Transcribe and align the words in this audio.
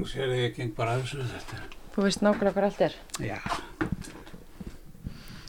Nú 0.00 0.06
sér 0.08 0.30
ég 0.32 0.54
geng 0.56 0.70
bara 0.72 0.94
að 0.96 1.02
þessu 1.04 1.24
þetta. 1.28 1.56
Þú 1.92 2.04
veist 2.06 2.22
nákvæmlega 2.24 2.54
hvað 2.56 2.66
allt 2.70 2.78
er. 2.86 2.94
Já. 3.20 3.36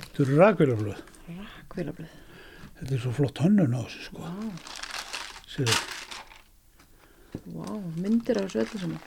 Þetta 0.01 0.23
eru 0.25 0.39
rakvélaflöð. 0.41 0.97
Rakvélablöð. 1.37 2.17
Þetta 2.81 2.95
er 2.97 2.99
svo 3.05 3.11
flott 3.15 3.39
hönnun 3.45 3.77
á 3.79 3.81
þessu 3.85 4.01
sko. 4.09 4.31
Sér 5.53 5.71
Vá, 7.53 7.69
myndir 7.95 8.41
á 8.41 8.43
þessu 8.43 8.59
öllu 8.65 8.81
saman. 8.81 8.99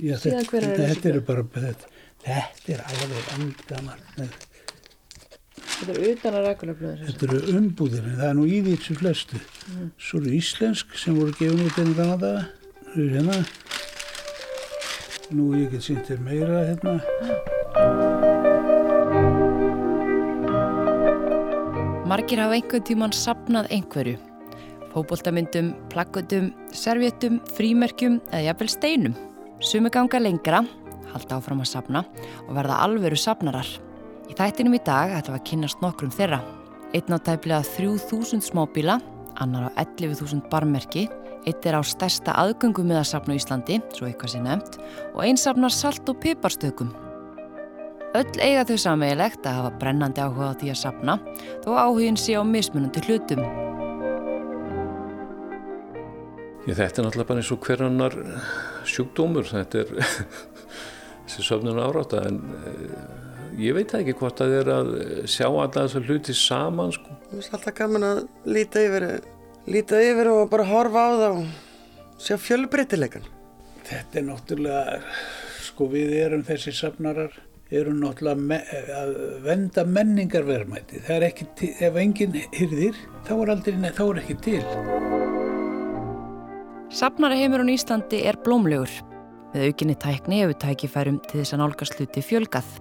Já, 0.00 0.14
þetta, 0.16 0.32
eru 0.32 0.48
þetta, 0.48 0.70
þessi 0.80 0.88
þetta 0.94 1.12
eru 1.12 1.22
bara, 1.28 1.44
þetta, 1.58 1.92
þetta 2.24 2.72
er 2.72 2.82
alveg 2.86 3.30
eldgammal. 3.36 4.00
Þetta 5.76 5.92
er 5.92 6.02
utan 6.14 6.40
að 6.40 6.48
rakvélablöður 6.48 7.02
þessu. 7.02 7.12
Þetta 7.12 7.28
eru 7.28 7.60
umbúðir, 7.60 8.08
en 8.08 8.16
það 8.22 8.30
er 8.30 8.40
nú 8.40 8.48
í 8.48 8.64
því 8.64 8.78
þessu 8.80 8.98
flestu. 9.02 9.44
Svo 10.00 10.24
eru 10.24 10.34
íslensk 10.40 10.96
sem 11.04 11.20
voru 11.20 11.36
gefin 11.36 11.68
út 11.68 11.84
enn 11.84 11.94
gamla 12.00 12.18
daga. 12.24 12.48
Það 12.86 12.96
eru 12.96 13.12
hérna. 13.18 13.40
Nú 15.34 15.48
ég 15.58 15.72
get 15.72 15.82
sýnt 15.82 16.06
þér 16.06 16.20
meira 16.22 16.58
hérna. 16.68 16.92
Margir 22.06 22.38
hafa 22.38 22.54
einhvern 22.54 22.84
tíman 22.86 23.14
sapnað 23.16 23.66
einhverju. 23.74 24.20
Fóboltamyndum, 24.92 25.72
plakkutum, 25.90 26.52
servéttum, 26.70 27.40
frímerkjum 27.56 28.20
eða 28.30 28.44
jafnvel 28.52 28.70
steinum. 28.70 29.16
Sumi 29.58 29.90
ganga 29.90 30.22
lengra, 30.22 30.62
halda 31.10 31.40
áfram 31.40 31.64
að 31.64 31.72
sapna 31.72 32.04
og 32.46 32.54
verða 32.54 32.78
alveru 32.86 33.18
sapnarar. 33.18 33.66
Í 34.30 34.38
þættinum 34.38 34.78
í 34.78 34.82
dag 34.86 35.10
ætlum 35.18 35.34
við 35.34 35.42
að 35.42 35.48
kynast 35.50 35.82
nokkrum 35.82 36.14
þeirra. 36.14 36.38
Einn 36.94 37.10
á 37.10 37.18
tæplega 37.18 37.66
3000 37.74 38.46
smábíla, 38.46 39.00
annar 39.42 39.70
á 39.70 39.84
11.000 39.84 40.46
barmerki, 40.52 41.06
eitt 41.46 41.66
er 41.66 41.78
á 41.78 41.82
stærsta 41.86 42.34
aðgöngum 42.40 42.88
með 42.90 43.02
að 43.02 43.10
sapna 43.12 43.36
á 43.36 43.38
Íslandi, 43.38 43.80
svo 43.94 44.08
eitthvað 44.08 44.32
sé 44.34 44.40
nefnt, 44.42 44.78
og 45.14 45.20
einn 45.24 45.38
sapnar 45.40 45.74
salt 45.74 46.08
og 46.10 46.18
piparstökum. 46.22 46.90
Öll 48.16 48.40
eiga 48.40 48.64
þau 48.64 48.78
sameiginlegt 48.80 49.46
að 49.46 49.58
hafa 49.60 49.76
brennandi 49.80 50.22
áhuga 50.24 50.54
á 50.54 50.58
því 50.58 50.72
að 50.72 50.80
sapna, 50.80 51.16
þó 51.64 51.70
áhugin 51.76 52.16
sé 52.16 52.38
á 52.38 52.42
mismunandi 52.46 53.02
hlutum. 53.04 53.42
Ég, 56.66 56.74
þetta 56.74 57.02
er 57.02 57.06
náttúrulega 57.06 57.28
bara 57.28 57.42
eins 57.42 57.52
og 57.54 57.62
hver 57.62 57.84
annar 57.86 58.16
sjúkdómur, 58.88 59.46
þetta 59.46 59.84
er 59.84 59.92
þessi 61.26 61.44
söfnun 61.46 61.78
áráta, 61.78 62.24
en 62.26 62.40
uh, 62.56 63.52
ég 63.60 63.76
veit 63.76 63.94
ekki 63.94 64.16
hvort 64.18 64.40
að 64.42 64.54
það 64.54 64.62
er 64.62 64.72
að 64.74 64.90
sjá 65.30 65.46
alla 65.46 65.84
þessar 65.84 66.08
hluti 66.08 66.34
saman, 66.34 66.96
sko. 66.96 67.20
Mér 67.26 67.40
finnst 67.40 67.54
alltaf 67.56 67.74
gaman 67.74 68.04
að 68.06 68.18
líta 68.46 68.82
yfir, 68.86 69.04
líta 69.66 69.98
yfir 69.98 70.28
og 70.30 70.44
bara 70.52 70.66
horfa 70.68 71.00
á 71.02 71.10
það 71.10 71.24
og 71.40 72.20
sjá 72.22 72.36
fjölbreytileikan. 72.38 73.26
Þetta 73.86 74.20
er 74.20 74.24
náttúrulega, 74.28 75.00
sko 75.66 75.88
við 75.90 76.14
erum 76.20 76.44
þessi 76.46 76.74
safnarar, 76.78 77.34
erum 77.74 77.98
náttúrulega 78.04 78.46
me 78.52 78.60
að 78.94 79.12
venda 79.42 79.82
menningarverðmæti. 79.90 81.02
Það 81.02 81.16
er 81.16 81.28
ekki 81.32 81.48
til, 81.58 81.72
ef 81.88 82.00
enginn 82.04 82.38
hyrðir, 82.54 83.02
þá 83.26 83.34
er 83.40 83.54
aldrei, 83.56 83.76
nei, 83.82 83.90
þá 83.98 84.04
er 84.06 84.22
ekki 84.22 84.40
til. 84.46 84.62
Sapnara 86.94 87.42
heimurinn 87.42 87.74
í 87.74 87.78
Íslandi 87.80 88.22
er 88.30 88.38
blómlegur. 88.46 88.92
Með 89.50 89.72
aukinni 89.72 89.98
tækni 89.98 90.44
hefur 90.44 90.60
tækifærum 90.62 91.18
til 91.26 91.42
þess 91.42 91.58
að 91.58 91.64
nálgast 91.64 91.98
hluti 91.98 92.22
fjölgað. 92.22 92.76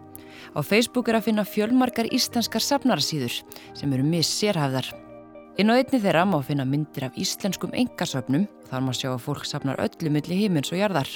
Á 0.53 0.59
Facebook 0.61 1.09
er 1.09 1.17
að 1.19 1.29
finna 1.29 1.45
fjölmarkar 1.47 2.11
íslenskar 2.13 2.61
sapnarasíður 2.61 3.41
sem 3.73 3.93
eru 3.95 4.05
missérhæfðar. 4.05 4.91
Inn 5.57 5.71
á 5.71 5.79
einni 5.79 6.01
þeirra 6.03 6.25
má 6.27 6.41
finna 6.43 6.65
myndir 6.67 7.07
af 7.07 7.15
íslenskum 7.15 7.71
engasöfnum 7.73 8.43
og 8.45 8.67
þar 8.69 8.83
má 8.83 8.91
sjá 8.91 9.09
að 9.13 9.23
fólk 9.23 9.45
sapnar 9.47 9.79
öllu 9.79 10.11
milli 10.11 10.41
heimins 10.41 10.73
og 10.73 10.81
jarðar. 10.81 11.07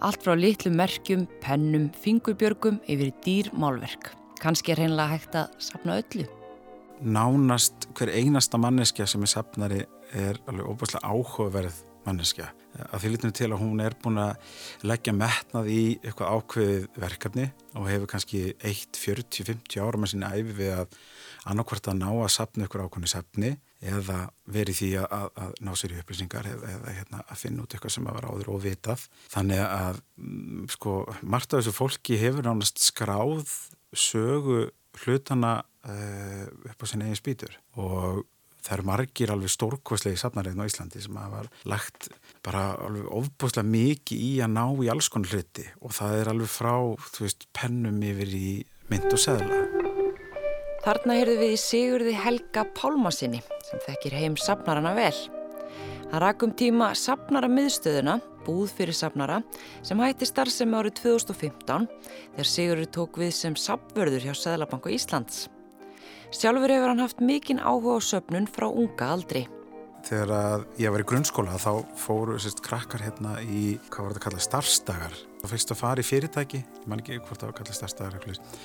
Allt 0.00 0.24
frá 0.24 0.34
litlum 0.36 0.78
merkjum, 0.80 1.26
pennum, 1.44 1.90
fingurbjörgum 2.02 2.80
yfir 2.88 3.12
dýr 3.24 3.52
málverk. 3.52 4.14
Kanski 4.40 4.72
er 4.72 4.82
hreinlega 4.82 5.12
hægt 5.12 5.36
að 5.38 5.52
sapna 5.68 6.00
öllu. 6.00 6.26
Nánast 7.04 7.88
hver 7.92 8.12
einasta 8.14 8.58
manneskja 8.60 9.06
sem 9.10 9.24
er 9.24 9.30
sapnari 9.30 9.80
er 10.16 10.40
alveg 10.48 10.68
óbúslega 10.70 11.04
áhugaverð 11.04 11.84
manneskja. 12.06 12.48
Að 12.74 13.04
því 13.04 13.10
litinu 13.12 13.34
til 13.36 13.50
að 13.50 13.60
hún 13.62 13.82
er 13.84 13.94
búin 14.02 14.20
að 14.22 14.54
leggja 14.86 15.14
metnað 15.16 15.68
í 15.70 15.82
eitthvað 16.00 16.38
ákveðið 16.38 16.86
verkefni 17.04 17.44
og 17.78 17.86
hefur 17.90 18.10
kannski 18.10 18.42
1, 18.56 18.98
40, 18.98 19.46
50 19.50 19.84
ára 19.84 20.00
með 20.00 20.12
sinni 20.14 20.30
æfi 20.32 20.56
við 20.58 20.72
að 20.78 20.98
annarkvort 21.52 21.90
að 21.92 22.00
ná 22.00 22.08
að 22.10 22.32
sapna 22.34 22.66
ykkur 22.66 22.84
ákveðni 22.86 23.12
sapni 23.12 23.52
eða 23.84 24.18
verið 24.48 24.78
því 24.80 24.90
að, 25.02 25.06
að, 25.12 25.26
að 25.44 25.56
ná 25.66 25.72
sér 25.76 25.94
í 25.94 25.98
upplýsingar 26.00 26.48
eða, 26.48 26.70
eða 26.78 26.94
hérna, 26.98 27.22
að 27.28 27.40
finna 27.42 27.64
út 27.64 27.76
eitthvað 27.76 27.94
sem 27.96 28.08
að 28.08 28.18
vera 28.18 28.32
áður 28.32 28.52
og 28.54 28.62
vitað. 28.64 29.06
Þannig 29.34 29.64
að 29.64 30.00
mm, 30.16 30.62
sko, 30.72 30.94
margt 31.20 31.52
af 31.52 31.60
þessu 31.60 31.74
fólki 31.76 32.20
hefur 32.20 32.48
nánast 32.48 32.80
skráð 32.80 33.44
sögu 33.94 34.62
hlutana 35.04 35.58
uh, 35.86 36.46
upp 36.70 36.80
á 36.80 36.86
sinni 36.88 37.10
eigin 37.10 37.20
spýtur 37.20 37.58
og 37.76 38.24
það 38.64 38.76
eru 38.78 38.86
margir 38.88 39.32
alveg 39.34 39.52
stórkvæslegi 39.52 40.20
safnariðin 40.20 40.64
á 40.64 40.68
Íslandi 40.68 41.02
sem 41.04 41.18
hafa 41.20 41.44
lagt 41.68 42.08
bara 42.44 42.74
alveg 42.84 43.08
ofbúslega 43.08 43.66
mikið 43.68 44.24
í 44.26 44.32
að 44.44 44.52
ná 44.54 44.64
í 44.84 44.90
alls 44.92 45.08
konar 45.12 45.32
hluti 45.32 45.64
og 45.80 45.94
það 45.96 46.18
er 46.20 46.30
alveg 46.34 46.52
frá, 46.52 46.74
þú 47.14 47.24
veist, 47.24 47.48
pennum 47.56 48.02
yfir 48.04 48.34
í 48.36 48.50
mynd 48.92 49.08
og 49.08 49.22
seðla. 49.22 49.62
Þarna 50.84 51.16
heyrðu 51.16 51.38
við 51.40 51.54
í 51.54 51.60
Sigurði 51.62 52.12
Helga 52.20 52.66
Pálmasinni 52.76 53.40
sem 53.64 53.80
þekkir 53.86 54.18
heim 54.20 54.36
safnarana 54.36 54.92
vel. 54.98 55.16
Það 56.10 56.20
rakum 56.20 56.52
tíma 56.52 56.90
safnara 56.98 57.48
miðstöðuna, 57.48 58.18
búð 58.44 58.74
fyrir 58.76 58.94
safnara, 58.94 59.40
sem 59.80 59.98
hætti 60.04 60.28
starfsemi 60.28 60.76
árið 60.76 60.98
2015 61.00 61.88
þegar 62.34 62.50
Sigurði 62.50 62.90
tók 62.92 63.16
við 63.22 63.32
sem 63.32 63.56
safnvörður 63.56 64.28
hjá 64.28 64.36
Sæðlabanku 64.36 64.92
Íslands. 64.92 65.46
Sjálfur 66.34 66.76
hefur 66.76 66.92
hann 66.92 67.00
haft 67.00 67.24
mikinn 67.24 67.62
áhuga 67.64 67.96
á 67.96 68.00
söpnun 68.04 68.50
frá 68.50 68.68
unga 68.68 69.08
aldri. 69.16 69.46
Þegar 70.04 70.32
að 70.36 70.64
ég 70.82 70.92
var 70.92 71.00
í 71.00 71.06
grunnskóla 71.08 71.56
þá 71.60 71.70
fóru 71.96 72.36
sérst 72.42 72.60
krakkar 72.64 73.04
hérna 73.06 73.38
í, 73.40 73.78
hvað 73.88 74.04
var 74.04 74.12
þetta 74.12 74.20
að 74.20 74.26
kalla, 74.26 74.42
starfsdagar. 74.44 75.16
Þá 75.40 75.46
fegst 75.54 75.72
að 75.72 75.80
fara 75.80 76.04
í 76.04 76.08
fyrirtæki, 76.08 76.60
ég 76.60 76.90
man 76.90 77.00
ekki 77.00 77.18
hvort 77.22 77.40
það 77.40 77.48
var 77.48 77.54
að 77.54 77.58
kalla 77.62 77.78
starfsdagar 77.78 78.18
eitthvað. 78.18 78.60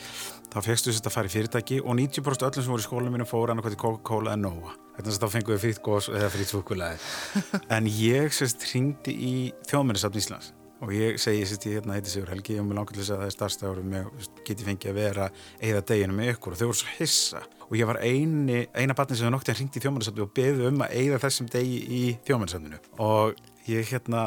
Þá 0.49 0.59
fegstu 0.65 0.91
sérst 0.91 1.07
að 1.07 1.15
fara 1.15 1.31
í 1.31 1.33
fyrirtæki 1.33 1.79
og 1.79 1.97
90% 1.99 2.47
öllum 2.49 2.67
sem 2.67 2.75
voru 2.75 2.83
í 2.83 2.87
skólinu 2.89 3.15
mínum 3.15 3.29
fóru 3.29 3.53
annað 3.53 3.69
hvort 3.69 3.79
í 3.79 3.81
Coca-Cola 3.85 4.35
en 4.35 4.47
Nova. 4.49 4.75
Er 4.97 5.07
þess 5.07 5.19
að 5.19 5.25
þá 5.25 5.35
fengum 5.37 5.55
við 5.55 5.65
frýtt 5.65 5.83
gós 5.85 6.11
eða 6.11 6.31
frýtt 6.35 6.51
súkulæði. 6.51 7.03
en 7.77 7.91
ég 7.93 8.35
sérst 8.35 8.67
hringdi 8.71 9.15
í 9.15 9.35
þjóðmennisafn 9.69 10.19
Íslands 10.19 10.55
og 10.79 10.91
ég 10.95 11.19
segi 11.19 11.43
sérst 11.47 11.67
ég 11.67 11.79
hérna 11.79 11.97
heiti 11.97 12.11
Sigur 12.11 12.31
Helgi 12.31 12.55
og 12.61 12.67
mér 12.67 12.79
langar 12.79 12.95
til 12.95 13.01
þess 13.01 13.13
að 13.13 13.21
það 13.21 13.29
er 13.29 13.35
starfsdagur 13.35 13.81
og 13.81 13.87
mér 13.91 14.29
geti 14.47 14.65
fengið 14.67 14.91
að 14.91 14.99
vera 14.99 15.27
eða 15.69 15.83
deginu 15.91 16.15
með 16.15 16.31
ykkur. 16.33 16.55
Og 16.55 16.59
þau 16.61 16.67
voru 16.69 16.79
svo 16.79 16.93
hissa. 16.95 17.43
Og 17.67 17.75
ég 17.77 17.89
var 17.89 17.99
eini, 18.05 18.63
eina 18.73 18.95
batni 18.97 19.17
sem 19.19 19.27
þau 19.27 19.35
noktið 19.35 19.53
að 19.53 19.59
hringdi 19.59 19.79
í 19.79 19.83
þjóðmennisafni 19.83 20.25
og 20.25 20.33
beði 20.39 20.67
um 20.69 20.83
að 20.85 20.95
eigða 21.01 21.21
þessum 21.25 21.49
degi 21.53 21.79
í 21.99 22.03
þjóðmennisafninu 22.27 22.81
og 23.05 23.41
ég 23.69 23.91
hérna 23.91 24.25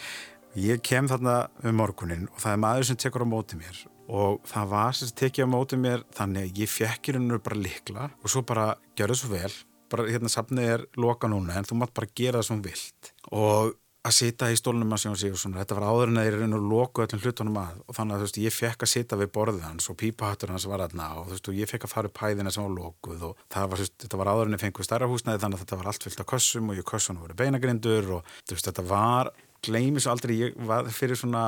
ég 0.70 0.82
kem 0.82 1.08
þarna 1.10 1.36
um 1.62 1.76
morgunin 1.78 2.28
og 2.32 2.40
það 2.42 2.56
er 2.56 2.62
maður 2.64 2.88
sem 2.90 3.00
tekur 3.04 3.26
á 3.28 3.32
móti 3.32 3.60
mér. 3.60 3.82
Og 4.10 4.40
það 4.48 4.70
var 4.72 4.96
sem 4.98 5.12
tekið 5.20 5.46
á 5.46 5.52
móti 5.52 5.78
mér 5.78 6.06
þannig 6.16 6.48
að 6.48 6.62
ég 6.64 6.72
fekk 6.72 7.12
og 7.20 7.42
bara 7.44 7.60
likla 7.60 8.08
og 8.18 8.32
svo 8.32 8.42
bara 8.42 8.72
gjör 8.96 9.12
það 9.12 9.20
svo 9.20 9.34
vel. 9.36 9.52
Bara 9.90 10.06
hérna 10.06 10.30
safnið 10.30 10.72
er 10.72 10.82
loka 11.02 11.28
núna 11.30 11.56
en 11.58 11.66
þú 11.66 11.78
mátt 11.78 11.94
bara 11.94 12.10
gera 12.14 12.40
það 12.40 12.48
sem 12.48 12.60
vilt. 12.62 13.12
Og 13.34 13.72
að 14.00 14.14
sita 14.16 14.48
í 14.48 14.56
stólunum 14.56 14.94
að 14.96 15.02
sjá 15.02 15.10
sig 15.20 15.34
og 15.34 15.40
svona, 15.40 15.60
þetta 15.60 15.76
var 15.76 15.86
áður 15.90 16.10
en 16.10 16.20
að 16.20 16.26
ég 16.26 16.36
er 16.38 16.44
að 16.46 16.68
loka 16.70 17.04
öllum 17.04 17.20
hlutunum 17.20 17.58
að. 17.60 17.80
Og 17.84 17.96
þannig 17.98 18.14
að 18.14 18.22
þú 18.22 18.26
veist, 18.26 18.38
ég 18.40 18.54
fekk 18.56 18.84
að 18.86 18.90
sita 18.94 19.18
við 19.20 19.30
borðið 19.34 19.66
hans 19.66 19.90
og 19.92 19.98
pípahattur 20.00 20.52
hans 20.54 20.66
var 20.70 20.84
aðna 20.86 21.08
og 21.20 21.28
þú 21.28 21.34
veist, 21.34 21.50
og 21.52 21.58
ég 21.60 21.70
fekk 21.70 21.84
að 21.84 21.92
fara 21.92 22.10
upp 22.10 22.22
hæðina 22.22 22.54
sem 22.54 22.64
var 22.64 22.74
lokuð 22.78 23.26
og 23.28 23.44
það 23.52 23.68
var, 23.68 23.82
þú 23.82 23.84
veist, 23.84 23.96
þetta 24.06 24.22
var 24.22 24.32
áður 24.32 24.48
en 24.48 24.56
ég 24.56 24.64
fengið 24.64 24.88
stærra 24.88 25.10
húsnæði 25.10 25.44
þannig 25.44 25.60
að 25.60 25.64
þetta 25.66 25.80
var 25.82 25.92
allt 25.92 26.08
fyllt 26.08 26.24
af 26.24 26.30
kössum 26.32 26.72
og 26.72 26.80
ég 26.80 26.88
kössunum 26.88 27.26
voru 27.26 27.38
beinagrindur 27.42 28.10
og 28.16 28.34
þú 28.40 28.56
veist, 28.56 28.70
þetta 28.70 28.86
var, 28.88 29.32
gleymis 29.68 30.08
aldrei, 30.08 30.36
ég 30.46 30.58
var 30.64 30.88
fyrir 30.96 31.20
svona, 31.20 31.44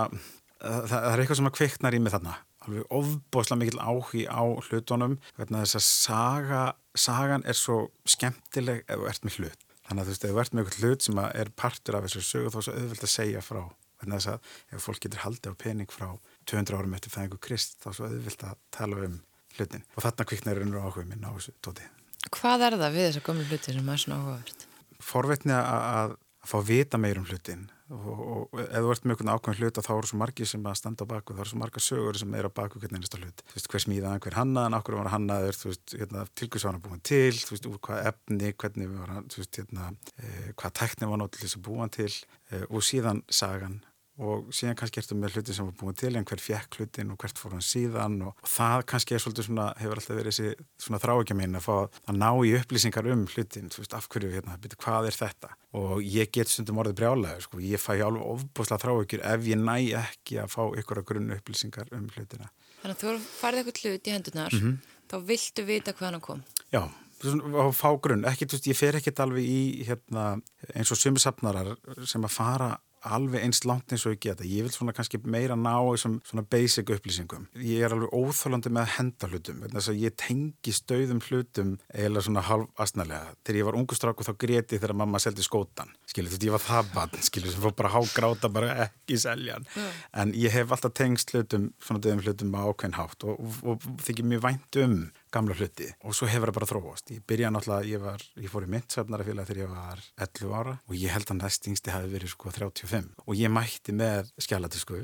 það, 0.60 0.86
það 0.92 1.10
er 1.14 1.24
eitthvað 1.24 1.40
sem 1.40 1.52
að 1.52 1.56
kveiknar 1.56 1.96
í 1.96 2.04
mig 2.04 2.12
þarna. 2.12 2.36
Alveg 2.62 2.92
ofbóðslega 2.94 3.58
mikil 3.58 3.80
áhugi 3.82 4.28
á 4.30 4.44
hlutunum 4.68 5.16
hvernig 5.34 5.64
þess 5.64 5.80
að 5.80 5.86
saga, 5.88 6.62
sagan 6.94 7.42
er 7.48 7.58
svo 7.58 7.88
skemmtileg 8.06 8.84
ef 8.86 9.00
þú 9.00 9.08
ert 9.10 9.26
með 9.26 9.38
hlut 9.40 9.68
Þannig 9.92 10.06
að 10.06 10.08
þú 10.08 10.12
veist, 10.12 10.22
ef 10.24 10.30
þú 10.32 10.40
ert 10.40 10.54
með 10.56 10.62
eitthvað 10.62 10.84
hlut 10.88 11.04
sem 11.04 11.18
er 11.22 11.48
partur 11.52 11.96
af 11.98 12.04
þessu 12.06 12.20
sögu 12.24 12.50
þá 12.52 12.54
er 12.58 12.64
svo 12.64 12.74
auðvöld 12.78 13.02
að 13.04 13.10
segja 13.12 13.40
frá. 13.44 13.58
Þannig 14.00 14.14
að 14.14 14.22
þess 14.22 14.30
að 14.32 14.76
ef 14.78 14.86
fólk 14.86 15.00
getur 15.04 15.20
haldið 15.20 15.52
á 15.52 15.60
pening 15.60 15.92
frá 15.92 16.06
200 16.48 16.78
árum 16.78 16.94
eftir 16.96 17.12
fæðingu 17.12 17.40
Krist 17.44 17.76
þá 17.82 17.88
er 17.90 17.96
svo 17.98 18.08
auðvöld 18.08 18.44
að 18.48 18.62
tala 18.72 19.02
um 19.04 19.18
hlutin. 19.58 19.84
Og 19.92 20.06
þarna 20.06 20.26
kviknar 20.30 20.56
er 20.56 20.64
unnur 20.64 20.86
áhuga 20.86 21.04
minn 21.10 21.28
á 21.28 21.30
þessu 21.36 21.52
tóti. 21.60 21.90
Hvað 22.32 22.64
er 22.70 22.78
það 22.80 22.96
við 22.96 23.06
þessa 23.10 23.24
gömlu 23.28 23.44
hluti 23.50 23.76
sem 23.76 23.92
er 23.92 24.02
svona 24.06 24.20
áhugavert? 24.22 24.66
Forvetni 25.12 25.56
að, 25.58 25.84
að 26.00 26.16
fá 26.48 26.56
vita 26.72 27.02
meir 27.04 27.20
um 27.20 27.28
hlutin 27.28 27.68
og, 27.92 28.22
og 28.52 28.60
ef 28.62 28.72
þú 28.84 28.92
ert 28.94 29.04
með 29.04 29.14
einhvern 29.14 29.32
ákveðin 29.34 29.60
hlut 29.60 29.80
þá 29.86 29.90
eru 29.94 30.10
svo 30.10 30.18
margir 30.22 30.48
sem 30.48 30.66
að 30.68 30.78
standa 30.80 31.06
á 31.06 31.12
baku, 31.12 31.36
það 31.36 31.44
eru 31.44 31.52
svo 31.52 31.60
margar 31.60 31.84
sögur 31.84 32.18
sem 32.20 32.34
er 32.38 32.48
á 32.48 32.50
baku 32.52 32.80
hvernig 32.82 33.02
einasta 33.02 33.20
hlut. 33.20 33.44
Þú 33.50 33.58
veist, 33.58 33.70
hver 33.72 33.84
smíðaðan, 33.86 34.24
hver 34.24 34.38
hannaðan, 34.38 34.78
okkur 34.78 34.98
var 34.98 35.12
hannaður, 35.12 35.60
þú 35.60 35.70
veist, 35.70 35.96
hérna, 36.00 36.24
tilkvæmst 36.40 36.68
var 36.68 36.82
búin 36.86 37.04
til, 37.12 37.32
þú 37.36 37.54
veist, 37.54 37.70
úr 37.70 37.80
hvað 37.88 38.10
efni, 38.12 38.52
hvernig 38.64 38.92
var 38.96 39.14
hann, 39.16 39.30
þú 39.32 39.42
veist, 39.42 39.60
hérna, 39.60 39.88
eh, 40.18 40.50
hvað 40.56 40.76
tekni 40.80 41.10
var 41.12 41.22
náttúrulega 41.22 41.78
hann 41.82 41.96
til 41.98 42.10
eh, 42.12 42.66
og 42.68 42.86
síðan 42.86 43.24
sagan 43.30 43.80
og 44.20 44.50
síðan 44.52 44.76
kannski 44.76 45.00
ertu 45.00 45.16
með 45.16 45.38
hluti 45.38 45.54
sem 45.56 45.68
var 45.68 45.76
búin 45.80 45.96
til 45.96 46.12
en 46.18 46.26
hver 46.28 46.40
fjekk 46.42 46.76
hlutin 46.76 47.12
og 47.14 47.22
hvert 47.22 47.38
fór 47.40 47.54
hann 47.56 47.64
síðan 47.64 48.18
og, 48.26 48.34
og 48.36 48.50
það 48.52 48.84
kannski 48.92 49.16
er 49.16 49.22
svolítið 49.24 49.46
svona, 49.46 49.68
hefur 49.80 50.00
alltaf 50.00 50.18
verið 50.18 50.36
þessi 50.36 50.66
svona 50.84 51.00
þráekja 51.00 51.36
mín 51.38 51.56
að 51.56 51.64
fá 51.64 51.76
að 51.80 52.18
ná 52.20 52.28
í 52.44 52.52
upplýsingar 52.58 53.08
um 53.14 53.24
hlutin, 53.32 53.70
þú 53.72 53.80
veist, 53.80 53.96
af 53.96 54.08
hverju, 54.12 54.32
hérna, 54.34 54.58
byrju, 54.60 54.80
hvað 54.84 55.08
er 55.08 55.16
þetta? 55.16 55.52
Og 55.80 55.94
ég 56.04 56.32
get 56.36 56.52
stundum 56.52 56.82
orðið 56.82 56.98
brjálega, 57.00 57.40
sko, 57.46 57.62
ég 57.64 57.80
fæ 57.80 57.92
alveg 57.96 58.28
ofbúslega 58.34 58.84
þráekjur 58.84 59.24
ef 59.32 59.48
ég 59.48 59.62
næ 59.62 59.76
ekki 60.02 60.42
að 60.42 60.52
fá 60.52 60.62
ykkur 60.82 61.00
að 61.00 61.08
grunn 61.08 61.36
upplýsingar 61.38 61.92
um 61.96 62.10
hlutina. 62.12 62.52
Þannig 62.82 62.98
að 62.98 63.02
þú 63.06 63.16
farið 63.38 63.62
eitthvað 63.62 63.82
hlut 63.86 64.10
í 64.10 64.16
hendunar, 64.18 64.52
mm 64.52 64.60
-hmm. 64.60 64.76
þá 65.08 65.16
viltu 65.32 65.64
vita 65.64 65.96
hvað 65.96 66.10
hann 66.10 66.20
kom? 66.20 66.44
Já, 66.68 66.82
og 67.24 67.74
fá 67.78 67.88
grunn, 68.02 68.24
ekki, 68.28 68.44
þú 68.44 68.58
veist, 68.58 68.68
ég 68.68 68.76
fer 68.76 68.96
ekkert 68.98 69.20
alveg 69.24 69.44
í 69.46 69.84
hérna, 69.86 70.40
eins 70.74 70.90
og 70.90 70.98
sumi 70.98 71.18
sapnarar 71.22 71.76
sem 72.04 72.24
að 72.24 72.36
fara 72.36 72.72
alveg 73.08 73.42
einst 73.42 73.66
langt 73.68 73.92
eins 73.92 74.04
og 74.06 74.14
ég 74.14 74.22
geta. 74.26 74.46
Ég 74.46 74.66
vil 74.66 74.74
svona 74.74 74.94
kannski 74.96 75.20
meira 75.24 75.56
ná 75.58 75.74
þessum 75.74 76.18
svona 76.26 76.44
basic 76.46 76.90
upplýsingum. 76.94 77.48
Ég 77.58 77.84
er 77.86 77.94
alveg 77.94 78.12
óþálandi 78.14 78.72
með 78.72 78.84
að 78.84 78.92
henda 78.96 79.30
hlutum. 79.30 79.62
Þess 79.72 79.92
að 79.92 80.02
ég 80.02 80.16
tengi 80.20 80.74
stöðum 80.76 81.22
hlutum 81.26 81.74
eða 81.88 82.24
svona 82.26 82.44
halv 82.46 82.68
astnælega. 82.82 83.34
Þegar 83.42 83.60
ég 83.60 83.68
var 83.68 83.80
ungustráku 83.80 84.26
þá 84.26 84.32
greti 84.44 84.78
þegar 84.78 84.96
mamma 85.02 85.22
seldi 85.22 85.46
skótan. 85.46 85.92
Skilur 86.10 86.32
þú 86.32 86.38
veist, 86.38 86.46
ég 86.48 86.56
var 86.56 86.64
það 86.66 86.92
bann, 86.96 87.18
skilur, 87.28 87.54
sem 87.54 87.64
fór 87.64 87.76
bara 87.78 87.94
hágráta 87.96 88.52
bara 88.52 88.76
ekki 88.86 89.18
seljan. 89.20 89.66
Mm. 89.72 89.98
En 90.22 90.36
ég 90.38 90.54
hef 90.54 90.74
alltaf 90.74 90.94
tengst 90.98 91.34
hlutum, 91.34 91.70
svona 91.82 92.02
döðum 92.02 92.22
hlutum 92.26 92.56
á 92.58 92.62
ákveðin 92.68 92.98
hátt 92.98 93.26
og, 93.26 93.40
og, 93.40 93.74
og 93.74 94.04
þykir 94.06 94.28
mjög 94.28 94.46
vænt 94.46 94.80
um 94.82 94.96
gamla 95.32 95.56
hluti 95.56 95.88
og 96.02 96.16
svo 96.16 96.28
hefur 96.30 96.50
það 96.50 96.58
bara 96.58 96.68
þróast. 96.70 97.12
Ég 97.14 97.24
byrjaði 97.28 97.54
náttúrulega, 97.56 97.88
ég, 97.90 98.02
var, 98.02 98.24
ég 98.44 98.52
fór 98.52 98.66
í 98.66 98.70
myndsöfnarafélag 98.74 99.48
þegar 99.48 99.62
ég 99.62 99.72
var 99.72 100.02
11 100.26 100.56
ára 100.58 100.74
og 100.86 100.96
ég 100.98 101.14
held 101.14 101.32
að 101.32 101.40
næstingsti 101.42 101.94
hafi 101.94 102.10
verið 102.12 102.34
sko 102.34 102.52
35 102.54 103.10
og 103.26 103.38
ég 103.38 103.52
mætti 103.52 103.96
með 103.96 104.32
skjálatisku 104.46 105.00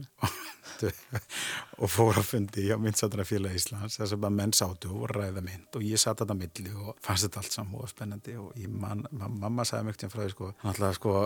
og 1.83 1.93
fór 1.93 2.21
að 2.21 2.29
fundi 2.33 2.69
á 2.69 2.77
myndsöfnarafélag 2.83 3.57
Íslands 3.59 4.01
þess 4.01 4.17
að 4.17 4.29
menn 4.35 4.57
sátu 4.57 4.93
og 4.95 5.09
ræða 5.15 5.45
mynd. 5.45 5.71
Og 5.79 5.87
ég 5.87 6.01
satt 6.01 6.23
að 6.25 6.35
það 6.35 6.43
milli 6.45 6.77
og 6.77 6.93
fannst 7.05 7.29
þetta 7.29 7.43
allt 7.45 7.57
saman 7.57 7.81
og 7.83 7.93
spennandi 7.93 8.37
og 8.41 8.53
man, 8.69 9.07
mamma 9.11 9.67
sagði 9.69 9.91
mjög 9.91 10.03
til 10.03 10.13
frá 10.13 10.25
því 10.25 10.35
sko, 10.35 10.53
náttúrulega 10.63 11.01
sko 11.01 11.17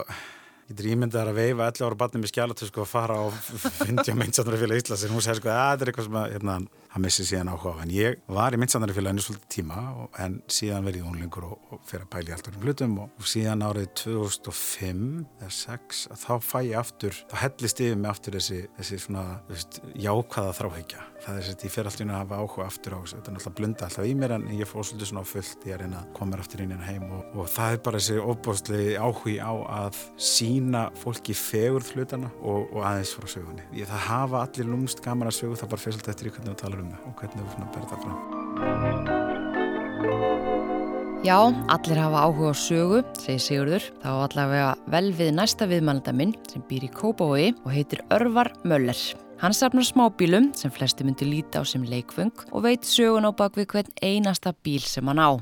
Ég 0.70 0.76
drýmyndi 0.78 1.18
að 1.18 1.32
veifa 1.36 1.66
11 1.72 1.84
ára 1.84 1.96
barnið 1.98 2.22
með 2.22 2.30
skjálatösku 2.30 2.82
að 2.84 2.90
fara 2.90 3.16
og 3.26 3.34
fyndi 3.34 4.14
á 4.14 4.16
myndsandurfélag 4.20 4.78
Íslands. 4.80 5.02
En 5.04 5.12
hún 5.12 5.24
segir 5.24 5.40
sko 5.40 5.50
að 5.50 5.58
það 5.58 5.82
er 5.82 5.90
eitthvað 5.90 6.06
sem 6.06 6.18
að 6.20 6.34
hérna, 6.36 6.54
hann 6.92 7.06
missi 7.06 7.24
síðan 7.26 7.52
áhuga 7.52 7.82
en 7.82 7.92
ég 7.94 8.18
var 8.28 8.54
í 8.54 8.60
myndsandurfélaginu 8.60 9.24
svolítið 9.24 9.50
tíma 9.56 9.84
en 10.20 10.40
síðan 10.52 10.86
verið 10.88 11.06
ónlingur 11.08 11.48
og, 11.48 11.70
og 11.72 11.84
fyrir 11.88 12.04
að 12.06 12.12
pæli 12.12 12.34
allt 12.34 12.50
um 12.50 12.58
hlutum 12.62 12.98
og, 13.04 13.14
og 13.16 13.30
síðan 13.32 13.64
árið 13.64 13.88
2005 14.02 15.06
eða 15.40 15.52
2006 15.52 16.02
þá 16.22 16.32
fæ 16.44 16.58
ég 16.68 16.76
aftur, 16.80 17.22
þá 17.32 17.36
hellist 17.46 17.82
yfir 17.82 17.98
mig 18.00 18.12
aftur 18.12 18.38
þessi, 18.38 18.60
þessi 18.78 19.00
svona 19.06 19.24
veist, 19.48 19.80
jákvæða 19.96 20.58
þráhegja 20.60 21.06
það 21.22 21.38
er 21.38 21.48
að 21.52 21.64
ég 21.66 21.72
fer 21.72 21.88
alltaf 21.88 22.02
inn 22.02 22.12
að 22.12 22.20
hafa 22.22 22.38
áhuga 22.40 22.66
aftur 22.66 22.96
á 22.96 22.98
þessu. 22.98 23.16
Þetta 23.18 23.30
er 23.30 23.36
náttúrulega 23.36 23.58
blunda 23.58 23.86
alltaf 23.86 24.08
í 24.08 24.14
mér 24.18 24.34
en 24.36 24.46
ég 24.56 24.68
fór 24.68 24.86
svolítið 24.86 25.10
svona 25.10 25.24
fullt 25.28 25.66
ég 25.68 25.76
er 25.76 25.84
inn 25.86 25.96
að 25.98 26.08
koma 26.16 26.40
aftur 26.42 26.62
inn 26.64 26.74
heim 26.82 27.04
og, 27.08 27.36
og 27.36 27.50
það 27.52 27.76
er 27.76 27.82
bara 27.86 28.00
þessi 28.00 28.24
óbústlegi 28.32 28.96
áhugi 28.98 29.36
á 29.38 29.52
að 29.82 30.00
sína 30.30 30.84
fólki 30.98 31.36
fegurð 31.38 31.92
hlutana 31.94 32.32
og, 32.40 32.72
og 32.72 32.80
aðeins 32.88 33.14
frá 33.16 33.28
sögunni. 33.30 33.66
Ég, 33.76 33.86
það 33.90 34.06
hafa 34.08 34.42
allir 34.46 34.70
lúmst 34.72 35.02
gaman 35.04 35.30
að 35.30 35.38
sögu 35.38 35.60
það 35.60 35.74
bara 35.74 35.84
fyrir 35.84 35.98
svolítið 35.98 36.14
eftir 36.14 36.30
í 36.30 36.34
hvernig 36.34 36.54
við 36.54 36.60
talar 36.64 36.81
um 36.82 36.90
það 36.92 37.02
og 37.08 37.14
hvernig 37.22 37.42
við 37.42 37.52
svona 37.56 37.72
berða 37.76 37.96
fram 38.04 38.18
Já, 41.22 41.38
allir 41.70 41.98
hafa 42.02 42.18
áhuga 42.26 42.50
á 42.50 42.54
sögu, 42.58 42.98
segir 43.14 43.38
Sigurður. 43.38 43.84
Þá 44.02 44.10
allavega 44.24 44.72
vel 44.90 45.12
við 45.14 45.28
næsta 45.36 45.68
viðmælda 45.70 46.10
minn 46.18 46.32
sem 46.50 46.64
býr 46.66 46.88
í 46.88 46.90
Kópavogi 46.90 47.52
og 47.62 47.70
heitir 47.70 48.02
Örvar 48.10 48.50
Möller. 48.66 48.98
Hann 49.38 49.54
safnar 49.54 49.86
smábílum 49.86 50.50
sem 50.58 50.74
flesti 50.74 51.06
myndi 51.06 51.26
líta 51.30 51.62
á 51.62 51.66
sem 51.66 51.86
leikfung 51.86 52.34
og 52.50 52.66
veit 52.66 52.82
sögun 52.82 53.26
á 53.26 53.30
bakvið 53.30 53.70
hvern 53.70 53.94
einasta 54.02 54.50
bíl 54.66 54.82
sem 54.82 55.06
hann 55.06 55.22
á. 55.22 55.38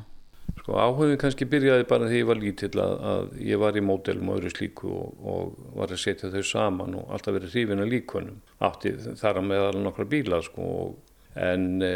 Sko 0.60 0.76
áhugin 0.76 1.16
kannski 1.20 1.48
byrjaði 1.48 1.88
bara 1.88 2.08
þegar 2.10 2.20
ég 2.20 2.28
var 2.28 2.40
lítill 2.44 2.80
að, 2.84 2.94
að 3.12 3.34
ég 3.48 3.60
var 3.64 3.76
í 3.76 3.82
módelum 3.84 4.28
og 4.28 4.36
öðru 4.42 4.52
slíku 4.52 4.88
og, 4.92 5.20
og 5.24 5.76
var 5.80 5.96
að 5.96 6.02
setja 6.04 6.28
þau 6.28 6.44
saman 6.44 6.96
og 7.00 7.12
alltaf 7.12 7.38
verið 7.38 7.56
hrifin 7.56 7.80
að 7.80 7.94
líkunum. 7.94 8.42
Átti 8.68 8.98
þar 9.20 9.40
að 9.40 9.48
meðal 9.48 9.80
nokkra 9.80 10.08
bíla 10.12 10.42
sko 10.44 10.66
en 11.40 11.66
e, 11.84 11.92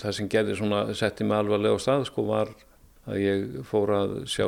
það 0.00 0.16
sem 0.18 0.30
gerði 0.30 0.58
svona, 0.58 0.84
setti 0.96 1.26
mig 1.26 1.38
alvarlega 1.38 1.78
á 1.78 1.84
stað 1.84 2.06
sko 2.10 2.26
var 2.28 2.52
að 3.04 3.20
ég 3.20 3.56
fór 3.68 3.92
að 3.92 4.12
sjá 4.32 4.46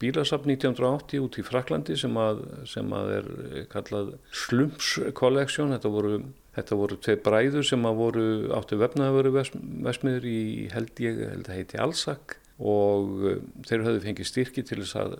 bílasafn 0.00 0.52
1980 0.52 1.24
út 1.24 1.38
í 1.40 1.44
Fraklandi 1.46 1.96
sem 1.96 2.16
að, 2.20 2.42
sem 2.68 2.92
að 2.92 3.12
er 3.18 3.28
kallað 3.72 4.14
Slumps 4.44 4.90
Collection. 5.16 5.72
Þetta 5.72 5.92
voru, 5.94 6.18
þetta 6.58 6.80
voru 6.82 6.98
tvei 7.00 7.16
bræður 7.24 7.68
sem 7.70 7.88
að 7.88 8.00
voru 8.02 8.26
áttu 8.58 8.78
vefnaðavöru 8.82 9.32
vesmiður 9.38 10.28
í 10.28 10.40
held 10.74 11.04
ég 11.04 11.22
held 11.30 11.48
að 11.48 11.62
heiti 11.62 11.80
Alsak 11.80 12.38
og 12.62 13.24
eh, 13.26 13.40
þeir 13.66 13.86
höfðu 13.88 14.02
fengið 14.04 14.28
styrki 14.30 14.62
til 14.66 14.78
þess 14.82 14.98
að 15.00 15.16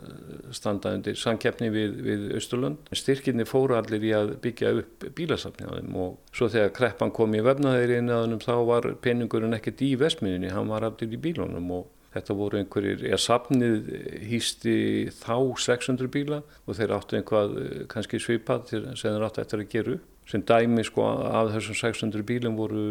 standa 0.55 0.93
undir 0.95 1.19
sankeppni 1.19 1.71
við, 1.75 1.97
við 2.07 2.29
Östurlund. 2.39 2.93
Styrkinni 2.95 3.47
fóru 3.49 3.79
allir 3.79 4.07
í 4.07 4.13
að 4.15 4.37
byggja 4.45 4.75
upp 4.79 5.09
bílasafni 5.19 5.67
á 5.67 5.73
þeim 5.75 5.99
og 6.05 6.37
svo 6.37 6.51
þegar 6.53 6.77
kreppan 6.79 7.15
kom 7.15 7.35
í 7.35 7.43
vefnaðeiri 7.45 7.99
inn 8.03 8.15
að 8.15 8.25
hennum 8.27 8.45
þá 8.45 8.55
var 8.71 8.89
peningurinn 9.03 9.59
ekkert 9.59 9.83
í 9.83 9.95
vesmiðinni, 9.99 10.55
hann 10.55 10.71
var 10.71 10.87
allir 10.87 11.19
í 11.19 11.21
bílunum 11.27 11.75
og 11.81 11.91
Þetta 12.15 12.35
voru 12.39 12.61
einhverjir, 12.61 13.01
eða 13.09 13.17
safnið 13.19 13.89
hýsti 14.31 14.75
þá 15.19 15.35
600 15.65 16.11
bíla 16.15 16.37
og 16.63 16.77
þeir 16.79 16.93
áttu 16.95 17.19
einhvað 17.19 17.57
eh, 17.59 17.81
kannski 17.91 18.21
svipað 18.23 18.69
sem 18.71 19.01
þeir 19.03 19.25
áttu 19.27 19.43
eftir 19.43 19.65
að 19.65 19.73
gera 19.73 19.97
upp. 19.97 20.05
Sem 20.31 20.45
dæmi 20.47 20.85
sko 20.87 21.05
af 21.05 21.51
þessum 21.53 21.77
600 21.77 22.23
bílum 22.25 22.55
voru 22.57 22.85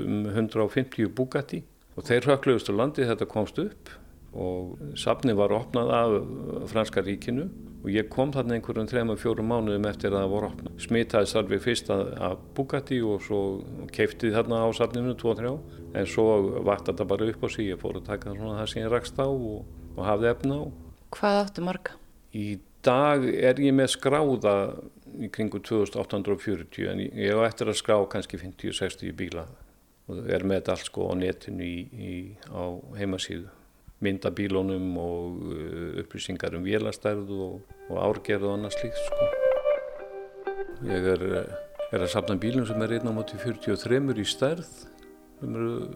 um 0.00 0.24
150 0.32 1.12
Bugatti 1.14 1.60
og 1.94 2.08
þeir 2.08 2.30
höfluðust 2.30 2.70
á 2.70 2.74
landi 2.74 3.06
þetta 3.06 3.30
komst 3.30 3.60
upp 3.62 3.92
og 4.34 4.96
safnið 4.98 5.38
var 5.38 5.54
opnað 5.54 5.92
af 5.94 6.16
franska 6.72 7.04
ríkinu 7.06 7.46
og 7.84 7.90
ég 7.92 8.08
kom 8.10 8.32
þarna 8.34 8.56
einhverjum 8.56 8.88
3-4 8.88 9.44
mánuðum 9.44 9.86
eftir 9.90 10.10
að 10.10 10.22
það 10.24 10.30
voru 10.32 10.48
opnað. 10.48 10.76
Smitaðist 10.80 11.38
alveg 11.38 11.62
fyrst 11.62 11.90
af 11.92 12.38
Bugatti 12.56 13.00
og 13.04 13.20
svo 13.22 13.40
keftið 13.94 14.38
þarna 14.38 14.62
á 14.64 14.68
safninu 14.74 15.14
2-3 15.20 15.52
en 16.00 16.08
svo 16.08 16.26
vart 16.66 16.88
þetta 16.88 17.06
bara 17.12 17.28
upp 17.30 17.44
á 17.44 17.48
sig. 17.52 17.68
Ég 17.70 17.82
fór 17.82 18.00
að 18.00 18.08
taka 18.08 18.32
svona 18.32 18.56
það 18.62 18.70
sem 18.72 18.82
ég 18.82 18.90
rakst 18.94 19.20
á 19.20 19.28
og, 19.28 19.66
og 19.94 20.02
hafði 20.08 20.30
efna 20.32 20.58
á. 20.58 20.62
Hvað 21.14 21.40
áttu 21.44 21.66
marga? 21.68 21.98
Í 22.34 22.46
dag 22.84 23.28
er 23.28 23.60
ég 23.62 23.76
með 23.76 23.92
skráða 23.94 24.56
í 25.20 25.28
kringu 25.30 25.60
2840 25.62 26.88
en 26.90 27.04
ég 27.04 27.36
á 27.36 27.46
eftir 27.46 27.70
að 27.70 27.78
skrá 27.78 28.00
kannski 28.10 28.40
50-60 28.40 29.14
bíla 29.14 29.44
og 30.08 30.24
er 30.28 30.44
með 30.44 30.60
þetta 30.60 30.74
allt 30.76 30.88
sko 30.90 31.10
á 31.10 31.14
netinu 31.16 31.64
í, 31.64 31.76
í, 31.92 32.14
á 32.52 32.62
heimasíðu 32.98 33.52
myndabílónum 34.04 34.96
og 35.00 35.44
uh, 35.48 36.00
upplýsingar 36.02 36.56
um 36.58 36.64
vélastærð 36.66 37.30
og, 37.32 37.76
og 37.88 38.00
árgerð 38.02 38.48
og 38.48 38.58
annað 38.58 38.76
slíkt 38.76 39.00
sko. 39.00 39.28
Ég 40.90 41.06
er, 41.14 41.22
er 41.88 42.02
að 42.02 42.10
sapna 42.12 42.36
bílum 42.40 42.66
sem 42.68 42.82
er 42.84 42.98
1.43 42.98 44.02
í 44.20 44.26
stærð 44.28 44.74
sem 45.40 45.56
eru 45.56 45.88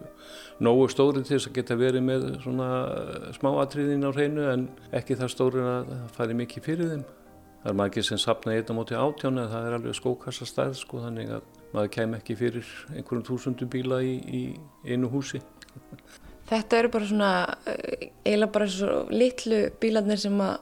nógu 0.63 0.89
stóri 0.91 1.21
til 1.23 1.37
þess 1.37 1.49
að 1.49 1.55
geta 1.59 1.77
verið 1.79 2.05
með 2.05 2.25
svona 2.43 2.69
smáatriðin 3.37 4.07
á 4.07 4.11
hreinu 4.11 4.49
en 4.51 4.67
ekki 4.95 5.17
það 5.19 5.33
stóri 5.35 5.63
að 5.63 5.93
það 5.93 6.11
færi 6.17 6.37
mikið 6.41 6.65
fyrir 6.65 6.91
þeim. 6.93 7.05
Það 7.59 7.71
er 7.71 7.79
margir 7.81 8.05
sem 8.07 8.21
sapna 8.21 8.55
1.18 8.55 9.29
en 9.29 9.49
það 9.51 9.67
er 9.67 9.77
alveg 9.77 9.97
skókassa 9.97 10.47
stærð 10.47 10.77
sko 10.79 11.03
þannig 11.03 11.33
að 11.37 11.58
maður 11.73 11.91
kem 11.97 12.15
ekki 12.17 12.37
fyrir 12.39 12.71
einhverjum 12.95 13.27
þúsundum 13.27 13.69
bíla 13.71 14.01
í, 14.05 14.15
í 14.19 14.41
einu 14.89 15.11
húsi. 15.11 15.41
Þetta 16.49 16.79
eru 16.79 16.89
bara 16.89 17.05
svona, 17.05 17.31
eh, 17.69 18.09
eiginlega 18.25 18.51
bara 18.55 18.67
svo 18.73 19.03
litlu 19.13 19.61
bílarnir 19.81 20.17
sem 20.17 20.41
að 20.41 20.57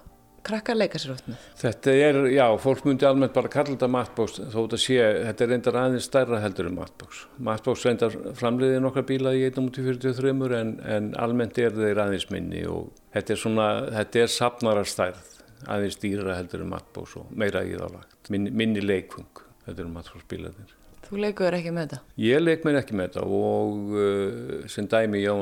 krakkar 0.48 0.78
leika 0.78 1.00
sér 1.02 1.14
út 1.16 1.26
með. 1.28 1.46
Þetta 1.60 1.94
er, 2.08 2.20
já, 2.32 2.46
fólk 2.62 2.86
myndi 2.88 3.08
almennt 3.08 3.36
bara 3.36 3.52
kalla 3.52 3.74
þetta 3.74 3.90
matbóks 3.92 4.38
þó 4.40 4.58
þetta 4.60 4.80
sé, 4.82 4.98
þetta 5.28 5.44
er 5.46 5.52
reyndar 5.54 5.80
aðeins 5.82 6.08
stærra 6.08 6.42
heldur 6.44 6.70
en 6.70 6.78
matbóks. 6.78 7.24
Matbóks 7.50 7.86
reyndar 7.88 8.16
framleiði 8.38 8.80
nokkra 8.84 9.04
bíla 9.08 9.34
í 9.36 9.44
1.43 9.50 10.60
en, 10.60 10.74
en 10.98 11.12
almennt 11.20 11.60
er 11.62 11.76
þeir 11.76 12.04
aðeins 12.06 12.30
minni 12.34 12.64
og 12.72 12.94
þetta 13.16 13.36
er 13.36 13.44
svona, 13.44 13.68
þetta 14.00 14.24
er 14.24 14.34
sapnararstærð, 14.38 15.36
aðeins 15.68 16.02
dýra 16.04 16.38
heldur 16.38 16.64
en 16.66 16.74
matbóks 16.76 17.18
og 17.20 17.32
meira 17.36 17.66
í 17.68 17.76
þá 17.76 17.88
lagt. 17.98 18.18
Minni, 18.32 18.84
leikvung, 18.84 19.46
þetta 19.66 19.80
eru 19.82 19.94
matbóksbílanir. 19.96 20.76
Þú 21.08 21.22
leikuður 21.24 21.56
ekki 21.56 21.72
með 21.72 21.86
þetta? 21.86 22.16
Ég 22.20 22.42
leik 22.42 22.66
mér 22.68 22.82
ekki 22.82 22.98
með 22.98 23.14
þetta 23.14 23.22
og 23.38 23.94
uh, 23.96 24.66
sem 24.72 24.88
dæmi 24.92 25.22
ég 25.22 25.32
á 25.32 25.36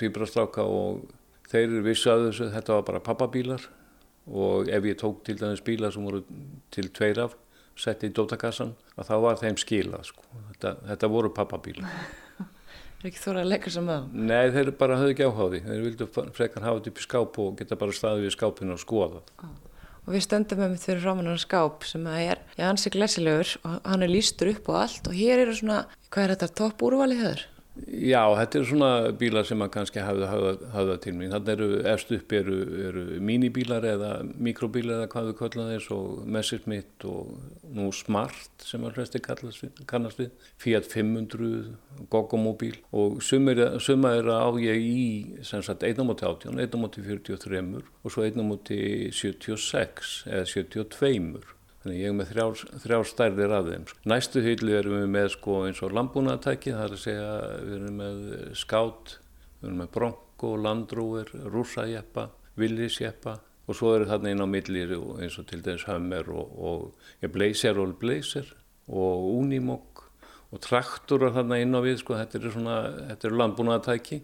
tvíbrastráka 0.00 0.64
og 0.64 1.02
þeir 1.50 1.76
vissu 1.84 2.12
að 2.12 2.30
þessu, 2.30 2.48
þetta 2.54 2.78
var 2.78 2.86
bara 2.88 3.02
pappabílar 3.04 3.66
og 4.30 4.70
ef 4.72 4.88
ég 4.88 4.98
tók 5.00 5.20
til 5.26 5.36
dæmis 5.40 5.62
bílar 5.66 5.92
sem 5.92 6.06
voru 6.06 6.22
til 6.72 6.88
tveir 6.96 7.20
af, 7.26 7.36
sett 7.80 8.04
í 8.06 8.12
dótakassan, 8.14 8.74
að 8.96 9.08
þá 9.10 9.14
var 9.24 9.40
þeim 9.40 9.58
skila 9.60 10.02
sko. 10.06 10.24
Þetta, 10.52 10.74
þetta 10.90 11.10
voru 11.12 11.32
pappabílar. 11.36 11.96
Það 12.38 13.00
er 13.00 13.10
ekki 13.10 13.24
þóra 13.24 13.42
að 13.42 13.50
leika 13.54 13.72
sem 13.74 13.90
það? 13.90 14.12
Nei, 14.30 14.44
þeir 14.54 14.72
bara 14.80 15.00
höfðu 15.00 15.16
ekki 15.16 15.28
áháði. 15.28 15.62
Þeir 15.66 15.82
vildu 15.88 16.08
frekar 16.36 16.66
hafa 16.68 16.80
þetta 16.80 16.92
upp 16.92 17.00
í 17.00 17.06
skáp 17.08 17.40
og 17.44 17.58
geta 17.60 17.80
bara 17.80 17.96
staðið 17.96 18.28
við 18.28 18.36
skápinu 18.36 18.76
og 18.76 18.82
skoða. 18.84 19.24
Ah. 19.40 19.56
Og 20.10 20.16
við 20.16 20.24
stöndum 20.24 20.58
með 20.58 20.72
mitt 20.72 20.82
fyrir 20.82 21.04
rámanar 21.06 21.38
skáp 21.38 21.84
sem 21.86 22.06
að 22.10 22.22
er, 22.32 22.38
ég 22.58 22.66
ansi 22.66 22.90
glæsilegur 22.90 23.52
og 23.62 23.76
hann 23.86 24.02
er 24.02 24.10
lístur 24.10 24.48
upp 24.50 24.70
og 24.72 24.78
allt 24.80 25.06
og 25.06 25.14
hér 25.14 25.44
eru 25.44 25.54
svona, 25.54 25.84
hvað 26.10 26.24
er 26.24 26.32
þetta, 26.32 26.48
topp 26.58 26.82
úrvalið 26.88 27.20
höður? 27.22 27.44
Já, 27.86 28.22
þetta 28.36 28.58
eru 28.58 28.66
svona 28.68 28.90
bílar 29.18 29.46
sem 29.46 29.58
maður 29.60 29.72
kannski 29.76 30.02
hafða 30.02 30.96
til 31.04 31.14
mig. 31.16 31.30
Þannig 31.32 31.50
eru 31.54 31.68
efst 31.92 32.12
upp 32.14 32.32
eru, 32.36 32.56
eru 32.88 33.04
minibílar 33.24 33.86
eða 33.86 34.10
mikrobílar 34.26 35.00
eða 35.00 35.10
hvað 35.12 35.28
við 35.30 35.36
köllum 35.40 35.70
þess 35.70 35.92
og 35.96 36.24
Messerschmitt 36.36 37.06
og 37.10 37.34
nú 37.76 37.90
Smart 37.96 38.66
sem 38.66 38.84
að 38.86 38.98
flesti 38.98 39.22
kannast 39.24 40.20
við, 40.20 40.32
Fiat 40.60 40.88
500, 40.90 41.70
Gogomóbíl 42.12 42.80
og 42.96 43.20
suma 43.24 44.14
er 44.16 44.32
á 44.32 44.50
ég 44.60 44.80
í 44.80 45.06
sem 45.46 45.62
sagt 45.66 45.86
1.18, 45.86 46.60
1.43 46.66 47.62
og 48.02 48.12
svo 48.12 48.26
1.76 48.26 50.12
eða 50.30 50.44
72. 50.48 51.56
Þannig 51.80 52.00
ég 52.00 52.10
er 52.10 52.16
með 52.18 52.32
þrjár, 52.34 52.62
þrjár 52.82 53.06
stærðir 53.08 53.52
af 53.56 53.68
þeim. 53.70 53.84
Næstu 54.12 54.42
hyllu 54.44 54.74
erum 54.76 54.96
við 54.98 55.06
með 55.14 55.28
sko 55.32 55.60
eins 55.64 55.80
og 55.86 55.94
landbúnaðatæki, 55.96 56.74
það 56.76 56.84
er 56.84 56.96
að 56.96 57.04
segja 57.04 57.30
við 57.64 57.76
erum 57.78 58.00
með 58.02 58.18
skátt, 58.60 59.14
við 59.60 59.70
erum 59.70 59.80
með 59.80 59.92
bronko, 59.94 60.50
landrúir, 60.66 61.32
rúsajeppa, 61.54 62.26
villisjeppa 62.60 63.38
og 63.70 63.76
svo 63.78 63.94
eru 63.94 64.08
þarna 64.10 64.34
inn 64.34 64.44
á 64.44 64.48
millir 64.50 64.92
eins 65.22 65.38
og 65.38 65.46
til 65.48 65.60
dæmis 65.62 65.86
hömmer 65.86 66.28
og, 66.34 66.54
og 66.58 67.32
blazer 67.32 67.78
og 67.78 67.94
blazer 68.00 68.48
og 68.90 69.28
unimog 69.38 70.02
og 70.50 70.62
traktorar 70.64 71.36
þarna 71.36 71.60
inn 71.62 71.78
á 71.78 71.80
við, 71.80 72.00
sko 72.02 72.16
þetta 72.18 72.40
eru 72.40 72.50
eru 73.14 73.38
landbúnaðatæki. 73.38 74.20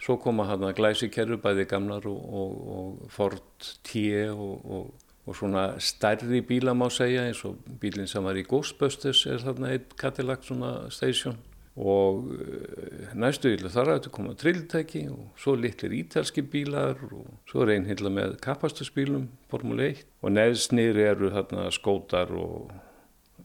Svo 0.00 0.16
koma 0.18 0.46
þarna 0.48 0.72
glæsikerru, 0.74 1.36
bæði 1.40 1.66
gamlar 1.70 2.06
og, 2.08 2.20
og, 2.40 2.56
og 2.74 3.12
Ford 3.12 3.68
T 3.86 4.02
og 4.32 4.90
og 5.30 5.36
svona 5.38 5.78
stærri 5.78 6.40
bíla 6.42 6.74
má 6.74 6.88
segja 6.90 7.28
eins 7.28 7.44
og 7.46 7.60
bílinn 7.80 8.08
sem 8.10 8.24
var 8.26 8.34
í 8.34 8.42
Ghostbusters 8.42 9.22
er 9.30 9.38
þarna 9.44 9.70
einn 9.76 9.96
Cadillac 9.96 10.48
station. 10.90 11.38
Og 11.78 12.32
eh, 12.34 13.12
næstu 13.14 13.52
yfirlega 13.52 13.70
þar 13.76 13.92
áttu 13.94 14.10
koma 14.10 14.34
trilltæki 14.34 15.04
og 15.08 15.28
svo 15.38 15.54
litlir 15.54 15.94
ítalski 16.00 16.42
bílar 16.42 16.98
og 17.06 17.28
svo 17.48 17.62
er 17.62 17.76
einn 17.76 17.86
hilla 17.86 18.10
með 18.10 18.40
kapastusbílum 18.42 19.28
Formule 19.52 19.92
1 19.92 20.02
og 20.26 20.34
neðsnir 20.34 20.98
eru 20.98 21.30
þarna 21.30 21.68
skótar 21.70 22.34
og, 22.34 22.74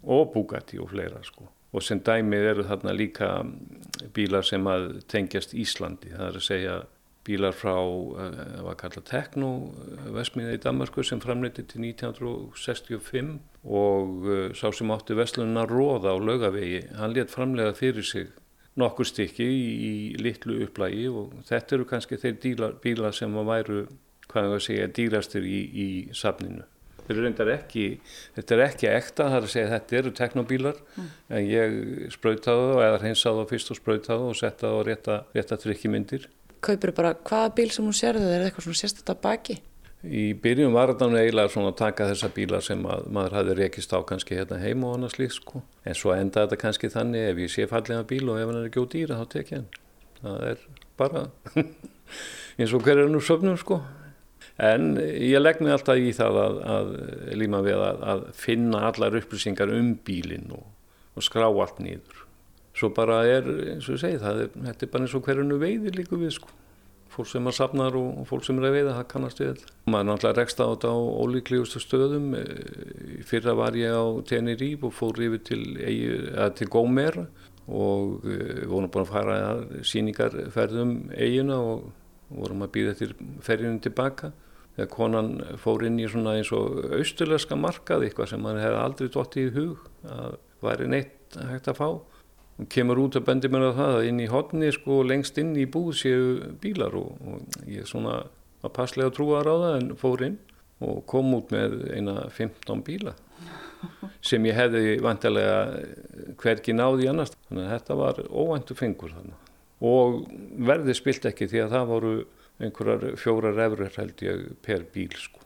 og 0.02 0.34
Bugatti 0.34 0.82
og 0.82 0.90
fleira 0.90 1.22
sko. 1.24 1.46
Og 1.76 1.86
sem 1.86 2.02
dæmið 2.02 2.50
eru 2.50 2.66
þarna 2.66 2.98
líka 2.98 3.30
bílar 4.16 4.44
sem 4.48 4.66
að 4.74 5.04
tengjast 5.12 5.54
Íslandi 5.54 6.16
það 6.16 6.28
er 6.32 6.42
að 6.42 6.48
segja 6.50 6.76
bílar 7.26 7.56
frá, 7.58 7.74
það 7.76 8.40
eh, 8.46 8.62
var 8.68 8.78
kallað 8.80 9.08
Tekno, 9.10 9.52
eh, 9.96 10.08
vesmiða 10.16 10.56
í 10.56 10.62
Danmarku 10.62 11.04
sem 11.06 11.22
framleiti 11.24 11.66
til 11.66 11.84
1965 11.88 13.36
og 13.66 14.28
uh, 14.30 14.50
sá 14.54 14.68
sem 14.76 14.92
átti 14.94 15.18
Vestlunna 15.18 15.66
Róða 15.66 16.14
á 16.14 16.18
laugavegi, 16.22 16.84
hann 17.00 17.16
let 17.18 17.34
framlega 17.34 17.74
fyrir 17.78 18.06
sig 18.06 18.30
nokkur 18.78 19.08
stykki 19.08 19.48
í, 19.48 19.94
litlu 20.22 20.60
upplægi 20.68 21.08
og 21.10 21.34
þetta 21.48 21.78
eru 21.78 21.88
kannski 21.90 22.20
þeir 22.22 22.38
dílar, 22.44 22.78
bílar 22.84 23.16
sem 23.16 23.34
að 23.40 23.50
væru, 23.50 23.82
hvað 24.30 24.48
ég 24.48 24.56
að 24.56 24.64
segja, 24.68 24.88
dýrastur 25.00 25.48
í, 25.48 25.60
í 25.72 25.88
safninu. 26.14 26.66
Þetta 27.06 27.44
er 27.46 27.52
ekki, 27.54 27.84
þetta 28.34 28.56
er 28.56 28.62
ekki 28.66 28.88
ekta, 28.90 29.28
það 29.30 29.36
er 29.38 29.44
að 29.46 29.52
segja 29.54 29.72
þetta 29.76 29.98
eru 30.00 30.12
teknobílar 30.18 30.80
mm. 30.82 31.10
en 31.38 31.44
ég 31.46 31.76
spröytaði 32.16 32.72
það 32.72 32.86
eða 32.88 33.02
hreinsaði 33.04 33.42
það 33.42 33.52
fyrst 33.54 33.72
og 33.72 33.80
spröytaði 33.80 34.24
það 34.24 34.32
og 34.32 34.40
settaði 34.40 34.72
það 34.72 34.82
á 34.82 34.88
rétta, 34.90 35.18
rétta 35.38 35.60
trykkimyndir 35.62 36.26
kaupir 36.66 36.94
bara 36.98 37.14
hvaða 37.16 37.54
bíl 37.58 37.72
sem 37.74 37.86
hún 37.86 37.96
sérðu 37.96 38.28
er 38.32 38.46
eitthvað 38.46 38.68
svona 38.68 38.82
sérstakta 38.82 39.16
baki? 39.22 39.58
Í 40.06 40.36
byrjun 40.38 40.74
var 40.76 40.92
þetta 40.92 41.08
eiginlega 41.18 41.50
svona 41.50 41.72
að 41.72 41.80
taka 41.80 42.08
þessa 42.12 42.30
bíla 42.36 42.60
sem 42.62 42.84
að, 42.86 43.08
maður 43.16 43.36
hafði 43.40 43.56
rekist 43.58 43.94
á 43.96 44.00
kannski 44.06 44.38
hérna 44.38 44.60
heim 44.62 44.84
og 44.86 44.98
annars 45.00 45.18
líkt 45.18 45.40
sko. 45.40 45.64
En 45.86 45.98
svo 45.98 46.14
enda 46.14 46.44
þetta 46.44 46.60
kannski 46.62 46.92
þannig 46.94 47.30
ef 47.32 47.42
ég 47.42 47.54
sé 47.54 47.66
fallega 47.72 48.06
bíl 48.06 48.30
og 48.30 48.38
ef 48.38 48.52
hann 48.52 48.60
er 48.60 48.68
ekki 48.70 48.84
út 48.84 48.94
dýra 48.94 49.18
þá 49.22 49.26
tek 49.34 49.54
ég 49.54 49.64
hann. 49.64 49.70
Það 50.20 50.46
er 50.52 50.66
bara 51.02 51.24
eins 52.60 52.76
og 52.76 52.86
hver 52.86 53.02
er 53.02 53.10
nú 53.10 53.24
söfnum 53.24 53.58
sko. 53.62 53.80
En 54.62 54.94
ég 55.02 55.42
legg 55.42 55.64
mig 55.64 55.74
alltaf 55.74 55.98
í 56.00 56.14
það 56.16 56.38
að, 56.44 56.60
að 56.76 56.94
líma 57.42 57.64
við 57.66 57.82
að, 57.88 58.06
að 58.14 58.28
finna 58.38 58.86
allar 58.92 59.18
upplýsingar 59.20 59.74
um 59.74 59.96
bílinn 60.06 60.54
og, 60.54 60.70
og 61.18 61.26
skrá 61.26 61.50
allt 61.50 61.82
nýður 61.82 62.25
svo 62.76 62.92
bara 62.96 63.24
er, 63.28 63.48
eins 63.76 63.88
og 63.90 63.96
ég 63.96 64.04
segi, 64.04 64.20
er, 64.20 64.46
þetta 64.52 64.86
er 64.86 64.94
bara 64.94 65.08
eins 65.08 65.16
og 65.16 65.26
hverjunu 65.26 65.58
veiði 65.62 65.96
líku 65.96 66.20
við 66.20 66.36
sko. 66.38 66.52
Fólk 67.16 67.30
sem 67.32 67.48
er 67.48 67.56
safnar 67.56 67.96
og, 67.96 68.26
fólk 68.28 68.44
sem 68.44 68.58
er 68.60 68.68
að 68.68 68.74
veiða, 68.76 68.96
það 68.98 69.06
kannast 69.14 69.40
við 69.40 69.52
þetta. 69.54 69.74
Maður 69.88 70.02
er 70.02 70.08
náttúrulega 70.10 70.40
rekst 70.42 70.60
á 70.60 70.66
þetta 70.66 70.90
á 70.92 71.00
ólíklegustu 71.24 71.80
stöðum. 71.80 72.26
Fyrra 73.30 73.54
var 73.56 73.78
ég 73.80 73.96
á 73.96 74.04
Teneríf 74.28 74.84
og 74.84 74.96
fór 74.98 75.22
yfir 75.24 75.44
til, 75.48 75.62
til 76.60 76.68
Gómer 76.74 77.22
og 77.66 78.26
við 78.26 78.42
eh, 78.42 78.66
vorum 78.70 78.92
búin 78.94 79.06
að 79.06 79.14
fara 79.14 79.38
síningarferðum 79.88 80.92
eigina 81.16 81.62
og 81.64 81.88
vorum 82.30 82.66
að 82.66 82.74
býða 82.76 82.92
eftir 82.94 83.16
ferjunum 83.46 83.80
tilbaka. 83.86 84.34
Þegar 84.76 84.92
konan 84.92 85.32
fór 85.62 85.86
inn 85.88 86.02
í 86.04 86.10
svona 86.12 86.36
eins 86.36 86.52
og 86.54 86.84
austulerska 86.98 87.56
markað, 87.56 88.10
eitthvað 88.10 88.34
sem 88.34 88.44
maður 88.44 88.66
hefði 88.66 88.82
aldrei 88.84 89.10
dótt 89.14 89.40
í 89.40 89.48
hug 89.56 89.88
að 90.04 90.36
væri 90.66 90.90
neitt 90.92 91.40
hægt 91.40 91.72
að 91.72 91.80
fá 91.80 91.90
kemur 92.72 93.02
út 93.04 93.18
að 93.20 93.28
bendi 93.28 93.52
mér 93.52 93.70
á 93.76 93.78
það 93.78 93.98
að 94.00 94.10
inn 94.10 94.24
í 94.24 94.32
hodni 94.32 94.72
sko 94.72 95.02
lengst 95.04 95.38
inn 95.42 95.54
í 95.60 95.68
búð 95.68 95.92
séu 96.00 96.26
bílar 96.62 96.96
og, 96.96 97.18
og 97.28 97.68
ég 97.68 97.88
svona 97.90 98.22
var 98.64 98.74
passlega 98.76 99.14
trúar 99.14 99.48
á 99.48 99.56
það 99.56 99.78
en 99.82 99.94
fór 100.00 100.26
inn 100.30 100.38
og 100.86 101.04
kom 101.10 101.34
út 101.36 101.52
með 101.56 101.78
eina 101.96 102.16
15 102.32 102.84
bíla 102.88 103.16
sem 104.26 104.46
ég 104.48 104.58
hefði 104.58 104.96
vantilega 105.04 105.58
hvergi 106.42 106.74
náði 106.74 107.10
annars. 107.12 107.36
Þannig 107.50 107.68
að 107.68 107.74
þetta 107.76 107.98
var 108.00 108.22
óvæntu 108.32 108.78
fengur 108.78 109.14
þannig 109.14 109.42
og 109.86 110.22
verði 110.66 110.96
spilt 110.96 111.28
ekki 111.28 111.50
því 111.52 111.66
að 111.66 111.74
það 111.76 111.90
voru 111.92 112.14
einhverjar 112.64 113.18
fjórar 113.20 113.60
efur 113.66 113.90
held 113.98 114.22
ég 114.24 114.46
per 114.64 114.86
bíl 114.94 115.12
sko. 115.20 115.42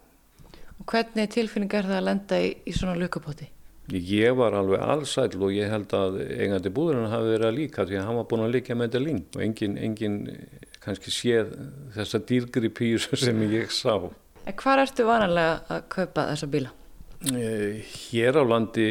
Og 0.80 0.86
hvernig 0.88 1.32
tilfinning 1.34 1.74
er 1.74 1.90
það 1.90 1.98
að 1.98 2.06
lenda 2.08 2.40
í, 2.40 2.52
í 2.70 2.76
svona 2.76 2.96
lukapoti? 3.00 3.50
Ég 3.90 4.36
var 4.38 4.54
alveg 4.54 4.82
allsæl 4.86 5.32
og 5.40 5.54
ég 5.56 5.70
held 5.72 5.94
að 5.98 6.20
eigandi 6.28 6.72
búðurinn 6.74 7.10
hafi 7.10 7.32
verið 7.34 7.48
að 7.48 7.56
líka 7.58 7.86
því 7.90 7.98
að 7.98 8.04
hann 8.06 8.20
var 8.20 8.28
búin 8.30 8.44
að 8.46 8.52
líka 8.54 8.76
með 8.78 8.90
þetta 8.90 9.02
líng 9.06 9.22
og 9.24 9.46
enginn 9.46 9.78
engin, 9.82 10.18
kannski 10.84 11.14
séð 11.14 11.56
þessa 11.96 12.22
dýrgri 12.30 12.70
pýr 12.70 13.08
sem 13.18 13.42
ég 13.50 13.74
sá. 13.74 13.96
En 14.46 14.58
hvað 14.60 14.84
ertu 14.84 15.08
vanalega 15.08 15.56
að 15.74 15.88
kaupa 15.96 16.28
þessa 16.30 16.52
bíla? 16.54 16.76
Eh, 17.34 17.82
hér 18.12 18.40
á 18.40 18.44
landi, 18.48 18.86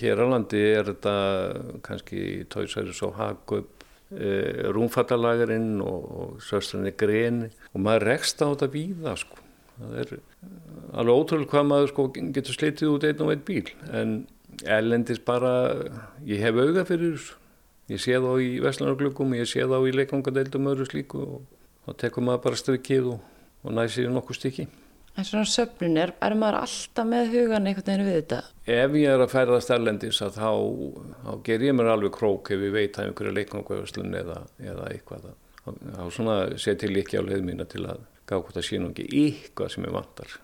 hér 0.00 0.20
á 0.20 0.26
landi 0.28 0.64
er 0.74 0.90
þetta 0.90 1.14
kannski 1.86 2.44
tóisæris 2.52 3.00
og 3.06 3.14
hagkaup, 3.16 3.86
eh, 4.18 4.66
rúmfattalagarinn 4.74 5.78
og, 5.80 6.10
og 6.18 6.44
söstranir 6.44 6.98
greni 6.98 7.48
og 7.72 7.80
maður 7.80 8.10
rekst 8.10 8.42
á 8.44 8.50
þetta 8.50 8.72
víða 8.74 9.16
sko 9.22 9.43
það 9.78 9.96
er 10.02 10.12
alveg 10.94 11.14
ótrúlega 11.14 11.50
hvað 11.52 11.66
maður 11.70 11.90
sko 11.92 12.06
getur 12.14 12.58
slitið 12.58 12.92
út 12.92 13.08
einn 13.08 13.24
og 13.24 13.32
einn 13.34 13.46
bíl. 13.48 13.64
En 13.90 14.14
ellendis 14.62 15.22
bara 15.24 15.54
ég 16.26 16.44
hef 16.44 16.60
auga 16.60 16.86
fyrir 16.88 17.16
þessu. 17.16 17.40
Ég 17.92 18.00
sé 18.00 18.16
þá 18.16 18.30
í 18.40 18.48
Veslanarglöggum 18.64 19.34
ég 19.36 19.48
sé 19.50 19.66
þá 19.68 19.76
í 19.84 19.92
leikangadeildum 19.92 20.70
öðru 20.70 20.86
slíku 20.88 21.20
og 21.20 21.42
þá 21.84 21.98
tekur 22.00 22.24
maður 22.24 22.46
bara 22.46 22.60
strykið 22.62 23.10
og, 23.12 23.18
og 23.60 23.76
næsir 23.76 24.08
nokkuð 24.12 24.38
stykki. 24.38 24.64
En 25.14 25.26
svona 25.28 25.46
söfnun 25.46 25.98
er, 26.00 26.10
er 26.24 26.34
maður 26.34 26.64
alltaf 26.64 27.06
með 27.06 27.28
hugan 27.36 27.68
einhvern 27.68 27.86
veginn 27.86 28.08
við 28.08 28.16
þetta? 28.16 28.38
Ef 28.64 28.96
ég 28.98 29.12
er 29.12 29.22
að 29.22 29.34
ferðast 29.34 29.70
erlendis 29.70 30.22
að 30.24 30.40
þá, 30.40 30.48
þá 31.20 31.30
ger 31.46 31.66
ég 31.68 31.76
mér 31.76 31.92
alveg 31.92 32.16
krók 32.16 32.50
ef 32.50 32.64
ég 32.66 32.74
veit 32.74 32.98
að 32.98 33.10
einhverja 33.10 33.36
leikangavöslun 33.36 34.16
eða, 34.22 34.40
eða 34.64 34.88
eitthvað. 34.90 35.28
Þá 35.68 36.02
svona 36.16 36.38
setir 36.60 36.96
ég 36.96 37.04
ekki 37.04 37.20
á 37.20 37.28
leið 37.28 37.46
mína 37.46 37.68
til 37.70 37.84
að 37.84 38.02
gá 38.24 38.36
hvort 38.38 38.56
það 38.56 38.66
sé 38.68 38.80
nú 38.80 38.90
ekki 38.92 39.06
eitthvað 39.20 39.72
sem 39.74 39.86
ég 39.86 39.94
vantar. 39.94 40.34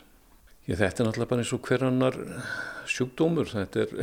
Ég, 0.66 0.76
þetta 0.76 1.02
er 1.02 1.08
náttúrulega 1.08 1.30
bara 1.32 1.44
eins 1.44 1.54
og 1.56 1.66
hver 1.66 1.86
annar 1.88 2.18
sjúkdómur, 2.90 3.50
þetta 3.50 3.84
er 3.84 3.94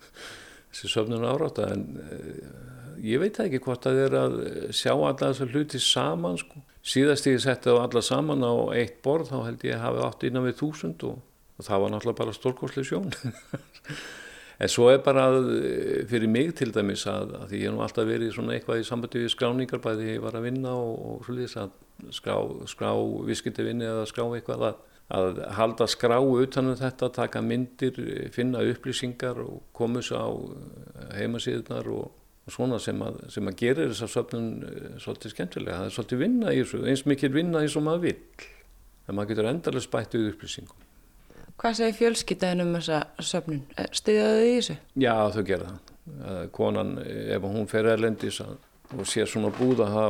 þessi 0.70 0.90
söfnun 0.92 1.26
áráta 1.26 1.68
en 1.72 1.84
uh, 2.02 2.96
ég 3.04 3.22
veit 3.22 3.40
ekki 3.42 3.62
hvort 3.64 3.86
það 3.86 4.02
er 4.04 4.18
að 4.20 4.36
sjá 4.76 4.92
alla 4.94 5.30
þessar 5.30 5.54
hluti 5.54 5.80
saman 5.82 6.40
sko. 6.40 6.64
Síðast 6.84 7.30
ég 7.30 7.40
setti 7.40 7.70
það 7.70 7.80
alla 7.86 8.02
saman 8.04 8.44
á 8.44 8.54
eitt 8.76 9.00
borð 9.04 9.32
þá 9.32 9.38
held 9.46 9.64
ég 9.64 9.78
að 9.78 9.86
hafa 9.86 10.10
átt 10.10 10.26
innan 10.28 10.44
við 10.44 10.58
þúsund 10.60 11.06
og, 11.08 11.22
og 11.56 11.68
það 11.68 11.84
var 11.84 11.94
náttúrulega 11.94 12.20
bara 12.20 12.36
stórkosli 12.36 12.84
sjón. 12.84 13.08
En 14.64 14.70
svo 14.72 14.86
er 14.88 15.02
bara 15.04 15.26
eh, 15.28 16.06
fyrir 16.08 16.30
mig 16.30 16.54
til 16.56 16.72
dæmis 16.72 17.04
að, 17.10 17.34
að 17.36 17.50
því 17.50 17.58
ég 17.60 17.68
hef 17.68 17.74
nú 17.74 17.82
alltaf 17.84 18.06
verið 18.08 18.30
svona 18.32 18.54
eitthvað 18.54 18.80
í 18.80 18.86
sambandi 18.88 19.20
við 19.20 19.32
skráningar 19.34 19.82
bæði 19.84 20.14
ég 20.14 20.22
var 20.24 20.38
að 20.38 20.46
vinna 20.46 20.72
og, 20.78 20.94
og 21.10 21.26
svolítið 21.26 21.58
að 21.60 22.14
skrá, 22.16 22.36
skrá 22.70 22.90
viskitivinni 23.28 23.84
eða 23.84 24.06
skrá 24.08 24.24
eitthvað 24.24 24.64
að, 24.70 24.78
að 25.18 25.40
halda 25.58 25.88
skrá 25.90 26.16
utan 26.22 26.72
um 26.72 26.78
þetta, 26.80 27.10
taka 27.12 27.42
myndir, 27.44 28.00
finna 28.32 28.62
upplýsingar 28.64 29.42
og 29.44 29.60
koma 29.76 30.00
þessu 30.00 30.16
á 30.16 30.28
eh, 30.32 31.12
heimasíðunar 31.20 31.92
og, 31.92 32.08
og 32.48 32.56
svona 32.56 32.80
sem 32.80 33.04
að, 33.04 33.20
sem 33.36 33.52
að 33.52 33.60
gera 33.60 33.90
þess 33.90 34.06
að 34.08 34.14
söfnun 34.14 34.50
eh, 34.70 34.88
svolítið 35.04 35.36
skemmtilega. 35.36 35.82
Það 35.82 35.90
er 35.90 35.96
svolítið 35.98 36.24
vinna 36.24 36.56
í 36.56 36.64
þessu, 36.64 36.82
eins 36.88 37.04
mikið 37.12 37.36
vinna 37.36 37.60
eins 37.60 37.76
og 37.76 37.84
maður 37.84 38.06
vill. 38.08 38.48
En 39.04 39.18
maður 39.18 39.34
getur 39.34 39.52
endalega 39.52 39.84
spætt 39.84 40.16
auð 40.16 40.32
upplýsingum. 40.32 40.90
Hvað 41.60 41.76
segir 41.78 41.98
fjölskyttaðin 42.00 42.64
um 42.64 42.72
þessa 42.78 43.00
söfnun? 43.22 43.60
Stuðaðu 43.94 44.38
þið 44.40 44.48
í 44.48 44.54
þessu? 44.58 44.78
Já, 45.04 45.14
þau 45.34 45.42
gera 45.46 45.68
það. 45.68 45.92
Eh, 46.04 46.46
Konan, 46.52 46.96
ef 47.04 47.46
hún 47.46 47.68
fer 47.70 47.86
erlendis 47.94 48.40
og 48.44 49.06
sér 49.08 49.30
svona 49.30 49.52
búða 49.54 49.86
þá 49.92 50.06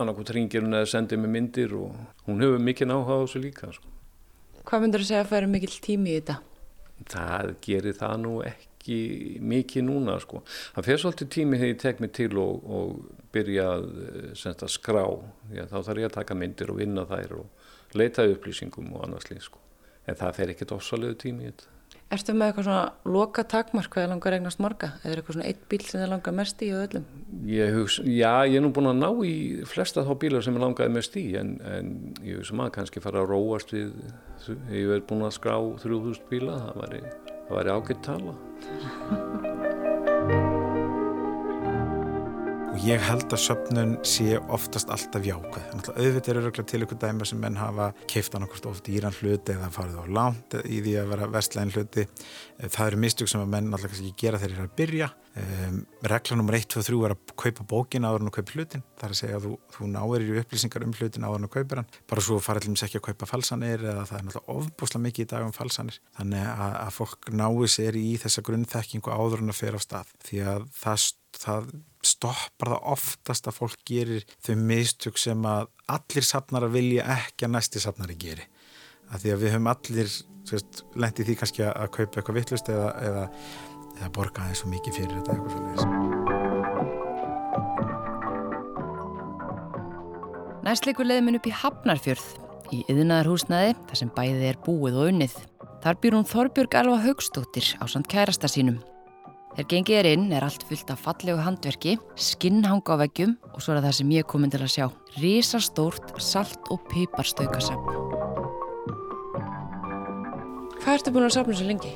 annarkot 0.00 0.32
ringir 0.34 0.64
hún 0.64 0.74
eða 0.74 0.88
sendir 0.90 1.20
mig 1.20 1.30
myndir 1.30 1.74
og 1.78 1.92
hún 2.26 2.42
hefur 2.42 2.62
mikið 2.64 2.94
áhuga 2.94 3.18
á 3.20 3.22
þessu 3.22 3.42
líka. 3.44 3.70
Sko. 3.76 3.92
Hvað 4.64 4.84
myndur 4.84 5.04
þú 5.04 5.08
segja 5.10 5.24
að 5.24 5.32
færa 5.34 5.50
mikill 5.52 5.80
tími 5.84 6.14
í 6.14 6.18
þetta? 6.18 6.38
Það 7.12 7.50
gerir 7.66 7.98
það 7.98 8.14
nú 8.22 8.34
ekki 8.48 8.98
mikið 9.44 9.86
núna 9.86 10.16
sko. 10.22 10.42
Það 10.76 10.88
fer 10.88 11.02
svolítið 11.02 11.32
tími 11.36 11.60
þegar 11.60 11.72
ég 11.74 11.82
tek 11.82 12.00
mig 12.00 12.14
til 12.16 12.30
og, 12.40 12.64
og 12.64 13.26
byrja 13.34 13.68
að, 13.76 13.90
eh, 14.32 14.54
að 14.54 14.72
skrá. 14.72 15.04
Já, 15.52 15.66
þá 15.68 15.76
þarf 15.78 16.00
ég 16.02 16.08
að 16.10 16.16
taka 16.18 16.38
myndir 16.38 16.72
og 16.72 16.80
vinna 16.80 17.06
þær 17.10 17.36
og 17.42 17.94
leita 17.94 18.26
upplýsingum 18.26 18.90
og 18.96 19.06
annars 19.06 19.28
líka 19.30 19.46
sko. 19.46 19.63
En 20.08 20.18
það 20.18 20.36
fer 20.38 20.52
ekkert 20.52 20.74
ofsalegu 20.76 21.16
tími 21.24 21.46
í 21.46 21.52
þetta. 21.52 21.70
Ertu 22.12 22.34
með 22.36 22.50
eitthvað 22.50 22.66
svona 22.66 23.12
loka 23.14 23.42
takmark 23.48 23.90
hvað 23.90 24.04
er 24.04 24.10
langar 24.12 24.36
eignast 24.36 24.60
marga? 24.62 24.90
Eða 25.00 25.10
er 25.10 25.20
eitthvað 25.20 25.36
svona 25.38 25.46
eitt 25.48 25.62
bíl 25.70 25.80
sem 25.82 26.02
þið 26.02 26.10
langar 26.12 26.36
mest 26.36 26.62
í 26.62 26.68
og 26.74 26.82
öllum? 26.84 27.06
Ég 27.48 27.78
hugsa, 27.78 28.04
já, 28.04 28.32
ég 28.50 28.58
er 28.60 28.64
nú 28.64 28.70
búin 28.76 28.90
að 28.92 29.00
ná 29.00 29.08
í 29.24 29.34
flesta 29.70 30.04
þá 30.06 30.12
bílar 30.20 30.44
sem 30.44 30.54
ég 30.54 30.64
langaði 30.66 30.94
mest 30.98 31.16
í 31.18 31.24
en, 31.40 31.56
en 31.64 31.90
ég 32.20 32.42
hugsa 32.42 32.58
maður 32.60 32.76
kannski 32.76 33.02
fara 33.04 33.24
að 33.24 33.32
róast 33.32 33.74
við, 33.74 33.96
ég 34.68 34.92
verð 34.92 35.08
búin 35.10 35.26
að 35.26 35.34
skrá 35.40 35.56
3000 35.86 36.30
bíla, 36.30 36.60
það 36.68 36.78
væri, 36.84 37.02
það 37.48 37.58
væri 37.58 37.76
ágætt 37.78 38.06
tala. 38.10 38.38
Og 42.74 42.82
ég 42.82 42.98
held 43.06 43.30
að 43.30 43.38
söpnun 43.38 43.92
sé 44.02 44.32
oftast 44.50 44.88
alltaf 44.90 45.22
jákvæð. 45.22 45.66
Náttúrulega 45.78 46.08
auðvitað 46.08 46.30
eru 46.32 46.40
örgulega 46.40 46.70
til 46.72 46.80
ykkur 46.82 46.98
dæma 47.04 47.28
sem 47.30 47.38
menn 47.38 47.58
hafa 47.60 47.84
keift 48.10 48.34
annarkort 48.34 48.66
oft 48.66 48.88
íran 48.90 49.14
hluti 49.14 49.54
eða 49.54 49.68
farið 49.76 50.00
á 50.02 50.06
langt 50.18 50.56
í 50.66 50.80
því 50.82 50.96
að 50.98 51.12
vera 51.12 51.28
vestlægin 51.36 51.70
hluti. 51.76 52.04
Það 52.64 52.88
eru 52.88 53.00
mistug 53.04 53.30
sem 53.30 53.44
að 53.44 53.52
menn 53.52 53.70
alltaf 53.70 53.92
kannski 53.92 54.10
ekki 54.10 54.26
gera 54.26 54.40
þegar 54.42 54.56
þeir 54.56 54.58
eru 54.58 54.66
að 54.66 54.74
byrja. 54.82 55.08
Um, 55.34 55.80
regla 56.06 56.36
nr. 56.38 56.54
1, 56.54 56.68
2 56.70 56.78
og 56.78 56.84
3 56.86 56.98
er 57.08 57.12
að 57.16 57.32
kaupa 57.42 57.64
bókin 57.66 58.04
áður 58.06 58.22
en 58.22 58.30
að 58.30 58.36
kaupa 58.36 58.54
hlutin. 58.54 58.84
Það 58.94 59.06
er 59.06 59.14
að 59.14 59.18
segja 59.18 59.38
að 59.40 59.46
þú, 59.48 59.54
þú 59.74 59.88
náir 59.90 60.22
í 60.22 60.36
upplýsingar 60.38 60.84
um 60.86 60.92
hlutin 60.94 61.26
áður 61.26 61.40
en 61.40 61.48
að 61.48 61.52
kaupa 61.56 61.78
hann. 61.80 61.88
Bara 62.12 62.22
svo 62.22 62.38
fara 62.44 62.62
allir 62.62 62.84
ekki 62.86 63.00
að 63.00 63.06
kaupa 63.08 63.28
falsanir 63.32 63.82
eða 63.82 64.04
það 64.06 64.20
er 64.20 64.28
náttúrulega 64.28 64.54
ofbúslega 64.54 65.04
mikið 65.08 65.26
í 65.26 65.30
dag 65.32 65.48
um 65.48 65.56
falsanir. 65.56 65.98
Þannig 66.20 66.46
að, 66.52 66.76
að 66.84 66.92
fólk 67.00 67.28
náir 67.34 67.74
sér 67.74 67.98
í 67.98 68.04
þessa 68.22 68.46
grunnþekkingu 68.46 69.16
áður 69.18 69.42
en 69.42 69.50
að 69.50 69.58
fer 69.58 69.74
á 69.74 69.80
stað. 69.82 70.14
Því 70.28 70.40
að 70.54 70.70
það, 70.78 71.08
það 71.40 71.68
stoppar 72.14 72.74
það 72.76 72.88
oftast 72.94 73.50
að 73.50 73.58
fólk 73.58 73.84
gerir 73.90 74.24
þau 74.38 74.54
mistök 74.70 75.18
sem 75.18 75.50
að 75.50 75.66
allir 75.98 76.30
safnar 76.30 76.68
að 76.68 76.78
vilja 76.78 77.10
ekki 77.18 77.48
að 77.48 77.56
næsti 77.56 77.82
safnari 77.82 78.20
geri. 78.22 78.46
Að 79.10 79.26
því 79.26 79.34
að 79.34 79.42
við 79.42 79.56
höfum 79.56 79.74
allir 79.74 80.16
lendið 81.00 81.28
því 81.28 81.40
kannski 81.40 81.62
að 81.66 81.94
kaupa 81.96 82.20
eitthvað 82.20 82.36
vittlust 82.38 82.68
eða, 82.70 82.90
eða 83.00 83.24
eða 83.98 84.10
borga 84.14 84.44
aðeins 84.44 84.60
svo 84.62 84.68
mikið 84.72 84.92
fyrir 84.98 85.16
þetta 85.18 85.32
eitthvað 85.34 85.52
svolítið. 85.54 86.14
Næst 90.64 90.86
leikur 90.88 91.04
leiðminn 91.04 91.36
upp 91.36 91.46
í 91.50 91.52
Hafnarfjörð 91.52 92.28
í 92.72 92.78
yðnaðarhúsnaði 92.88 93.74
þar 93.88 93.98
sem 94.00 94.10
bæðið 94.16 94.46
er 94.48 94.58
búið 94.64 94.94
og 94.96 95.10
unnið. 95.12 95.34
Þar 95.84 95.98
býr 96.00 96.16
hún 96.16 96.24
Þorbjörg 96.30 96.76
Alva 96.80 96.98
Haugstóttir 97.04 97.66
á 97.76 97.84
samt 97.84 98.08
kærasta 98.08 98.48
sínum. 98.48 98.78
Þegar 99.54 99.68
gengið 99.70 99.98
er 100.00 100.08
inn 100.10 100.32
er 100.34 100.42
allt 100.46 100.64
fullt 100.66 100.88
af 100.90 101.02
fallegu 101.04 101.38
handverki, 101.44 101.92
skinnhanga 102.18 102.96
á 102.96 103.02
veggjum 103.04 103.36
og 103.52 103.60
svo 103.60 103.76
er 103.76 103.84
það 103.84 103.98
sem 104.00 104.14
ég 104.16 104.26
komin 104.26 104.50
til 104.50 104.64
að 104.64 104.72
sjá. 104.72 104.86
Rísastórt 105.20 106.16
salt- 106.18 106.72
og 106.72 106.80
piparstaukasafn. 106.90 107.84
Hvað 110.80 110.96
ertu 110.96 111.12
búin 111.14 111.28
að 111.28 111.36
safna 111.36 111.54
svo 111.60 111.68
lengi? 111.68 111.92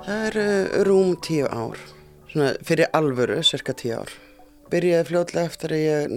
Það 0.00 0.22
er 0.26 0.36
uh, 0.40 0.78
rúm 0.88 1.10
tíu 1.20 1.44
ár, 1.44 1.80
svona 2.30 2.54
fyrir 2.64 2.88
alvöru, 2.96 3.40
cirka 3.44 3.74
tíu 3.76 3.98
ár. 3.98 4.12
Byrjaði 4.72 5.06
fljóðlega 5.08 5.50
eftir 5.50 5.74
að 5.74 5.82
ég 5.82 6.14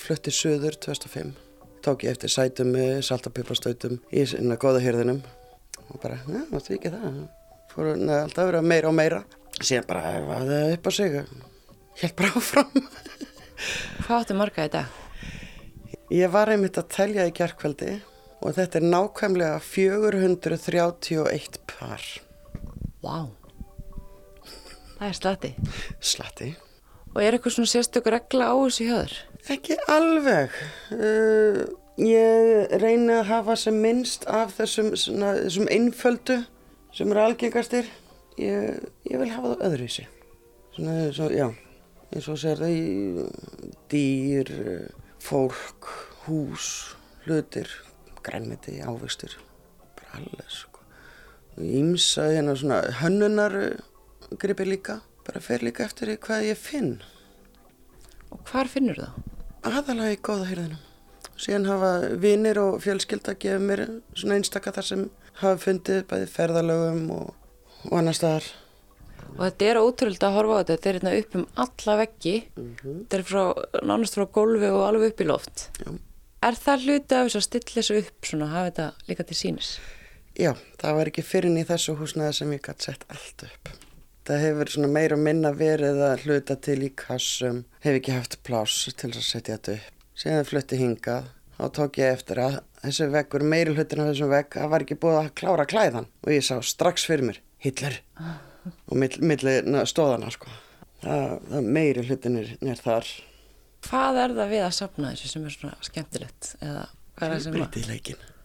flutti 0.00 0.32
söður 0.32 0.78
2005. 0.86 1.34
Tók 1.84 2.04
ég 2.06 2.14
eftir 2.14 2.32
sætum, 2.32 2.72
saltapipastautum 3.04 3.98
í 4.10 4.22
svona 4.26 4.56
goða 4.60 4.80
hyrðinum 4.82 5.20
og 5.88 6.00
bara, 6.02 6.18
já, 6.24 6.40
það 6.50 6.70
er 6.70 6.76
ekki 6.78 6.92
það. 6.94 7.18
Fór 7.72 7.90
neð, 7.94 8.14
alltaf 8.22 8.42
að 8.44 8.48
vera 8.50 8.62
meira 8.72 8.90
og 8.90 8.96
meira. 8.96 9.18
Síðan 9.58 9.88
bara, 9.90 10.14
það 10.28 10.54
er 10.56 10.76
upp 10.76 10.88
á 10.88 10.92
sig, 10.94 11.18
helt 12.02 12.16
bara 12.20 12.32
áfram. 12.40 12.86
Hvað 14.04 14.14
áttu 14.22 14.38
marga 14.38 14.68
í 14.68 14.72
dag? 14.72 15.02
Ég 16.14 16.32
var 16.32 16.48
einmitt 16.48 16.78
að 16.80 16.88
telja 16.94 17.26
í 17.28 17.34
kjarkveldi 17.36 17.98
og 18.38 18.54
þetta 18.56 18.80
er 18.80 18.88
nákvæmlega 18.94 19.58
431 19.66 21.60
par. 21.68 22.06
Vá, 22.98 23.28
það 24.98 25.04
er 25.06 25.14
slatti. 25.14 25.50
Slatti. 26.02 26.48
Og 27.14 27.20
er 27.22 27.36
eitthvað 27.36 27.54
svona 27.54 27.70
sérstökur 27.70 28.16
regla 28.16 28.48
á 28.50 28.54
þessu 28.58 28.86
hjöður? 28.88 29.12
Ekki 29.54 29.76
alveg. 29.94 30.56
Uh, 30.90 31.60
ég 32.02 32.74
reyna 32.82 33.20
að 33.20 33.30
hafa 33.30 33.56
sem 33.58 33.78
minnst 33.82 34.26
af 34.26 34.56
þessum, 34.58 34.90
svona, 34.98 35.32
þessum 35.44 35.70
einföldu 35.72 36.40
sem 36.94 37.14
eru 37.14 37.22
algengastir. 37.22 37.90
Ég, 38.38 38.80
ég 39.06 39.22
vil 39.22 39.30
hafa 39.30 39.54
það 39.54 39.66
öðruvísi. 39.68 40.06
Svona, 40.74 40.96
svo, 41.14 41.28
já, 41.34 41.46
eins 42.10 42.30
og 42.30 42.40
sér 42.42 42.62
það 42.62 42.74
í 42.74 43.26
dýr, 43.94 44.52
fólk, 45.22 45.92
hús, 46.26 46.72
hlutir, 47.26 47.70
grænmeti, 48.26 48.80
ávegstur, 48.82 49.38
bara 49.94 50.20
alveg 50.20 50.67
ímsa 51.60 52.28
hérna 52.32 52.56
svona 52.56 52.82
hönnunar 53.00 53.54
gripi 54.38 54.66
líka, 54.68 55.00
bara 55.26 55.40
fer 55.40 55.64
líka 55.64 55.86
eftir 55.86 56.14
hvað 56.16 56.50
ég 56.50 56.60
finn. 56.60 56.98
Og 58.30 58.42
hvar 58.50 58.68
finnur 58.68 58.98
það? 59.00 59.16
Aðalega 59.68 60.14
í 60.14 60.20
góða 60.22 60.46
hýrðinum. 60.50 60.84
Síðan 61.38 61.68
hafa 61.70 61.90
vinnir 62.18 62.58
og 62.60 62.80
fjölskylda 62.82 63.36
gefið 63.38 63.64
mér 63.64 63.82
svona 64.18 64.38
einstakka 64.38 64.72
þar 64.74 64.88
sem 64.88 65.04
hafa 65.40 65.60
fundið 65.62 66.00
bæði 66.10 66.30
ferðalögum 66.32 67.04
og, 67.14 67.28
og 67.86 67.94
annar 68.00 68.16
staðar. 68.16 68.48
Og 69.36 69.42
þetta 69.44 69.68
er 69.68 69.80
ótrúld 69.82 70.24
að 70.24 70.34
horfa 70.34 70.56
á 70.56 70.60
þetta, 70.60 70.74
þetta 70.74 70.88
er 70.90 70.98
hérna 70.98 71.14
upp 71.20 71.36
um 71.38 71.46
alla 71.64 71.96
veggi, 72.00 72.34
mm 72.56 72.68
-hmm. 72.80 72.98
þetta 73.04 73.18
er 73.18 73.24
frá, 73.28 73.42
nánast 73.86 74.18
frá 74.18 74.26
gólfi 74.26 74.70
og 74.72 74.86
alveg 74.88 75.12
upp 75.12 75.20
í 75.20 75.28
loft. 75.28 75.68
Já. 75.78 75.90
Er 76.48 76.54
það 76.54 76.84
hluti 76.86 77.14
af 77.14 77.26
þess 77.26 77.36
að 77.36 77.46
stilla 77.46 77.74
þessu 77.74 77.98
upp 77.98 78.26
svona, 78.26 78.46
hafa 78.46 78.70
þetta 78.70 78.86
líka 79.08 79.24
til 79.26 79.36
sínis? 79.36 79.70
Já, 80.38 80.52
það 80.78 80.94
var 80.94 81.08
ekki 81.10 81.22
fyrir 81.26 81.56
í 81.58 81.62
þessu 81.66 81.96
húsnaði 81.98 82.34
sem 82.36 82.50
ég 82.54 82.60
gæti 82.62 82.86
sett 82.86 83.04
allt 83.10 83.42
upp. 83.42 83.70
Það 84.28 84.44
hefur 84.44 84.70
svona 84.70 84.90
meira 84.94 85.16
minna 85.18 85.50
verið 85.56 85.98
að 86.04 86.22
hluta 86.28 86.54
til 86.62 86.76
í 86.86 86.90
kassum, 86.94 87.64
hef 87.82 87.98
ekki 87.98 88.14
haft 88.14 88.36
pláss 88.46 88.86
til 89.00 89.10
að 89.10 89.24
setja 89.26 89.56
þetta 89.56 89.74
upp. 89.80 90.04
Síðan 90.18 90.46
flutti 90.46 90.78
hingað, 90.78 91.26
þá 91.56 91.64
tók 91.80 91.98
ég 91.98 92.14
eftir 92.14 92.42
að 92.44 92.60
þessu 92.84 93.10
veggur, 93.16 93.46
meiri 93.50 93.74
hlutin 93.74 94.04
af 94.04 94.12
þessum 94.12 94.32
vegg, 94.36 94.52
það 94.54 94.72
var 94.76 94.86
ekki 94.86 95.00
búið 95.02 95.20
að 95.24 95.32
klára 95.42 95.66
klæðan 95.74 96.08
og 96.22 96.32
ég 96.36 96.46
sá 96.46 96.54
strax 96.70 97.08
fyrir 97.10 97.30
mér, 97.32 97.42
Hitler, 97.66 97.98
og 98.86 98.94
millir 98.94 99.26
mill, 99.32 99.82
stóðana 99.90 100.30
sko. 100.34 100.54
Það, 101.02 101.38
það 101.50 101.70
meiri 101.80 102.06
hlutin 102.06 102.42
er, 102.44 102.56
er 102.62 102.86
þar. 102.86 103.10
Hvað 103.90 104.22
er 104.22 104.38
það 104.38 104.54
við 104.54 104.66
að 104.70 104.74
sapna 104.78 105.14
þessu 105.16 105.34
sem 105.34 105.50
er 105.50 105.58
svona 105.58 105.86
skemmtilegt? 105.90 106.54
Fjölbreytileikin 107.18 108.22
svo 108.22 108.37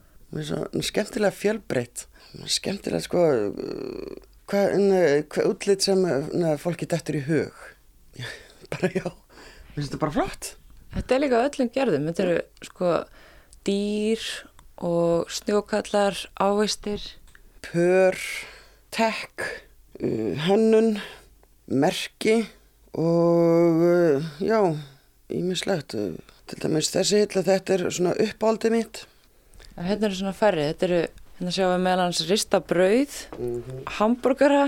skemmtilega 0.86 1.36
fjölbreytt. 1.36 2.08
Skemmtilega 2.50 3.04
sko 3.06 3.24
hvað 4.50 4.74
hva 5.32 5.46
útlitt 5.50 5.86
sem 5.86 6.02
na, 6.04 6.56
fólki 6.62 6.88
dættur 6.89 7.19
í 7.19 7.26
hug. 7.28 7.65
Bara 8.74 8.89
já, 8.93 9.06
finnst 9.74 9.91
þetta 9.91 10.02
bara 10.02 10.15
flott. 10.15 10.54
Þetta 10.93 11.15
er 11.15 11.22
líka 11.22 11.43
öllum 11.48 11.69
gerðum. 11.74 12.08
Þetta 12.10 12.24
eru 12.26 12.65
sko 12.65 12.93
dýr 13.67 14.24
og 14.84 15.30
snjókallar 15.32 16.17
áveistir 16.41 17.04
pör 17.63 18.17
tek, 18.91 19.46
hönnun 20.48 20.98
merki 21.65 22.43
og 22.93 24.24
já, 24.43 24.60
ímislegt 25.32 25.96
til 25.96 26.60
dæmis 26.62 26.91
þessi 26.93 27.24
hilla 27.24 27.46
þetta 27.46 27.78
er 27.78 27.86
svona 27.89 28.15
uppáldið 28.19 28.76
mitt 28.76 29.04
Hérna 29.73 30.05
eru 30.09 30.17
svona 30.19 30.36
færri, 30.38 30.67
þetta 30.69 30.86
eru, 30.86 30.99
hérna 31.39 31.53
sjáum 31.55 31.71
við 31.73 31.83
meðal 31.88 32.03
hans 32.05 32.21
ristabrauð, 32.29 33.15
mm 33.38 33.53
-hmm. 33.62 33.79
hambúrgara. 33.97 34.65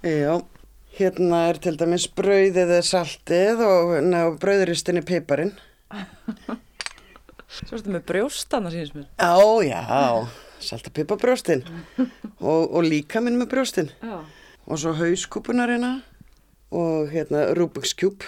Já, 0.00 0.40
hérna 0.96 1.48
er 1.50 1.58
til 1.60 1.76
dæmis 1.76 2.06
brauðið 2.08 2.62
eða 2.64 2.82
saltið 2.82 3.60
og 3.60 4.38
brauðuristinni 4.40 5.02
piparinn. 5.04 5.52
Svo 7.50 7.74
er 7.74 7.80
þetta 7.82 7.92
með 7.96 8.04
brjóstanna 8.06 8.70
síðan 8.70 8.86
sem 8.88 9.00
er. 9.00 9.08
Já, 9.18 9.34
já, 9.66 10.28
saltapipabrjóstinn 10.60 11.64
og, 11.98 12.62
og 12.70 12.82
líka 12.86 13.20
minn 13.20 13.38
með 13.40 13.50
brjóstinn. 13.50 13.90
Já. 14.00 14.24
Og 14.70 14.78
svo 14.78 14.92
hauskúpunarina 14.94 16.00
og 16.70 17.10
hérna 17.10 17.50
Rubik's 17.58 17.92
Cube. 17.98 18.24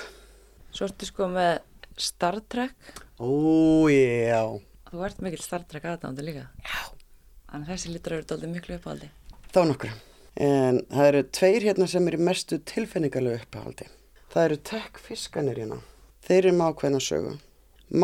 Svo 0.75 0.89
ertu 0.89 1.07
sko 1.07 1.29
með 1.31 1.61
Star 1.97 2.41
Trek. 2.51 2.75
Ó, 3.21 3.87
já. 3.89 4.43
Þú 4.93 5.05
ert 5.07 5.23
mikil 5.25 5.41
Star 5.41 5.63
Trek 5.65 5.87
aðdándi 5.89 6.21
líka. 6.27 6.43
Já. 6.61 6.81
Þannig 7.49 7.69
þessi 7.71 7.93
litur 7.95 8.13
eru 8.19 8.27
doldið 8.29 8.51
miklu 8.53 8.75
uppáldi. 8.77 9.07
þá 9.55 9.61
nokkru. 9.71 9.93
En 10.37 10.81
það 10.91 11.07
eru 11.07 11.23
tveir 11.39 11.65
hérna 11.65 11.87
sem 11.89 12.09
eru 12.11 12.19
mestu 12.21 12.59
tilfinningarlega 12.69 13.41
uppáhaldi. 13.47 13.87
Það 14.35 14.45
eru 14.49 14.59
tekk 14.69 15.01
fiskanir 15.01 15.61
hérna. 15.63 15.79
Þeir 16.29 16.39
eru 16.43 16.53
með 16.59 16.75
ákveðna 16.75 17.01
sögu. 17.07 17.33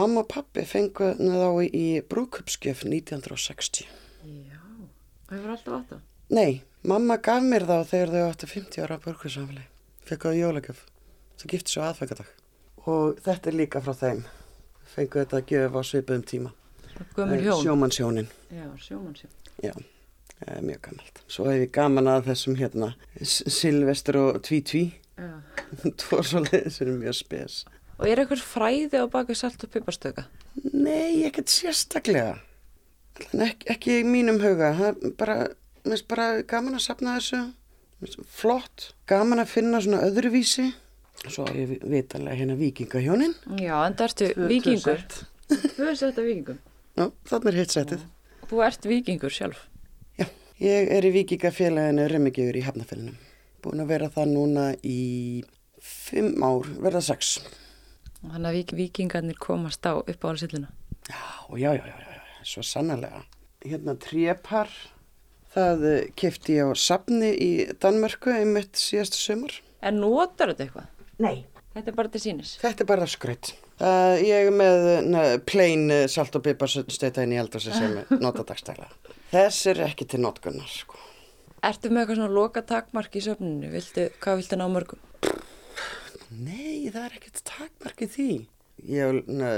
Mamma 0.01 0.22
og 0.24 0.31
pappi 0.33 0.64
fengu 0.68 1.11
þá 1.20 1.51
í 1.68 1.85
brúkupskjöf 2.09 2.87
1960. 2.88 3.85
Já, 4.24 4.61
það 5.29 5.37
hefur 5.37 5.53
alltaf 5.55 5.77
átt 5.79 5.92
það. 5.92 6.03
Nei, 6.40 6.62
mamma 6.88 7.16
gaf 7.20 7.44
mér 7.44 7.68
þá 7.68 7.79
þegar 7.90 8.14
þau 8.14 8.22
áttu 8.31 8.48
50 8.55 8.87
ára 8.87 9.01
brúkupsafli. 9.05 9.66
Fekk 10.09 10.24
á 10.24 10.31
jólagjöf. 10.40 10.87
Það 11.37 11.53
gifti 11.53 11.77
svo 11.77 11.85
aðfengadag. 11.85 12.33
Og 12.88 13.20
þetta 13.24 13.53
er 13.53 13.61
líka 13.61 13.85
frá 13.85 13.92
þeim. 13.92 14.24
Fengu 14.88 15.20
þetta 15.20 15.44
að 15.44 15.77
á 15.77 15.83
svipuðum 15.85 16.24
tíma. 16.24 16.53
Gömur 17.16 17.42
hjón. 17.42 17.62
Sjómannsjónin. 17.64 18.28
Já, 18.54 18.66
sjómannsjón. 18.84 19.32
Já, 19.62 19.74
það 20.38 20.52
er 20.54 20.64
mjög 20.68 20.80
gammalt. 20.88 21.22
Svo 21.28 21.48
hef 21.50 21.62
ég 21.64 21.72
gaman 21.74 22.11
að 22.12 22.30
þessum 22.30 22.58
hérna 22.58 22.92
Silvestur 23.22 24.20
og 24.22 24.40
Tví-Tví. 24.46 24.84
Já. 25.18 25.30
Tvo 26.00 26.22
svo 26.22 26.42
leiðis 26.46 26.80
er 26.84 26.92
mjög 26.94 27.18
spes. 27.18 27.62
Og 27.98 28.06
er 28.06 28.22
eitthvað 28.22 28.44
fræði 28.46 29.00
á 29.02 29.06
baku 29.11 29.34
salt 29.34 29.64
og 29.66 29.72
piparstöka? 29.74 30.28
Nei, 30.70 31.24
ekkert 31.26 31.50
sérstaklega. 31.50 32.37
En 33.32 33.42
ekki, 33.48 33.66
ekki 33.74 33.96
í 34.00 34.04
mínum 34.06 34.38
huga. 34.42 34.70
Það 34.78 34.90
er 34.92 35.14
bara, 35.18 35.38
mér 35.82 35.96
finnst 35.96 36.11
bara 36.11 36.28
gaman 36.46 36.78
að 36.78 36.84
sapna 36.87 37.16
þessu. 37.18 37.40
Flott. 38.30 38.92
Gaman 39.11 39.42
að 39.42 39.50
finna 39.50 39.80
svona 39.82 40.04
öðruvísi. 40.06 40.68
Svo 41.26 41.48
er 41.50 41.56
ég 41.64 41.72
vitanlega 41.82 42.38
hérna 42.38 42.54
vikingahjónin. 42.61 43.34
Já, 43.58 43.74
en 43.82 43.96
það 43.98 44.04
ertu 44.06 44.48
vikingur. 44.52 45.00
Þú 45.50 45.88
er 45.90 45.98
sett 45.98 46.20
af 46.20 46.28
vikingum. 46.28 46.61
Já, 46.98 47.04
þannig 47.30 47.52
er 47.52 47.58
hitt 47.61 47.74
setið. 47.74 48.00
Þú 48.50 48.61
ert 48.66 48.87
vikingur 48.90 49.30
sjálf. 49.34 49.61
Já, 50.18 50.26
ég 50.58 50.88
er 50.96 51.06
í 51.06 51.12
vikingafélaginu 51.14 52.06
Remmigjur 52.11 52.56
í 52.58 52.64
Hafnafélaginu. 52.66 53.14
Búin 53.62 53.82
að 53.84 53.92
vera 53.92 54.08
það 54.14 54.32
núna 54.32 54.64
í 54.82 54.98
fimm 55.78 56.42
ár, 56.42 56.66
verða 56.82 57.02
sex. 57.06 57.37
Og 58.24 58.32
Þannig 58.32 58.48
að 58.50 58.56
vik 58.58 58.74
vikingarnir 58.80 59.38
komast 59.38 59.87
á 59.87 59.94
upp 59.94 60.11
á 60.11 60.26
alveg 60.26 60.42
silluna. 60.42 60.72
Já, 61.06 61.22
já, 61.54 61.70
já, 61.78 61.87
já, 61.87 62.16
já, 62.18 62.42
svo 62.50 62.64
sannarlega. 62.66 63.22
Hérna 63.62 63.94
trépar, 64.02 64.74
það 65.54 65.87
kefti 66.18 66.58
ég 66.58 66.70
á 66.70 66.74
safni 66.74 67.30
í 67.30 67.50
Danmörku 67.78 68.34
einmitt 68.34 68.74
síðasta 68.78 69.22
sömur. 69.22 69.54
En 69.87 70.02
notar 70.02 70.50
þetta 70.50 70.66
eitthvað? 70.66 70.90
Nei. 71.22 71.46
Þetta 71.78 71.92
er 71.92 71.98
bara 72.02 72.11
til 72.11 72.24
sínis. 72.26 72.56
Þetta 72.58 72.82
er 72.82 72.90
bara 72.90 73.06
skröyt. 73.06 73.54
Uh, 73.78 74.18
ég 74.18 74.48
er 74.48 74.54
með 74.54 74.86
na, 75.06 75.20
plain 75.46 75.84
uh, 75.94 76.04
salt 76.10 76.34
og 76.34 76.42
pipar 76.42 76.70
steita 76.70 77.22
inn 77.22 77.36
í 77.36 77.38
eldhúsi 77.38 77.70
sem 77.70 77.94
nota 78.24 78.42
dagstæla. 78.46 78.88
Þess 79.30 79.68
er 79.70 79.82
ekki 79.86 80.08
til 80.10 80.22
notkunnar, 80.24 80.66
sko. 80.66 80.98
Ertu 81.62 81.90
með 81.90 82.02
eitthvað 82.02 82.18
svona 82.18 82.34
loka 82.34 82.62
takmark 82.66 83.14
í 83.18 83.22
söfninu? 83.22 83.70
Viltu, 83.70 84.08
hvað 84.22 84.40
viltu 84.40 84.58
ná 84.58 84.66
mörgum? 84.72 85.02
Nei, 86.34 86.90
það 86.90 87.04
er 87.04 87.16
ekkert 87.20 87.42
takmarkið 87.46 88.12
því. 88.16 88.28
Ég 88.88 89.22
na, 89.30 89.52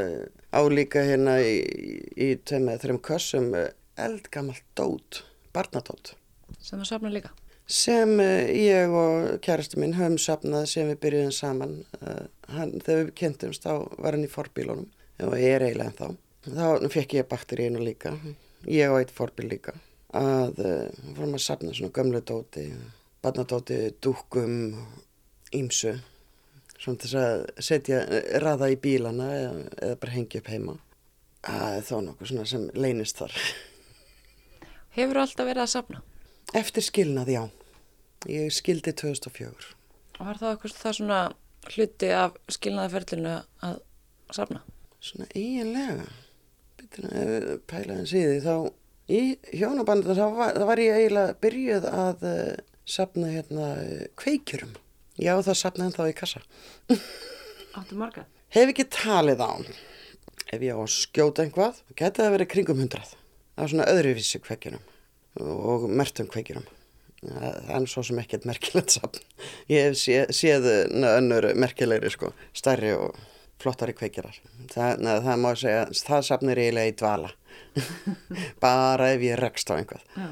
álíka 0.53 1.03
hérna 1.05 1.39
í, 1.41 1.57
í 2.17 2.31
þreim 2.45 3.01
kössum 3.05 3.51
uh, 3.57 3.71
eldgamalt 4.01 4.65
dót, 4.77 5.23
barnadót. 5.57 6.15
Sem 6.61 6.81
að 6.81 6.93
safna 6.93 7.13
líka. 7.13 7.33
Sem 7.71 8.17
uh, 8.19 8.51
ég 8.51 8.91
og 8.91 9.39
kærastu 9.45 9.79
minn 9.81 9.95
höfum 9.95 10.19
safnað 10.21 10.67
sem 10.73 10.89
við 10.91 11.01
byrjuðum 11.05 11.35
saman 11.35 11.77
uh, 12.03 12.25
hann, 12.51 12.75
þegar 12.83 13.05
við 13.05 13.13
kynntumst 13.23 13.67
þá 13.67 13.73
var 13.97 14.17
hann 14.17 14.27
í 14.27 14.33
forbílunum 14.33 14.89
og 15.27 15.37
ég 15.39 15.57
er 15.57 15.67
eiginlega 15.69 15.95
þá 15.95 16.09
þá 16.51 16.91
fekk 16.91 17.19
ég 17.21 17.31
bakterínu 17.31 17.83
líka 17.85 18.17
ég 18.67 18.91
og 18.91 18.99
eitt 19.01 19.15
forbíl 19.15 19.47
líka 19.53 19.77
að 20.17 20.63
uh, 20.65 21.03
fórum 21.15 21.37
að 21.39 21.47
safna 21.47 21.77
svona 21.77 21.95
gömlu 21.95 22.23
dóti 22.27 22.67
barnadóti, 23.23 23.79
dúkum 24.03 24.75
ímsu 25.53 25.95
svona 26.81 27.03
þess 27.03 27.17
að 27.21 27.43
setja 27.61 27.99
raða 28.41 28.71
í 28.73 28.79
bílana 28.81 29.27
eða, 29.37 29.57
eða 29.85 29.99
bara 30.01 30.15
hengja 30.15 30.41
upp 30.41 30.49
heima. 30.49 30.77
Að 31.45 31.83
þó 31.89 31.97
nokkuð 32.07 32.31
svona 32.31 32.47
sem 32.49 32.65
leynist 32.73 33.21
þar. 33.21 33.35
Hefur 34.97 35.21
alltaf 35.21 35.45
verið 35.49 35.67
að 35.67 35.75
safna? 35.75 36.01
eftir 36.57 36.83
skilnað, 36.83 37.31
já 37.31 37.43
ég 38.29 38.53
skildi 38.53 38.93
2004 38.93 39.77
Og 40.21 40.27
var 40.27 40.37
það 40.37 40.51
eitthvað 40.53 40.75
það 40.77 40.97
svona 40.99 41.21
hluti 41.71 42.11
af 42.13 42.35
skilnaðaferlinu 42.53 43.37
að 43.65 43.79
safna? 44.37 44.61
Svona 45.01 45.29
eiginlega. 45.33 46.09
Býttina, 46.77 47.23
pælaðin 47.71 48.09
síði 48.11 48.41
þá 48.45 48.55
í 49.11 49.21
hjónabandinu 49.57 50.17
þá 50.19 50.27
var, 50.37 50.59
þá 50.61 50.67
var 50.69 50.83
ég 50.83 50.99
eiginlega 50.99 51.37
byrjuð 51.41 51.87
að 51.89 52.27
uh, 52.29 52.43
sapna 52.85 53.31
hérna 53.33 53.71
uh, 53.81 54.03
kveikjurum. 54.21 54.75
Já, 55.21 55.33
það 55.45 55.61
sapnaði 55.63 55.97
þá 55.97 56.03
í 56.05 56.19
kassa. 56.21 56.43
Áttu 57.81 57.97
marga? 58.01 58.27
Hef 58.53 58.75
ekki 58.75 58.89
talið 58.93 59.41
á 59.41 59.53
Ef 60.51 60.59
ég 60.67 60.75
á 60.75 60.83
að 60.83 60.91
skjóta 60.91 61.45
einhvað 61.47 61.81
geti 61.95 62.21
það 62.21 62.33
verið 62.35 62.51
kringum 62.51 62.81
hundrað. 62.83 63.15
Á 63.57 63.63
svona 63.71 63.89
öðruvísi 63.89 64.41
kveikjurum 64.43 64.85
og 65.41 65.89
mertum 65.89 66.29
kveikjurum 66.29 66.67
það 67.21 67.75
er 67.77 67.89
svo 67.93 68.05
sem 68.07 68.21
ekkert 68.23 68.47
merkilegt 68.49 68.95
sapn 68.97 69.21
ég 69.69 69.91
hef 69.91 69.99
sé, 70.01 70.23
séð 70.35 70.71
na, 70.95 71.17
önnur 71.19 71.51
merkilegri 71.59 72.13
sko, 72.13 72.33
stærri 72.57 72.95
og 72.97 73.19
flottari 73.61 73.93
kveikjarar. 73.93 74.39
Það, 74.73 75.03
na, 75.05 75.19
það 75.21 75.43
má 75.43 75.51
segja, 75.61 75.83
það 76.07 76.23
sapnir 76.31 76.61
eiginlega 76.63 76.89
í 76.89 76.95
dvala. 76.97 77.29
Bara 78.65 79.11
ef 79.13 79.25
ég 79.27 79.37
rekst 79.37 79.69
á 79.69 79.77
einhvað. 79.77 80.07
Já. 80.17 80.29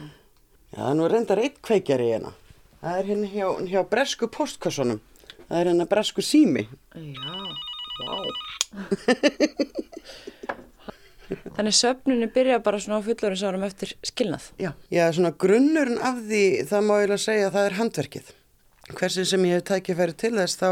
Já, 0.72 0.80
er 0.86 0.96
nú 0.96 1.10
reyndar 1.12 1.42
eitt 1.42 1.58
kveikjari 1.64 2.08
hérna. 2.14 2.32
Það 2.80 3.02
er 3.02 3.10
hérna 3.10 3.28
hjá, 3.34 3.46
hjá 3.68 3.82
bresku 3.90 4.30
postkassunum 4.32 5.02
það 5.48 5.60
er 5.60 5.66
hérna 5.70 5.86
bresku 5.88 6.22
sími. 6.24 6.68
Já, 6.94 7.34
vá. 8.04 8.16
Þannig 11.28 11.76
söfnunni 11.76 12.28
byrja 12.32 12.58
bara 12.64 12.80
svona 12.80 13.00
á 13.00 13.06
fullorinnsárum 13.06 13.64
eftir 13.66 13.94
skilnað. 14.06 14.50
Já, 14.60 14.72
já, 14.92 15.04
svona 15.12 15.34
grunnurinn 15.36 16.00
af 16.00 16.20
því, 16.24 16.42
það 16.70 16.84
má 16.88 16.94
ég 17.02 17.14
að 17.14 17.24
segja 17.24 17.48
að 17.48 17.56
það 17.56 17.68
er 17.68 17.78
handverkið. 17.78 18.34
Hversin 18.88 19.28
sem 19.28 19.48
ég 19.48 19.58
hef 19.58 19.66
tækifæri 19.68 20.16
til 20.16 20.34
þess, 20.38 20.60
þá, 20.60 20.70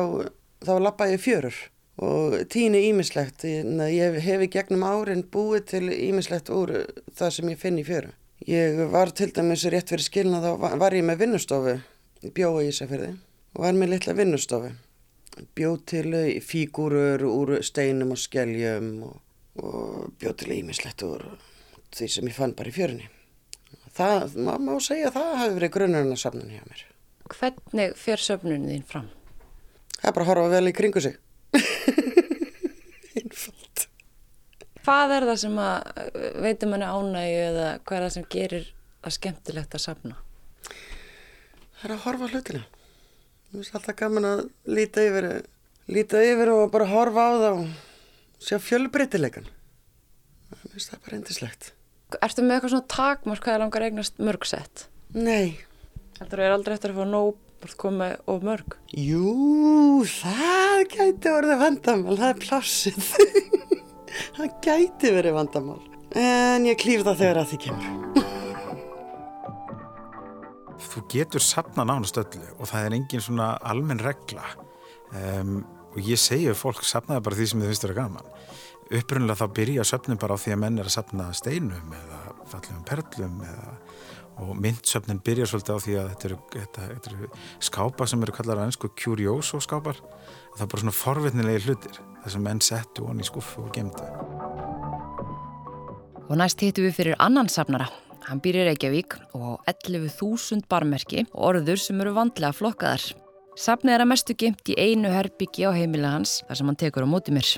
þá 0.65 0.73
lappa 0.81 1.11
ég 1.11 1.21
fjörur 1.21 1.59
og 1.97 2.37
tíni 2.53 2.87
ímislegt. 2.91 3.45
Ég, 3.49 3.69
ég 3.93 4.17
hef 4.25 4.47
í 4.47 4.51
gegnum 4.53 4.87
árin 4.87 5.25
búið 5.33 5.69
til 5.73 5.85
ímislegt 5.93 6.53
úr 6.53 6.73
það 7.17 7.37
sem 7.37 7.53
ég 7.53 7.61
finn 7.61 7.81
í 7.81 7.85
fjöru. 7.87 8.15
Ég 8.47 8.83
var 8.93 9.13
til 9.17 9.31
dæmis 9.35 9.65
rétt 9.73 9.93
fyrir 9.93 10.05
skilna, 10.05 10.43
þá 10.45 10.77
var, 10.79 10.95
ég 10.95 11.05
með 11.05 11.25
vinnustofu, 11.25 11.79
bjóða 12.37 12.67
í 12.67 12.73
Ísafjörði 12.73 13.15
og 13.57 13.63
var 13.65 13.77
með 13.77 13.95
litla 13.95 14.17
vinnustofu. 14.17 14.75
Bjóð 15.57 15.79
til 15.89 16.19
fígúrur 16.45 17.25
úr 17.29 17.57
steinum 17.65 18.15
og 18.15 18.21
skeljum 18.21 18.91
og 19.09 19.17
og 19.63 20.13
bjóð 20.21 20.37
til 20.43 20.57
ímislegt 20.57 21.05
úr 21.07 21.25
því 21.97 22.09
sem 22.13 22.29
ég 22.29 22.37
fann 22.37 22.55
bara 22.57 22.73
í 22.73 22.75
fjörunni. 22.77 23.09
Það, 23.97 24.37
maður 24.45 24.65
má 24.67 24.73
segja 24.85 25.09
að 25.09 25.17
það 25.17 25.37
hafi 25.41 25.55
verið 25.57 25.73
grunnurinn 25.77 26.13
að 26.15 26.21
safna 26.21 26.49
hjá 26.51 26.65
mér. 26.69 26.83
Hvernig 27.33 27.95
fer 27.99 28.23
söfnunin 28.23 28.69
þín 28.71 28.85
fram? 28.87 29.07
Það 29.97 30.11
er 30.11 30.17
bara 30.17 30.27
að 30.27 30.31
horfa 30.31 30.53
vel 30.53 30.71
í 30.71 30.75
kringu 30.77 31.03
sig. 31.03 31.17
Einfalt. 33.21 33.87
Hvað 34.85 35.15
er 35.17 35.27
það 35.31 35.41
sem 35.43 35.57
að 35.65 35.89
uh, 36.05 36.29
veitum 36.45 36.73
manni 36.75 36.91
ánægju 36.93 37.41
eða 37.47 37.71
hvað 37.81 37.99
er 37.99 38.07
það 38.07 38.15
sem 38.19 38.29
gerir 38.37 38.69
það 39.01 39.17
skemmtilegt 39.17 39.79
að 39.79 39.85
safna? 39.87 40.21
Það 41.81 41.89
er 41.89 41.97
að 41.97 42.05
horfa 42.05 42.31
hlutina. 42.35 42.63
Mér 43.47 43.63
finnst 43.63 43.81
alltaf 43.81 43.99
gaman 43.99 44.29
að 44.29 44.45
líta 44.69 45.03
yfir, 45.07 45.31
líta 45.89 46.23
yfir 46.27 46.53
og 46.53 46.71
bara 46.75 46.91
horfa 46.93 47.27
á 47.27 47.33
það 47.33 47.51
og 47.55 47.67
sjá 48.43 48.59
fjölbreytileikan. 48.63 49.49
Mér 50.51 50.75
finnst 50.75 50.93
það 50.93 51.03
bara 51.07 51.19
endislegt. 51.21 51.73
Ertu 52.23 52.45
með 52.45 52.59
eitthvað 52.59 52.75
svona 52.75 52.91
takmark 52.93 53.43
hvað 53.43 53.57
er 53.57 53.63
langar 53.65 53.87
eignast 53.89 54.23
mörgsett? 54.23 54.87
Nei. 55.17 55.57
Heldur 56.21 56.41
þú 56.41 56.47
er 56.47 56.55
aldrei 56.55 56.77
eftir 56.77 56.95
að 56.95 57.01
fá 57.01 57.09
nóg 57.11 57.35
og 57.67 57.75
koma 57.81 58.13
of 58.31 58.45
mörg? 58.47 58.77
Jú, 58.95 60.05
það 60.07 60.85
gæti 60.93 61.33
verið 61.35 61.61
vandamál, 61.63 62.17
það 62.21 62.31
er 62.31 62.41
plássið. 62.45 63.11
það 64.37 64.57
gæti 64.65 65.13
verið 65.17 65.37
vandamál. 65.37 65.81
En 66.17 66.69
ég 66.69 66.79
klýf 66.81 67.03
það 67.05 67.23
þegar 67.23 67.43
að 67.43 67.51
því 67.51 67.59
kemur. 67.67 67.89
Þú 70.87 71.03
getur 71.13 71.43
sapna 71.45 71.85
nánast 71.89 72.17
öllu 72.21 72.47
og 72.57 72.71
það 72.71 72.87
er 72.87 72.95
engin 72.97 73.25
svona 73.25 73.49
almenn 73.69 74.01
regla 74.01 74.47
um, 75.13 75.59
og 75.97 76.05
ég 76.05 76.21
segja 76.21 76.55
fólk 76.57 76.85
sapnaði 76.85 77.25
bara 77.27 77.39
því 77.39 77.49
sem 77.51 77.63
þið 77.63 77.73
finnst 77.73 77.87
vera 77.87 77.99
gaman. 78.03 78.31
Upprunnilega 78.87 79.41
þá 79.41 79.57
byrja 79.57 79.87
söfnin 79.89 80.21
bara 80.23 80.37
á 80.37 80.43
því 80.43 80.55
að 80.55 80.63
menn 80.63 80.79
er 80.79 80.91
að 80.91 80.95
sapna 80.95 81.31
steinum 81.35 81.97
eða 81.97 82.21
fallum 82.53 82.85
perlum 82.87 83.41
eða 83.43 83.75
og 84.37 84.53
myndsöfnin 84.61 85.23
byrja 85.25 85.47
svolítið 85.49 85.79
á 85.81 85.81
því 85.81 85.95
að 85.97 86.09
þetta 86.11 86.27
eru, 86.29 86.39
þetta, 86.53 86.87
þetta 86.91 87.13
eru 87.13 87.29
skápa 87.65 88.07
sem 88.11 88.25
eru 88.27 88.35
kallar 88.37 88.61
að 88.61 88.69
ennsku 88.69 88.91
curioso 88.93 89.61
skápar 89.65 89.97
það 90.03 90.65
er 90.67 90.71
bara 90.75 90.83
svona 90.83 90.97
forvitnilegi 90.99 91.65
hlutir 91.65 92.01
þess 92.25 92.37
að 92.37 92.45
menn 92.45 92.61
settu 92.61 93.09
honni 93.09 93.25
í 93.25 93.31
skuffu 93.31 93.65
og 93.65 93.73
gemdu 93.73 94.05
Og 96.27 96.35
næst 96.35 96.59
hittum 96.59 96.83
við 96.89 96.97
fyrir 96.97 97.21
annan 97.23 97.47
safnara, 97.47 97.87
Hann 98.27 98.41
í 98.43 98.51
Reykjavík 98.51 99.15
og 99.39 99.63
á 99.63 99.71
11.000 99.71 100.67
barmerki 100.67 101.23
og 101.31 101.45
orður 101.53 101.79
sem 101.79 102.01
eru 102.03 102.17
vandlega 102.17 102.51
flokkaðar. 102.59 103.05
Safnið 103.57 103.95
er 103.95 104.03
að 104.05 104.11
mestu 104.11 104.35
gimt 104.37 104.69
í 104.69 104.75
einu 104.77 105.09
herbyggi 105.09 105.65
á 105.65 105.73
heimila 105.73 106.11
hans 106.13 106.43
þar 106.45 106.59
sem 106.59 106.69
hann 106.69 106.77
tekur 106.77 107.07
á 107.07 107.09
móti 107.09 107.33
mér. 107.33 107.49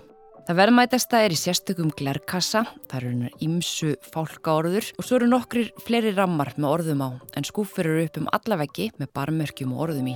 Það 0.46 0.58
verðmætasta 0.60 1.22
er 1.26 1.32
í 1.34 1.36
sérstökum 1.36 1.88
glerkassa, 1.98 2.60
það 2.86 2.98
eru 3.00 3.08
hennar 3.10 3.40
ímsu 3.42 3.88
fálkaorður 4.14 4.92
og 4.94 5.04
svo 5.04 5.16
eru 5.18 5.26
nokkrir 5.28 5.72
fleiri 5.82 6.12
rammar 6.14 6.52
með 6.54 6.68
orðum 6.70 7.02
á 7.02 7.10
en 7.34 7.46
skúfur 7.48 7.88
eru 7.90 8.04
upp 8.06 8.20
um 8.22 8.28
alla 8.30 8.60
veggi 8.60 8.86
með 8.94 9.10
barmerkjum 9.18 9.72
og 9.74 9.82
orðum 9.88 10.12
í. 10.12 10.14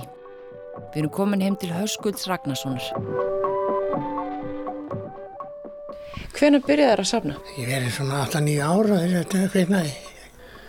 Við 0.93 1.01
erum 1.01 1.11
komin 1.17 1.43
heim 1.43 1.57
til 1.59 1.73
Höskulds 1.75 2.29
Ragnarssonar. 2.31 2.87
Hvernig 6.31 6.63
byrjaði 6.63 6.93
það 6.93 7.03
að 7.03 7.11
safna? 7.11 7.35
Ég 7.59 7.67
verið 7.67 7.91
svona 7.97 8.23
8-9 8.23 8.55
ára 8.71 9.01
þegar 9.03 9.19
þetta 9.19 9.51
kveiknaði. 9.57 9.93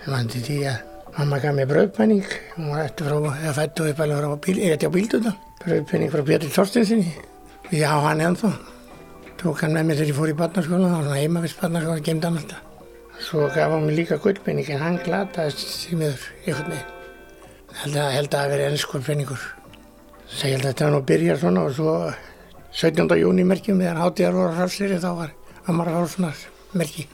Það 0.02 0.18
vandi 0.18 0.42
því 0.50 0.58
að 0.72 0.82
mamma 1.18 1.38
gaf 1.42 1.54
mér 1.54 1.68
bröðpenning. 1.70 2.26
Hún 2.56 2.70
var 2.72 2.84
eftir 2.84 3.08
frá, 3.08 3.52
fættu 3.56 3.88
upp 3.90 4.00
alveg 4.04 4.22
frá 4.22 4.36
bíl, 4.46 4.60
ég 4.62 4.76
ætti 4.76 4.88
á 4.88 4.92
bílduða. 4.94 5.34
Bröðpenning 5.64 6.12
frá 6.12 6.22
Pétur 6.26 6.52
Þorstinsinni. 6.54 7.14
Já, 7.72 7.90
hann 8.04 8.20
er 8.20 8.32
ennþá. 8.32 8.52
Tók 9.40 9.60
hann 9.64 9.74
með 9.76 9.88
mér 9.88 9.98
þegar 10.00 10.10
ég 10.10 10.18
fór 10.18 10.32
í 10.32 10.36
barnaskóla. 10.38 10.88
Það 10.88 10.96
var 10.96 11.06
svona 11.08 11.20
heimavist 11.20 11.60
barnaskóla, 11.60 12.04
gemd 12.04 12.26
hann 12.28 12.38
alltaf. 12.40 12.60
Svo 13.22 13.48
gaf 13.54 13.72
hann 13.72 13.86
mér 13.86 13.98
líka 14.00 14.18
gullpenning 14.18 14.70
en 14.74 14.82
hann 14.82 15.00
glataðist 15.04 15.74
því 15.86 15.98
miður 16.00 16.24
einhvern 16.44 16.74
veginn. 16.74 16.92
Held 17.74 17.98
að, 17.98 18.10
held 18.14 18.28
að 18.28 18.40
það 18.40 18.54
veri 18.54 18.66
ennskur 18.70 19.04
penningur. 19.06 19.44
Það 20.34 20.50
held 20.50 20.64
að 20.64 20.68
þetta 20.70 20.84
var 20.84 20.92
nú 20.94 21.00
að 21.00 21.08
byrja 21.10 21.36
svona 21.40 21.64
og 21.68 21.74
svo 21.76 21.94
17. 22.74 23.16
júni 23.20 23.46
merkjum 23.46 23.78
meðan 23.78 24.00
hátíðar 24.02 24.34
voru 24.38 24.56
hrassir 24.58 24.96
þá 24.98 25.10
var 25.20 25.34
Amar 25.70 25.92
Hálssonar 25.94 26.40
merki. 26.74 27.06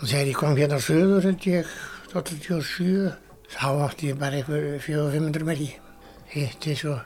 Og 0.00 0.08
þegar 0.08 0.30
ég 0.32 0.38
kom 0.38 0.56
hérna 0.58 0.78
á 0.78 0.82
söður, 0.82 1.28
held 1.28 1.46
ég, 1.46 1.74
87, 2.10 3.12
þá 3.54 3.66
átti 3.84 4.08
ég 4.10 4.18
bara 4.18 4.40
eitthvað 4.40 4.80
400-500 4.82 5.46
merki. 5.46 5.68
Hitti 6.32 6.74
svo 6.78 6.96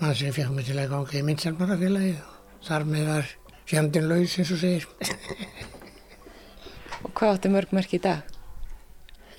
mann 0.00 0.16
sem 0.18 0.34
fekk 0.34 0.50
mig 0.56 0.66
til 0.66 0.78
að 0.80 0.90
ganga 0.90 1.18
í 1.18 1.22
minnsalmarafélagið 1.28 2.18
og 2.24 2.66
þar 2.66 2.86
með 2.88 3.06
var 3.12 3.30
fjandin 3.70 4.10
laus, 4.10 4.34
eins 4.40 4.50
og 4.50 4.60
segir. 4.64 4.88
Og 7.04 7.14
hvað 7.14 7.36
átti 7.36 7.54
mörg 7.54 7.78
merki 7.78 8.00
í 8.00 8.04
dag? 8.04 8.26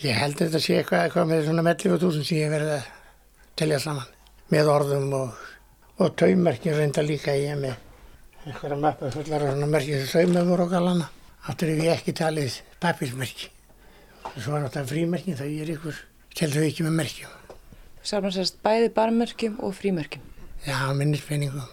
Ég 0.02 0.18
held 0.18 0.40
að 0.40 0.48
þetta 0.48 0.64
sé 0.64 0.80
eitthvað, 0.80 1.06
eitthvað 1.06 1.32
með 1.34 1.46
svona 1.50 1.68
melli 1.68 1.94
og 1.94 2.02
túsund 2.02 2.26
sem 2.26 2.40
ég 2.40 2.56
verði 2.56 2.78
að 2.80 2.90
telja 3.60 3.80
saman. 3.84 4.18
Með 4.52 4.74
orðum 4.74 5.16
og, 5.20 5.46
og 6.02 6.16
taumerkin 6.18 6.78
reynda 6.80 7.04
líka 7.06 7.36
ég 7.38 7.60
með 7.60 7.76
einhverja 8.48 8.80
mappa 8.80 9.12
fullar 9.14 9.46
af 9.46 9.54
svona 9.54 9.74
merki 9.76 10.00
sem 10.08 10.38
voru 10.40 10.66
og 10.66 10.72
galana. 10.72 11.12
Áttur 11.52 11.76
ef 11.76 11.84
ég 11.84 12.00
ekki 12.00 12.16
talið 12.18 12.62
pappismerki. 12.82 13.52
Svo 14.38 14.54
var 14.54 14.64
náttúrulega 14.64 14.90
frímerki 14.90 15.36
þá 15.36 15.46
ég 15.48 15.64
er 15.66 15.72
ykkur, 15.76 15.98
þau 16.38 16.64
ekki 16.64 16.86
með 16.86 16.98
merkjum. 17.00 17.38
Þú 18.02 18.10
safnar 18.10 18.36
sérst 18.36 18.62
bæði 18.66 18.92
barmerkjum 18.96 19.58
og 19.66 19.74
frímerkjum. 19.78 20.24
Já, 20.66 20.78
minnispenningum. 20.98 21.68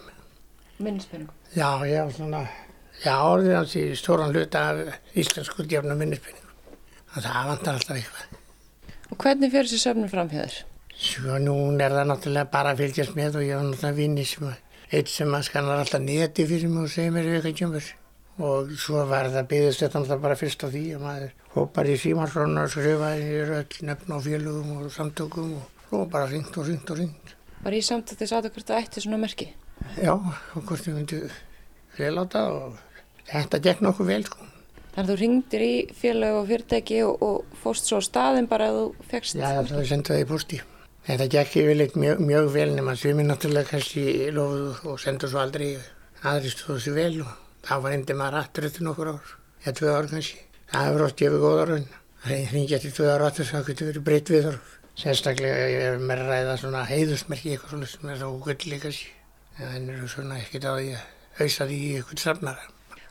Minnispenningum. 0.79 1.35
Já, 1.55 1.69
já, 1.87 2.03
svona, 2.13 2.43
já, 3.03 3.15
orðið 3.15 3.55
hans 3.55 3.75
í 3.79 3.85
stóran 3.97 4.35
hluta 4.35 4.65
af 4.73 5.15
íslensku 5.17 5.65
djafna 5.65 5.95
minnispenningum. 5.97 6.75
Það 7.15 7.49
vantar 7.49 7.79
alltaf 7.79 7.97
eitthvað. 7.97 8.35
Og 9.09 9.17
hvernig 9.23 9.53
fyrir 9.53 9.69
þessi 9.69 9.81
söfnum 9.81 10.11
fram 10.11 10.29
hjá 10.29 10.43
þér? 10.43 10.57
Svo 10.99 11.39
nú 11.41 11.55
er 11.79 11.95
það 11.95 12.09
náttúrulega 12.11 12.51
bara 12.51 12.75
að 12.75 12.83
fylgjast 12.83 13.15
með 13.17 13.39
og 13.39 13.45
ég 13.47 13.55
hef 13.55 13.65
náttúrulega 13.65 13.97
vinni 13.97 14.25
sem 14.27 14.49
að, 14.51 14.57
eitt 14.91 15.11
sem 15.13 15.33
að 15.33 15.45
skannar 15.47 15.81
alltaf 15.81 16.03
neti 16.03 16.45
fyrir 16.49 16.69
mig 16.69 16.83
og 16.83 16.91
segir 16.93 17.15
mér 17.15 17.29
eitthvað 17.37 17.55
kjömbur. 17.61 17.91
Og 18.49 18.73
svo 18.79 19.05
var 19.07 19.31
það 19.31 19.47
byggðist 19.53 19.85
þetta 19.85 20.01
náttúrulega 20.03 20.25
bara 20.27 20.39
fyrst 20.43 20.65
á 20.65 20.67
því 20.67 20.83
að 20.97 21.05
maður 21.07 21.37
hópar 21.55 21.89
í 21.89 21.97
símarsrónu 21.99 22.63
og 22.65 22.71
skrifaði 22.73 23.25
í 23.25 23.41
öll 23.59 23.87
nefn 23.89 24.13
á 24.13 24.17
félugum 24.21 24.75
og 24.77 24.91
samtökum 24.93 25.55
og 25.57 25.87
svo 25.87 26.03
bara 26.11 26.29
ringt 26.29 26.57
og 26.57 26.67
ringt 26.69 26.91
og 26.93 27.01
ringt. 27.01 27.33
Var 27.63 27.75
ég 27.75 27.85
samt 27.85 28.13
að 28.13 28.21
þið 28.21 28.31
sátu 28.31 28.51
hvort 28.53 28.69
það 28.69 28.83
ætti 28.83 29.03
svona 29.03 29.19
merki? 29.19 29.49
Já, 29.97 30.13
og 30.13 30.61
hvort 30.63 30.87
ég 30.87 30.95
myndi 30.95 31.21
féláta 31.97 32.45
og 32.53 32.77
þetta 33.31 33.61
gekk 33.65 33.83
nokkuð 33.85 34.11
vel 34.13 34.25
sko. 34.27 34.49
Þannig 34.89 35.05
að 35.05 35.11
þú 35.11 35.17
ringdir 35.21 35.63
í 35.63 35.73
félag 35.95 36.37
og 36.39 36.47
fyrirtæki 36.49 36.99
og, 37.05 37.23
og 37.23 37.57
fóst 37.61 37.89
svo 37.89 38.01
staðin 38.03 38.49
bara 38.49 38.69
að 38.71 38.79
þú 38.79 39.09
fegst. 39.11 39.37
Já, 39.39 39.61
það 39.69 39.85
sendu 39.91 40.13
það 40.13 40.23
í 40.23 40.27
posti. 40.29 40.61
Þetta 41.09 41.27
gekk 41.33 41.55
yfirleitt 41.61 41.95
mjög, 41.97 42.23
mjög 42.25 42.49
vel 42.53 42.67
nema 42.75 42.95
svimi 42.99 43.25
náttúrulega 43.25 43.71
kannski 43.71 44.03
lofuðu 44.35 44.91
og 44.91 44.99
sendu 45.01 45.29
svo 45.31 45.41
aldrei 45.41 45.69
aðri 46.27 46.51
stóðu 46.53 46.83
sér 46.83 46.97
vel 46.97 47.21
og 47.23 47.31
þá 47.65 47.73
var 47.85 47.95
hindi 47.95 48.17
maður 48.19 48.41
aftur 48.41 48.67
eftir 48.69 48.85
nokkur 48.85 49.13
ár, 49.15 49.31
eða 49.63 49.75
tvö 49.79 49.95
ár 49.95 50.09
kannski. 50.11 50.43
Það 50.69 50.85
hefur 50.85 51.03
oft 51.05 51.17
gefið 51.19 51.43
góða 51.43 51.63
raun. 51.69 51.87
Það 52.23 52.51
ringi 52.53 52.75
eftir 52.77 52.91
tvö 52.93 53.07
ár 53.09 53.23
aftur 53.25 53.47
þá 53.49 53.59
getur 53.69 53.89
verið 53.89 54.05
breytt 54.05 54.29
við 54.29 54.43
þar. 54.45 54.59
Sérstaklega 54.99 55.69
ég 55.71 55.85
er 55.87 56.01
með 56.03 56.21
að 56.25 56.29
ræða 56.33 56.57
svona 56.59 56.83
heiðusmerki 56.89 57.53
eitthvað 57.53 57.73
svona 57.73 57.89
sem 57.89 58.11
er 58.11 58.19
þá 58.19 58.27
gulli 58.45 58.79
kannski. 58.83 59.13
En 59.57 59.71
það 59.71 59.93
eru 59.95 60.09
svona 60.11 60.37
ekkert 60.43 60.67
að 60.69 60.81
auðsa 61.39 61.67
því 61.69 61.79
í 61.79 61.91
eitthvað 61.97 62.23
safnara. 62.25 62.67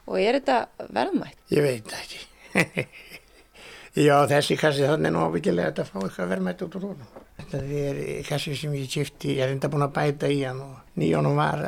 Og 0.09 0.21
er 0.23 0.39
þetta 0.39 0.89
verðmætt? 0.95 1.41
Ég 1.53 1.67
veit 1.67 1.91
það 1.91 2.05
ekki. 2.05 2.87
Já, 4.07 4.15
þessi 4.31 4.55
kassi 4.61 4.87
þannig 4.87 5.11
er 5.11 5.17
nú 5.17 5.27
ábyggilega 5.27 5.83
að 5.83 5.91
fá 5.91 5.99
eitthvað 6.05 6.33
verðmætt 6.37 6.65
út 6.69 6.79
úr 6.79 6.89
honum. 6.93 7.13
Þetta 7.41 7.63
er 7.83 8.01
kassi 8.29 8.55
sem 8.61 8.79
ég 8.79 8.91
kipti, 8.93 9.35
ég 9.35 9.49
er 9.49 9.55
enda 9.57 9.71
búin 9.73 9.89
að 9.89 9.97
bæta 9.99 10.31
í 10.31 10.45
hann 10.45 10.63
og 10.63 10.99
nýjónum 11.01 11.39
var 11.41 11.65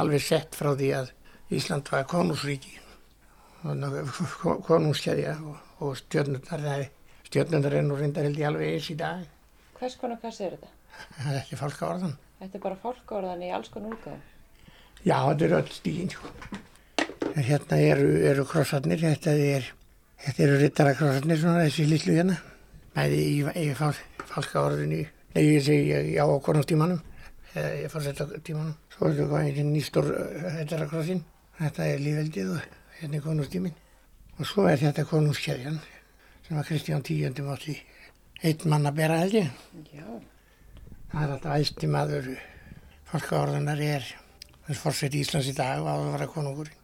alveg 0.00 0.24
sett 0.24 0.56
frá 0.58 0.72
því 0.74 0.94
að 0.98 1.12
Ísland 1.52 1.90
var 1.92 2.08
konúsríki. 2.08 2.81
Konúskeðja 3.62 5.36
og, 5.38 5.58
og 5.82 5.96
stjórnundar, 6.00 6.64
stjórnundar 7.28 7.78
er 7.78 7.86
nú 7.86 7.98
reyndar 7.98 8.26
held 8.26 8.40
ég 8.40 8.48
alveg 8.50 8.76
eins 8.76 8.90
í 8.90 8.98
dag. 8.98 9.22
Hvers 9.78 9.98
konar 10.00 10.18
kassi 10.22 10.48
er 10.48 10.56
þetta? 10.56 10.72
Það 11.18 11.30
er 11.32 11.38
ekki 11.40 11.60
fólk 11.60 11.82
á 11.82 11.86
orðan. 11.92 12.16
Þetta 12.42 12.58
er 12.58 12.64
bara 12.64 12.80
fólkaorðan 12.82 13.44
í 13.46 13.52
alls 13.54 13.70
konar 13.70 13.94
útgáðum. 13.94 14.24
Já, 15.02 15.16
þetta 15.28 15.46
er 15.46 15.54
öll 15.60 15.70
stíðin. 15.76 16.10
Sko. 16.10 16.32
Hérna 17.38 17.78
eru, 17.80 18.10
eru 18.32 18.44
krossarnir, 18.50 19.00
þetta 19.02 19.36
er 19.38 19.70
Þetta 20.22 20.42
eru 20.44 20.58
rittarakrossarnir 20.60 21.38
svona 21.40 21.62
þessi 21.64 21.84
lillu 21.90 22.12
hérna. 22.14 22.36
Bæði 22.94 23.22
í, 23.26 23.38
í 23.58 23.64
falska 23.74 24.60
orðinu, 24.60 25.00
nei 25.34 25.42
ég 25.42 25.64
segi 25.66 26.12
já 26.12 26.22
á 26.22 26.36
konungstímanum, 26.44 27.00
ég 27.56 27.88
fór 27.90 28.04
þetta 28.04 28.26
tímanum. 28.44 28.76
Svo 28.92 29.08
er 29.08 29.16
þetta 29.18 29.40
einhvern 29.40 29.72
nýstór 29.72 30.10
rittarakrossin, 30.60 31.24
þetta 31.58 31.88
er 31.88 32.04
lífveldið 32.04 32.52
og 32.52 32.76
hérna 33.00 33.18
er 33.18 33.24
konungstímin. 33.24 33.74
Og 34.38 34.48
svo 34.48 34.66
er 34.70 34.80
þetta 34.80 35.04
konungskeðjan 35.08 35.80
sem 36.46 36.56
var 36.56 36.66
Kristján 36.66 37.04
X. 37.04 37.40
átti 37.40 37.76
einn 38.42 38.68
mann 38.70 38.88
að 38.88 38.98
bera 38.98 39.20
held 39.22 39.36
ég. 39.38 39.50
Já. 39.94 40.06
Það 41.12 41.22
er 41.22 41.34
alltaf 41.36 41.56
æsti 41.60 41.90
maður 41.92 42.30
falska 43.10 43.40
orðanar 43.42 43.80
er 43.84 44.06
þess 44.66 44.82
fórsett 44.82 45.14
í 45.14 45.22
Íslands 45.22 45.50
í 45.50 45.56
dag 45.56 45.82
og 45.82 45.90
áður 45.90 46.06
að 46.08 46.14
vera 46.16 46.30
konungurinn. 46.32 46.78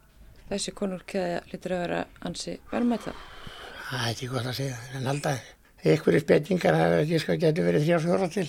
Þessi 0.49 0.75
konurkeðja 0.77 1.41
litur 1.51 1.75
að 1.77 1.85
vera 1.85 2.01
ansi 2.29 2.57
verðmætt 2.71 3.09
það. 3.09 3.23
Það 3.89 4.05
er 4.05 4.13
ekki 4.13 4.29
gott 4.33 4.49
að 4.49 4.59
segja, 4.59 4.79
en 4.97 5.11
alltaf 5.13 5.47
einhverju 5.85 6.23
spettingar 6.25 6.77
hafa 6.77 7.03
ekki 7.03 7.21
sko 7.23 7.37
getur 7.41 7.69
verið 7.69 7.87
þrjá 7.87 8.01
fjóra 8.05 8.29
til. 8.33 8.49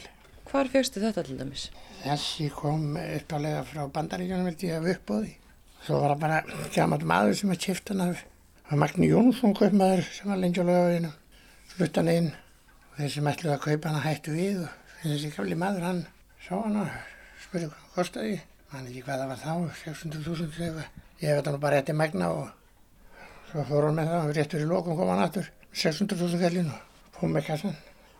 Hvar 0.50 0.72
fegstu 0.74 1.04
þetta 1.04 1.24
til 1.28 1.38
dæmis? 1.40 1.68
Þessi 2.02 2.48
kom 2.56 2.96
uppalega 3.00 3.66
frá 3.68 3.84
bandaríkjanum 3.94 4.48
veldi 4.50 4.72
af 4.76 4.88
uppbóði. 4.96 5.36
Svo 5.86 6.02
var 6.04 6.14
það 6.14 6.22
bara 6.24 6.68
gammalt 6.76 7.06
maður 7.08 7.38
sem 7.40 7.54
að 7.54 7.64
kifta 7.64 7.96
hann 7.96 8.12
af. 8.12 8.24
Það 8.66 8.72
var 8.74 8.82
Magni 8.84 9.10
Jónsson 9.10 9.56
kaupmaður 9.58 10.06
sem 10.14 10.30
var 10.30 10.40
lengi 10.42 10.62
á 10.62 10.66
lögavinu. 10.68 11.12
Flutt 11.72 12.00
hann 12.00 12.12
inn 12.12 12.30
og 12.34 13.00
þeir 13.00 13.14
sem 13.16 13.30
ætluði 13.32 13.54
að 13.56 13.64
kaupa 13.66 13.94
hann 13.94 14.04
hættu 14.04 14.36
við 14.36 14.62
og 14.66 14.74
þessi 15.04 15.32
gamli 15.36 15.58
maður 15.60 15.88
hann 15.88 16.02
sá 16.44 16.54
hann 16.58 16.80
og 16.84 16.92
spurði 17.46 17.72
hvað 17.72 17.94
kostiði. 17.96 18.40
Man 18.70 18.86
ekki 18.86 19.02
hvað 19.08 19.24
það 19.24 19.32
var 19.32 19.40
þá, 19.42 19.54
600.000 19.84 20.50
eitthvað. 20.68 20.90
Ég 21.24 21.38
veit 21.40 21.48
hann 21.50 21.62
bara 21.64 21.80
eftir 21.82 21.98
Magna 21.98 22.28
og 22.36 22.52
svo 23.50 23.66
fór 23.72 23.88
hann 23.88 23.98
með 23.98 24.12
það 24.12 24.28
og 24.28 24.36
rétt 24.38 24.54
fyrir 24.54 24.70
lókum 24.70 25.00
kom 25.00 25.10
hann 25.10 25.24
aftur 25.24 25.50
600.000 25.74 26.44
kallin 26.44 26.70
og 26.76 27.16
fór 27.18 27.34
með 27.34 27.48
kassan. 27.50 27.80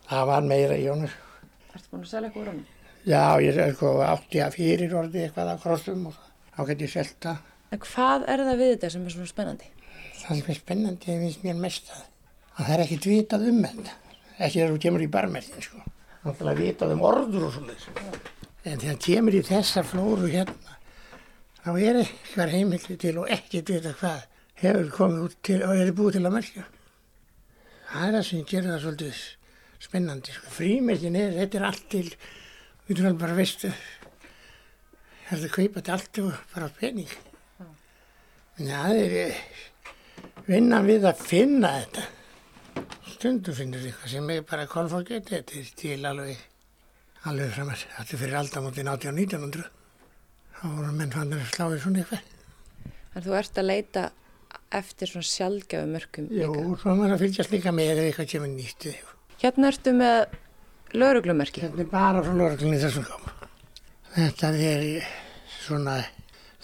Það 0.10 0.26
var 0.32 0.48
meira 0.50 0.80
í 0.80 0.88
honum. 0.90 1.14
Ertu 1.76 1.92
búin 1.92 2.08
að 2.08 2.12
selja 2.16 2.32
eitthvað 2.32 2.46
úr 2.48 2.52
hann? 2.54 2.66
Já, 3.06 3.22
ég 3.44 3.62
er 3.62 3.76
sko 3.76 3.94
átti 4.04 4.42
að 4.44 4.58
fyrir 4.58 4.98
orði 4.98 5.28
eitthvað 5.28 5.54
að 5.54 5.62
krossum 5.68 6.10
og 6.10 6.18
þá 6.60 6.66
get 6.68 6.84
ég 6.84 6.92
selgt 6.92 7.20
það. 7.24 7.44
En 7.70 7.84
hvað 7.86 8.26
er 8.34 8.44
það 8.44 8.60
við 8.60 8.74
þetta 8.74 8.92
sem 8.94 9.06
er 9.06 9.16
svona 9.16 9.32
spennandi? 9.32 9.70
Það 10.20 10.42
sem 10.42 10.52
er 10.52 10.60
spennandi 10.60 11.20
finnst 11.24 11.46
mér 11.46 11.62
mest 11.64 11.94
að, 11.96 12.02
að 12.58 12.66
það 12.66 12.74
er 12.76 12.84
ekkit 12.86 13.08
vitað 13.14 13.48
um 13.54 13.62
þetta. 13.64 13.96
Ekki 14.40 14.58
þegar 14.58 14.74
þú 14.74 14.82
kemur 14.88 15.06
í 15.06 15.14
barmertin 15.14 15.64
sko. 15.64 15.86
Það 16.26 16.52
er 16.52 16.60
vitað 16.60 16.96
um 16.96 17.06
orður 17.08 17.48
og 17.48 17.56
svona. 17.56 17.78
En 18.68 18.82
þegar 18.82 19.00
kemur 19.06 19.40
í 19.40 19.46
þessar 19.48 19.88
flóru 19.88 20.28
hérna 20.28 20.76
þá 21.64 21.72
er 21.84 22.00
eitthvað 22.02 22.54
heimildi 22.56 22.98
til 23.00 23.16
og 23.22 23.32
ekkert 23.34 23.72
vita 23.74 23.96
hvað 24.00 24.22
hefur 24.60 24.92
komið 24.96 25.26
út 25.28 25.40
til 25.46 25.60
og 25.66 25.76
er 25.76 25.92
búið 25.96 26.18
til 26.18 26.26
að 26.26 26.36
merkja. 26.36 26.66
Það 27.90 28.06
er 28.06 28.16
það 28.16 28.26
sem 28.30 28.46
gerir 28.50 28.72
það 28.72 28.84
svolítið 28.86 29.22
spennandi. 29.80 30.36
Sko. 30.36 30.54
Frímerkin 30.56 31.18
er, 31.20 31.36
þetta 31.38 31.60
er 31.60 31.68
allt 31.70 31.86
til, 31.92 32.06
við 32.88 33.00
trúum 33.00 33.20
bara 33.22 33.38
veistu, 33.38 33.72
það 35.30 35.36
er 35.38 35.46
að 35.48 35.56
kaupa 35.56 35.82
til 35.86 35.94
allt 35.96 36.20
og 36.24 36.32
bara 36.54 36.70
pening. 36.80 37.12
En 38.60 38.68
það 38.70 39.00
er 39.00 39.34
vinnan 40.50 40.88
við 40.90 41.06
að 41.10 41.22
finna 41.30 41.74
þetta. 41.80 42.06
stundu 43.20 43.54
finnur 43.56 43.84
eitthvað 43.84 44.12
sem 44.14 44.30
er 44.32 44.44
bara 44.48 44.66
kolfókett, 44.70 45.28
þetta 45.30 45.58
er 45.60 45.70
til 45.80 45.98
alveg, 46.08 46.38
alveg 47.28 47.50
framar, 47.56 47.82
þetta 47.98 48.16
er 48.16 48.22
fyrir 48.22 48.38
aldamótin 48.40 48.88
18 48.88 49.10
og 49.12 49.18
1900. 49.20 49.66
Þá 50.60 50.64
voru 50.76 50.92
menn 50.96 51.12
fannir 51.16 51.42
að 51.44 51.52
sláði 51.54 51.80
svona 51.84 52.04
eitthvað. 52.04 52.30
En 53.16 53.26
þú 53.26 53.36
ert 53.40 53.60
að 53.60 53.68
leita 53.70 54.04
eftir 54.80 55.10
svona 55.10 55.28
sjálfgjafu 55.30 55.90
mörgum 55.90 56.28
Jú, 56.30 56.52
líka. 56.54 56.78
svo 56.84 56.96
maður 57.00 57.16
að 57.16 57.24
fylgjast 57.26 57.52
líka 57.56 57.72
með 57.76 57.92
ef 57.96 58.02
eitthvað 58.10 58.32
kemur 58.34 58.52
nýtt. 58.54 58.88
Hérna 59.42 59.72
ertu 59.72 59.94
með 59.96 60.38
lauruglumerki. 61.00 61.64
Þetta 61.64 61.84
er 61.86 61.92
bara 61.92 62.24
frá 62.26 62.34
lorglunni 62.36 62.80
þessum 62.82 63.08
kom. 63.08 63.28
Þetta 64.16 64.50
er 64.58 64.86
svona, 65.60 65.96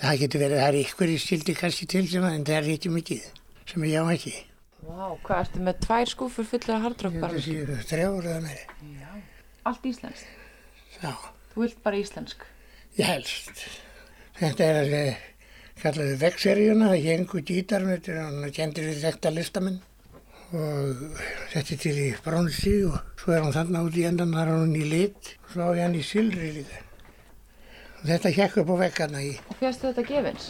það 0.01 0.19
getur 0.23 0.43
verið, 0.45 0.60
það 0.63 0.69
er 0.71 0.77
ykkur 0.81 1.12
í 1.13 1.17
stildi 1.21 1.55
kannski 1.60 1.88
til 1.91 2.03
sem 2.10 2.25
að, 2.25 2.38
en 2.39 2.45
það 2.47 2.58
er 2.60 2.69
ekki 2.75 2.91
mikið, 2.95 3.27
sem 3.69 3.86
ég 3.89 4.01
á 4.01 4.05
ekki. 4.15 4.34
Vá, 4.86 5.05
hvað 5.25 5.39
ertu 5.43 5.62
með 5.65 5.79
tvær 5.86 6.12
skúfur 6.12 6.47
fullar 6.49 6.75
af 6.79 6.84
hardrock 6.88 7.15
bara? 7.21 7.38
Þetta 7.38 7.45
séu 7.45 7.77
þrjáur 7.89 8.27
eða 8.29 8.41
meiri. 8.45 8.65
Allt 9.65 9.88
íslenskt. 9.89 10.27
Já, 11.01 11.13
Þú 11.55 11.63
vilt 11.63 11.79
bara 11.86 11.97
íslensk. 12.01 12.43
ég 12.99 13.08
helst. 13.10 13.63
Þetta 14.36 14.65
er 14.65 14.77
alveg, 14.81 15.23
kallaðu 15.81 16.15
vegseríuna, 16.21 16.89
það 16.91 17.05
hengu 17.10 17.41
gítarn, 17.47 17.91
þetta 17.93 18.12
er 18.13 18.19
hann 18.25 18.51
kendir 18.55 18.89
við 18.89 19.03
þetta 19.05 19.31
listamenn 19.34 19.81
og 20.55 21.05
þetta 21.53 21.73
er 21.73 21.79
til 21.81 21.95
í 21.99 22.10
bronsi 22.23 22.75
og 22.86 22.99
svo 23.19 23.34
er 23.34 23.41
hann 23.43 23.55
þarna 23.55 23.81
út 23.88 23.95
í 23.97 24.05
endan, 24.08 24.36
þar 24.36 24.51
er 24.51 24.60
hann 24.62 24.75
í 24.77 24.84
lit 24.91 25.31
og 25.45 25.53
svo 25.55 25.69
er 25.73 25.81
hann 25.86 25.97
í 25.97 26.03
silri 26.05 26.51
líka. 26.60 26.84
Og 28.05 28.09
þetta 28.11 28.29
hjekk 28.35 28.57
upp 28.61 28.67
á 28.69 28.75
veggarna 28.83 29.19
í, 29.25 29.31
Og 29.49 29.55
fjastu 29.57 29.89
þetta 29.89 30.03
gefins? 30.05 30.43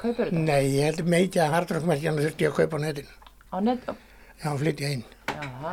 Kaupir 0.00 0.30
þetta? 0.30 0.40
nei, 0.40 0.62
ég 0.72 0.86
held 0.86 1.02
meiti 1.12 1.40
að 1.42 1.50
hardrockmerkjana 1.52 2.22
þurfti 2.24 2.44
ég 2.46 2.52
að 2.54 2.60
kaupa 2.62 2.78
á 2.80 2.84
netinu. 2.86 3.10
Á 3.52 3.56
net... 3.60 3.82
Já, 4.40 4.48
flytja 4.56 4.92
inn. 4.94 5.02
Jaha. 5.28 5.72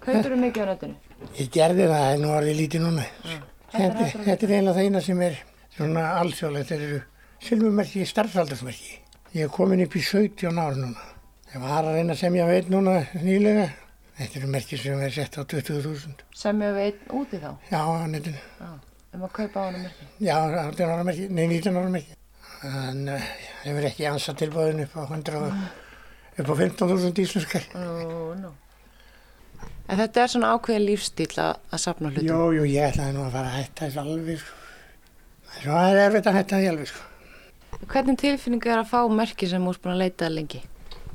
Kaupir 0.00 0.32
þú 0.32 0.38
mikið 0.40 0.62
á 0.64 0.68
netinu? 0.70 0.94
Ég 1.36 1.50
gerði 1.52 1.88
það, 1.90 2.04
er 2.14 2.22
nú 2.22 2.30
orðið 2.32 2.56
lítið 2.62 2.84
núna. 2.86 3.04
Þetta, 3.74 4.06
þetta 4.24 4.46
er 4.46 4.54
eiginlega 4.54 4.76
það 4.78 4.86
eina 4.88 5.02
sem 5.04 5.20
er 5.26 5.36
svona 5.76 6.04
alþjóðlegt, 6.22 6.70
þetta 6.72 6.86
eru 6.88 7.02
silfumerki, 7.48 8.06
starfsaldarsmerki. 8.08 8.94
Ég 9.36 9.44
er 9.44 9.52
komin 9.52 9.82
upp 9.84 9.96
í 10.00 10.04
17 10.06 10.62
ár 10.64 10.78
núna. 10.80 11.04
Ég 11.52 11.60
var 11.60 11.84
að 11.84 11.98
reyna 11.98 12.16
að 12.16 12.22
semja 12.22 12.48
veit 12.48 12.72
núna 12.72 13.02
nýlega. 13.20 13.68
Þetta 14.16 14.40
eru 14.40 14.48
merki 14.56 14.80
sem 14.80 15.04
er 15.04 15.12
sett 15.12 15.36
á 15.36 15.44
20.000. 15.44 16.24
Semja 16.36 16.72
einn 16.86 17.12
úti 17.20 17.36
þá? 17.44 17.52
Já, 17.68 17.80
á 17.84 18.08
netinu. 18.08 18.40
Um 19.12 19.26
að 19.26 19.32
kaupa 19.36 19.60
á 19.60 19.64
hana 19.68 19.82
merki? 19.82 20.06
Já, 20.24 20.36
18 20.40 20.88
ára 20.88 21.04
merki, 21.04 21.28
nei 21.28 21.44
19 21.50 21.76
ára 21.76 21.92
merki. 21.92 22.14
En 22.64 23.00
uh, 23.10 23.30
ég 23.66 23.68
hefur 23.68 23.86
ekki 23.90 24.06
ansað 24.08 24.38
tilbúðin 24.40 24.84
upp 24.86 24.94
á 24.96 25.02
100 25.04 25.40
og 25.40 25.48
upp 26.40 26.48
á 26.48 26.54
15.000 26.62 27.24
íslenskar. 27.26 27.66
Nú, 27.76 28.32
nú. 28.40 28.52
En 29.90 29.98
þetta 30.00 30.22
er 30.22 30.30
svona 30.32 30.52
ákveðin 30.56 30.86
lífstíl 30.86 31.28
að, 31.42 31.58
að 31.68 31.82
sapna 31.82 32.12
hlutum? 32.12 32.28
Jú, 32.30 32.44
jú, 32.56 32.66
ég 32.72 32.88
ætlaði 32.88 33.16
nú 33.16 33.24
að 33.26 33.34
fara 33.36 33.50
að 33.50 33.58
hætta 33.58 33.88
þessu 33.88 34.02
alveg, 34.02 34.44
sko. 34.44 34.60
Það 35.62 35.88
er 35.90 36.00
erfitt 36.06 36.30
að 36.30 36.38
hætta 36.38 36.60
því 36.62 36.70
alveg, 36.70 36.92
sko. 36.92 37.08
Hvernig 37.92 38.20
tilfinning 38.22 38.68
er 38.70 38.80
að 38.80 38.92
fá 38.94 39.00
merki 39.12 39.48
sem 39.50 39.66
úr 39.68 39.80
búin 39.82 39.96
að 39.96 40.04
leita 40.06 40.28
að 40.28 40.38
lengi? 40.38 40.62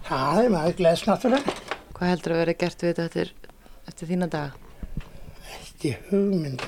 Það 0.08 0.42
er 0.44 0.54
maður 0.54 0.78
gleðs 0.82 1.06
náttúrulega. 1.08 1.56
Hvað 1.98 2.14
heldur 2.14 2.36
að 2.36 2.44
vera 2.44 2.56
gert 2.62 2.86
við 2.86 2.92
þetta 2.92 3.08
eftir, 3.08 3.34
eftir 3.90 4.12
þína 4.12 4.30
daga? 4.36 5.06
Ekki 5.58 5.96
hugmynd. 6.12 6.68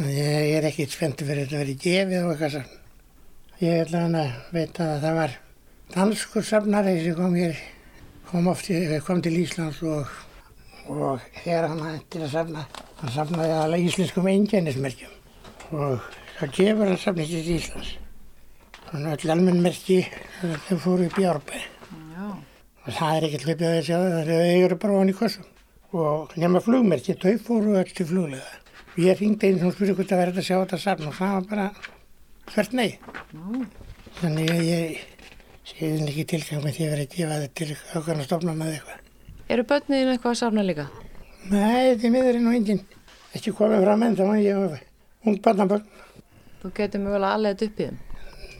Ég 0.00 0.54
er 0.56 0.64
ekki 0.70 0.86
spenntið 0.88 1.28
fyrir 1.28 1.44
þetta 1.46 1.56
að 1.58 1.62
vera 1.62 1.78
gefið 1.84 2.22
og 2.24 2.30
eitthvað 2.32 2.52
sann. 2.54 2.68
Ég 3.62 3.80
ætla 3.84 4.00
hann 4.06 4.14
að 4.18 4.30
veita 4.56 4.86
að 4.94 5.02
það 5.04 5.16
var 5.18 5.34
danskur 5.92 6.46
safnari 6.48 6.94
sem 7.04 7.16
kom 7.18 7.34
hér, 7.36 7.58
kom, 8.30 8.48
oft, 8.48 8.70
í- 8.72 9.00
kom 9.04 9.20
til 9.22 9.34
Íslands 9.42 9.82
og, 9.84 10.08
og 10.88 11.26
hér 11.44 11.68
hann 11.68 11.82
hættir 11.84 12.24
að 12.24 12.32
safna. 12.38 12.64
Hann 13.02 13.12
safnaði 13.18 13.52
alveg 13.58 13.84
íslenskum 13.90 14.30
einkennismerkjum 14.32 15.12
og 15.76 16.08
það 16.38 16.56
gefur 16.56 16.88
hann 16.94 17.02
safnið 17.04 17.34
til 17.36 17.52
Íslands. 17.58 17.92
Þannig 18.88 19.12
að 19.12 19.26
öll 19.26 19.34
almennmerki 19.36 20.00
þau 20.40 20.80
fóru 20.86 21.06
upp 21.10 21.20
í 21.20 21.28
árbæði. 21.28 21.62
Já. 22.16 22.26
Og 22.82 22.90
það 22.96 23.14
er 23.20 23.28
ekkert 23.28 23.46
hlipið 23.46 23.68
að 23.68 23.76
þessi 23.78 23.92
á 23.92 24.00
það, 24.00 24.32
eru 24.64 24.80
bara 24.82 24.96
ofan 24.96 25.12
í 25.12 25.18
kossum. 25.20 25.46
Og 25.92 26.32
nema 26.40 26.60
flugmerki, 26.64 27.14
þau 27.20 27.36
fóru 27.44 27.76
öll 27.80 27.92
til 27.92 28.08
fluglega. 28.08 28.58
Ég 29.00 29.16
ringdi 29.16 29.48
einn 29.48 29.60
sem 29.60 29.70
spurði 29.72 29.94
hvort 29.96 30.10
það 30.12 30.20
verði 30.20 30.40
að 30.42 30.46
sjá 30.50 30.56
þetta 30.58 30.78
safn 30.82 31.06
og 31.08 31.14
það 31.16 31.30
var 31.32 31.46
bara 31.48 31.66
hvert 32.52 32.74
nei. 32.76 32.90
Þannig 34.18 34.50
að 34.52 34.66
ég 34.66 34.98
séðin 35.70 36.10
ekki 36.10 36.26
tilgang 36.34 36.60
með 36.66 36.76
því 36.76 36.84
að 36.84 36.92
vera 36.92 37.06
að 37.06 37.14
gefa 37.14 37.38
þetta 37.40 37.56
til 37.60 37.76
ákveðna 37.96 38.26
stofna 38.26 38.54
með 38.58 38.74
eitthvað. 38.74 38.98
Eru 39.56 39.64
börniðin 39.70 40.12
eitthvað 40.12 40.34
að 40.34 40.38
sapna 40.42 40.66
líka? 40.66 40.86
Nei, 41.48 41.96
miður 42.04 42.30
er 42.34 42.40
nú 42.44 42.52
enginn 42.52 42.84
ekki 43.32 43.54
komið 43.56 43.86
fram 43.86 44.04
enn 44.04 44.18
þá 44.20 44.24
ég 44.42 44.60
var 44.60 44.84
ung 45.24 45.40
barnabörn. 45.48 45.88
Þú 46.60 46.74
getur 46.76 47.04
mögulega 47.06 47.32
alveg 47.38 47.66
upp 47.66 47.80
í 47.80 47.88
þeim. 47.88 47.98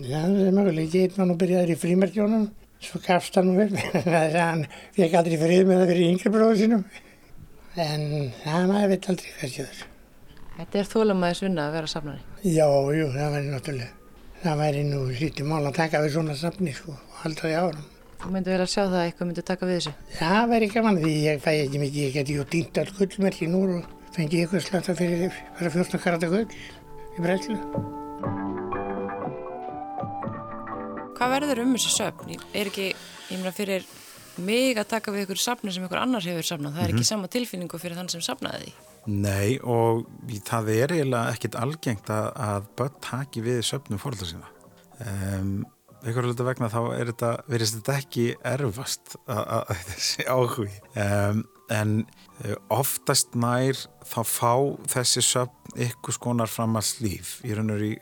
Já, 0.01 0.19
það 0.25 0.43
er 0.47 0.57
mögulega. 0.57 1.05
Ég 1.05 1.17
var 1.21 1.29
nú 1.29 1.39
byrjaður 1.45 1.77
í 1.77 1.81
frímerkjónum, 1.85 2.51
svo 2.81 3.05
gafst 3.05 3.37
hann 3.37 3.53
vel. 3.61 3.71
Þannig 3.77 4.21
að 4.25 4.41
hann 4.41 4.67
fekk 4.97 5.21
aldrei 5.21 5.41
frið 5.45 5.65
með 5.69 5.83
það 5.83 5.93
fyrir 5.93 6.11
yngri 6.11 6.37
bróðu 6.41 6.61
sínum. 6.65 6.85
En 7.77 8.07
það 8.43 8.71
maður 8.73 8.95
veit 8.97 9.11
aldrei 9.13 9.35
hvað 9.37 9.59
séður. 9.59 9.89
Þetta 10.63 10.79
er 10.79 10.87
þólumæðis 10.87 11.41
vinna 11.43 11.63
að 11.67 11.73
vera 11.75 11.89
sapnari. 11.91 12.21
Já, 12.47 12.67
jú, 12.95 13.07
það 13.11 13.33
væri 13.35 13.49
náttúrulega. 13.51 13.95
Það 14.43 14.61
væri 14.61 14.83
nú 14.87 15.01
lítið 15.11 15.49
mál 15.51 15.65
að 15.67 15.75
taka 15.75 16.03
við 16.05 16.13
svona 16.15 16.37
safni 16.39 16.75
sko 16.77 16.93
og 16.95 17.17
halda 17.23 17.43
því 17.49 17.57
áram. 17.59 17.89
Þú 18.23 18.31
myndir 18.31 18.55
vel 18.55 18.63
að 18.63 18.71
sjá 18.71 18.83
það 18.85 18.95
að 19.01 19.07
eitthvað 19.09 19.29
myndir 19.33 19.47
taka 19.49 19.67
við 19.67 19.81
þessu. 19.81 19.93
Það 20.21 20.45
væri 20.53 20.69
gaman 20.71 21.01
því 21.03 21.15
ég 21.25 21.43
fæ 21.43 21.51
ekki 21.51 21.81
mikið, 21.83 22.05
ég 22.05 22.15
geti 22.15 22.37
jú 22.37 22.45
dýnt 22.53 22.79
all 22.79 22.93
gullmerki 23.01 23.49
núr 23.51 23.73
og 23.81 23.89
fengi 24.15 24.45
ykkur 24.45 24.63
slata 24.63 24.95
fyrir 25.01 25.35
bara 25.59 25.73
14 25.75 26.05
karata 26.05 26.31
gull 26.31 26.47
í 26.47 27.27
breytlu. 27.27 27.59
Hvað 31.19 31.35
verður 31.35 31.65
um 31.67 31.75
þessu 31.75 31.97
söfn? 31.97 32.39
Er 32.55 32.71
ekki, 32.71 32.93
ég 32.95 33.43
meina 33.43 33.55
fyrir 33.59 33.91
mig 34.41 34.79
að 34.81 34.89
taka 34.95 35.13
við 35.15 35.27
ykkur 35.27 35.43
safni 35.43 35.75
sem 35.75 35.85
ykkur 35.87 36.01
annar 36.01 36.25
hefur 36.25 36.47
safnað. 36.47 36.77
Það 36.77 36.87
er 36.87 36.95
ekki 36.95 37.09
sama 37.09 37.31
tilfinningu 37.33 37.81
fyrir 37.83 37.99
þann 37.99 38.11
sem 38.13 38.25
safnaði 38.25 38.65
því. 38.65 38.73
Nei 39.13 39.59
og 39.67 40.07
það 40.47 40.73
er 40.77 40.97
eiginlega 40.97 41.35
ekkit 41.35 41.59
algengt 41.59 42.11
að, 42.15 42.29
að 42.49 42.69
börn 42.79 42.99
taki 43.03 43.45
við 43.45 43.63
söpnum 43.67 44.01
fórhaldar 44.03 44.31
sína. 44.31 44.53
Um, 45.03 45.55
einhverju 46.03 46.33
hluta 46.33 46.47
vegna 46.47 46.71
þá 46.73 46.81
er 46.97 47.13
þetta, 47.13 47.33
verðist 47.51 47.79
þetta 47.81 47.99
ekki 48.03 48.29
erfast 48.53 49.17
að, 49.31 49.75
þessi 49.87 50.29
áhugi. 50.29 50.71
Um, 50.99 51.45
en 51.73 51.93
eh, 52.43 52.57
oftast 52.73 53.37
nær 53.39 53.79
þá 54.05 54.19
fá 54.27 54.53
þessi 54.93 55.23
söpn 55.25 55.77
ykkur 55.87 56.17
skonar 56.17 56.51
fram 56.51 56.77
að 56.77 56.89
slíf 56.91 57.35
í 57.47 57.55
raun 57.57 57.73
og 57.73 57.85
í 57.87 57.93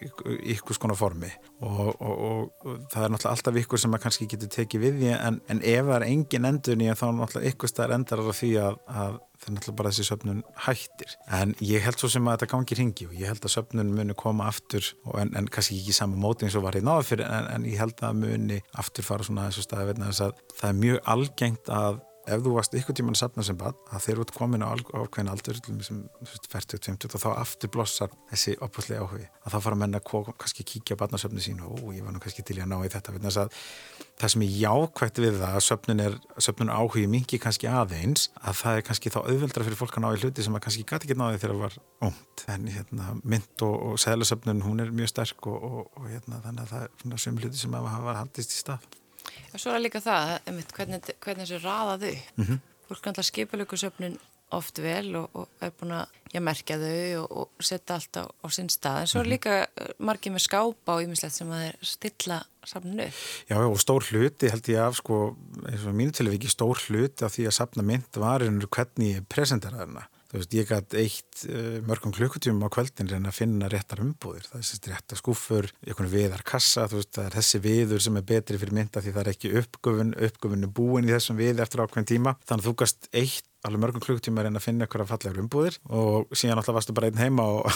ykkur 0.57 0.79
skonar 0.79 0.99
formi 0.99 1.31
og, 1.61 1.93
og, 1.93 2.11
og, 2.11 2.45
og 2.65 2.79
það 2.91 3.05
er 3.05 3.13
náttúrulega 3.15 3.35
alltaf 3.37 3.61
ykkur 3.63 3.83
sem 3.83 3.95
að 3.95 4.05
kannski 4.07 4.29
getur 4.33 4.53
tekið 4.57 4.87
við 4.87 5.01
því 5.03 5.13
en, 5.17 5.41
en 5.53 5.63
ef 5.63 5.91
það 5.91 5.97
er 5.99 6.07
engin 6.09 6.49
endur 6.51 6.81
nýja 6.81 6.97
þá 6.99 7.07
náttúrulega 7.19 7.53
ykkur 7.53 7.73
staðar 7.73 7.97
endar 7.99 8.25
á 8.25 8.33
því 8.41 8.53
að, 8.65 8.81
að 9.05 9.21
það 9.41 9.49
er 9.49 9.55
náttúrulega 9.57 9.79
bara 9.79 9.93
þessi 9.93 10.07
söpnun 10.09 10.43
hættir. 10.67 11.15
En 11.39 11.55
ég 11.65 11.85
held 11.85 12.01
svo 12.01 12.11
sem 12.13 12.29
að 12.29 12.37
þetta 12.37 12.51
gangi 12.53 12.79
ringi 12.81 13.09
og 13.09 13.17
ég 13.17 13.33
held 13.33 13.47
að 13.47 13.55
söpnun 13.55 13.95
muni 13.97 14.17
koma 14.19 14.51
aftur 14.51 14.85
en, 15.17 15.33
en 15.39 15.49
kannski 15.49 15.79
ekki 15.81 15.97
saman 15.97 16.21
móti 16.21 16.47
eins 16.47 16.59
og 16.61 16.67
var 16.67 16.77
í 16.77 16.85
náða 16.85 17.07
fyrir 17.09 17.27
en, 17.29 17.49
en 17.55 17.67
ég 17.69 17.81
held 17.81 18.05
að 18.05 18.21
muni 18.21 18.61
aftur 18.83 19.07
fara 19.07 19.27
svona 19.27 19.49
þessu 19.49 19.65
staði 19.65 19.91
vegna 19.93 20.11
þess 20.11 20.27
að 20.29 20.45
það 20.61 20.71
er 20.73 20.81
mjög 20.85 21.03
algengt 21.15 21.73
að 21.81 22.01
ef 22.31 22.45
þú 22.45 22.55
varst 22.57 22.77
ykkur 22.79 22.97
tíman 22.97 23.17
að 23.17 23.23
sapna 23.23 23.45
sem 23.47 23.59
bad 23.61 23.79
að 23.91 24.05
þeir 24.07 24.17
eru 24.17 24.27
komin 24.37 24.65
á 24.65 24.71
ákveðin 24.73 25.33
aldur 25.33 25.61
sem 25.87 26.03
40-50 26.25 27.17
og 27.17 27.25
þá 27.25 27.31
aftur 27.35 27.73
blossar 27.75 28.15
þessi 28.31 28.57
opaslega 28.65 29.05
áhugi. 29.05 29.27
Að 29.45 29.57
þá 29.57 29.59
fara 29.67 29.81
menn 29.83 29.99
að 29.99 30.07
kó, 30.11 30.23
kannski 30.31 30.67
kíkja 30.67 30.99
á 30.99 31.01
badnasöfni 31.03 31.45
sín 31.45 31.63
og 31.67 31.81
ó, 31.81 31.91
ég 31.97 32.05
var 32.07 32.15
nú 32.15 32.23
kannski 32.23 32.45
til 32.47 32.59
í 32.61 32.65
að 32.65 32.73
ná 32.73 32.79
í 32.85 32.93
þetta 32.93 33.17
að 33.19 33.59
það 34.21 34.33
sem 34.35 34.45
er 34.45 34.57
jákvægt 34.61 35.21
við 35.23 35.39
það 35.41 35.57
að 35.57 35.65
söfnun, 35.65 36.03
er, 36.05 36.17
söfnun 36.45 36.73
áhugi 36.75 37.07
mingi 37.11 37.41
kannski 37.41 37.71
aðeins 37.71 38.29
að 38.37 38.59
það 38.61 38.81
er 38.81 38.87
kannski 38.89 39.13
þá 39.15 39.19
auðveldra 39.23 39.67
fyrir 39.67 39.81
fólk 39.81 39.97
að 39.97 40.05
ná 40.05 40.09
í 40.13 40.21
hluti 40.21 40.45
sem 40.45 40.57
að 40.59 40.65
kannski 40.67 40.85
gæti 40.85 41.09
ekki 41.09 41.17
náði 41.17 41.41
þegar 41.41 41.55
það 41.55 41.65
var 41.65 41.75
ómt 42.11 42.45
en 42.55 42.69
hérna, 42.75 43.05
mynd 43.25 43.67
og, 43.67 43.77
og 43.89 44.01
seglasöfnun 44.05 44.65
hún 44.67 44.85
er 44.85 44.93
mjög 44.93 45.13
sterk 45.15 45.51
og, 45.51 45.59
og, 45.71 45.83
og 45.97 46.09
hérna, 46.11 46.43
þannig 46.45 46.63
að 46.67 46.73
það 46.75 46.83
er 46.85 47.25
söm 47.25 49.00
Og 49.51 49.63
svo 49.63 49.75
er 49.75 49.83
líka 49.83 50.03
það, 50.03 50.35
einmitt, 50.47 50.75
hvernig, 50.77 51.15
hvernig 51.25 51.47
þessu 51.47 51.63
raðaðu. 51.65 52.13
Mm 52.37 52.45
-hmm. 52.45 52.61
Fólk 52.89 53.03
kannski 53.07 53.31
skipalökusöfnin 53.31 54.19
oft 54.51 54.79
vel 54.83 55.15
og, 55.17 55.31
og 55.33 55.63
er 55.63 55.73
búin 55.79 55.95
að 55.95 56.07
já, 56.33 56.41
merkja 56.43 56.79
þau 56.81 57.23
og, 57.23 57.35
og 57.59 57.67
setja 57.67 57.95
allt 57.95 58.19
á, 58.19 58.25
á 58.27 58.47
sinn 58.51 58.71
stað. 58.73 59.01
En 59.01 59.11
svo 59.11 59.23
er 59.23 59.31
líka 59.31 59.57
margir 59.99 60.35
með 60.35 60.47
skápa 60.47 60.97
og 60.97 61.05
ymislegt 61.05 61.37
sem 61.37 61.51
að 61.55 61.65
þeir 61.65 61.91
stilla 61.93 62.39
safninu. 62.67 63.09
Já, 63.51 63.57
og 63.63 63.79
stór 63.83 64.07
hluti 64.11 64.51
held 64.51 64.71
ég 64.73 64.83
af, 64.83 64.99
sko, 64.99 65.21
eins 65.71 65.87
og 65.87 65.95
mínu 65.95 66.15
tilvíki, 66.17 66.51
stór 66.51 66.83
hluti 66.87 67.27
af 67.27 67.37
því 67.37 67.47
að 67.51 67.59
safna 67.61 67.87
mynd 67.87 68.21
var 68.23 68.43
hvernig 68.43 69.15
ég 69.17 69.29
presentera 69.31 69.85
þarna. 69.85 70.07
Þú 70.31 70.39
veist, 70.39 70.53
ég 70.55 70.69
gæti 70.71 71.01
eitt 71.01 71.45
uh, 71.51 71.79
mörgum 71.89 72.15
klukkutímum 72.15 72.69
á 72.71 72.71
kvöldin 72.71 73.11
reyna 73.11 73.33
að 73.33 73.39
finna 73.41 73.71
réttar 73.73 74.03
umbúðir. 74.05 74.47
Það 74.47 74.61
er 74.61 74.67
sérst 74.69 74.89
réttar 74.91 75.19
skúfur, 75.19 75.67
einhvern 75.83 76.13
viðar 76.13 76.45
kassa, 76.47 76.87
þú 76.91 77.01
veist, 77.01 77.13
það 77.17 77.27
er 77.27 77.37
þessi 77.41 77.63
viður 77.65 78.05
sem 78.07 78.21
er 78.21 78.27
betri 78.31 78.61
fyrir 78.63 78.77
mynda 78.79 79.03
því 79.03 79.15
það 79.17 79.23
er 79.25 79.33
ekki 79.33 79.53
uppgöfun, 79.61 80.15
uppgöfunni 80.29 80.71
búin 80.79 81.11
í 81.11 81.15
þessum 81.17 81.41
við 81.41 81.65
eftir 81.65 81.83
ákveðin 81.83 82.11
tíma. 82.13 82.37
Þannig 82.47 82.63
að 82.63 82.71
þú 82.71 82.77
gæst 82.85 83.11
eitt 83.11 83.49
alveg 83.67 83.83
mörgum 83.83 84.07
klukkutíma 84.07 84.41
að 84.41 84.49
reyna 84.49 84.63
að 84.63 84.69
finna 84.69 84.87
eitthvað 84.87 85.11
fallegur 85.11 85.43
umbúðir 85.43 85.83
og 85.91 86.31
síðan 86.39 86.63
alltaf 86.63 86.79
varstu 86.79 86.95
bara 86.97 87.11
einn 87.11 87.21
heima 87.21 87.51
og 87.59 87.67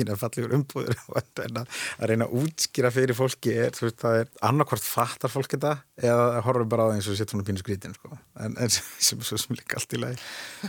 þínar 0.00 0.20
fallegur 0.20 0.56
umbúður 0.58 1.00
og 1.10 1.20
að 1.20 2.06
reyna 2.10 2.26
að 2.26 2.36
útskýra 2.42 2.92
fyrir 2.94 3.18
fólki 3.18 3.54
er, 3.66 3.76
veist, 3.76 4.00
það 4.00 4.22
er 4.22 4.32
annarkvart 4.50 4.86
fattar 4.86 5.32
fólk 5.32 5.54
þetta 5.56 5.76
eða 6.00 6.44
horfum 6.46 6.72
bara 6.72 6.88
á 6.88 6.90
það 6.90 6.96
eins 6.98 7.10
og 7.10 7.18
setja 7.18 7.34
svona 7.34 7.48
pínu 7.48 7.62
skrítin 7.62 7.96
sko. 7.96 8.16
en, 8.40 8.56
en 8.56 8.72
sem, 8.76 8.86
sem, 8.98 9.22
sem 9.22 9.58
líka 9.58 9.80
allt 9.80 9.96
í 9.96 10.02
lagi 10.02 10.18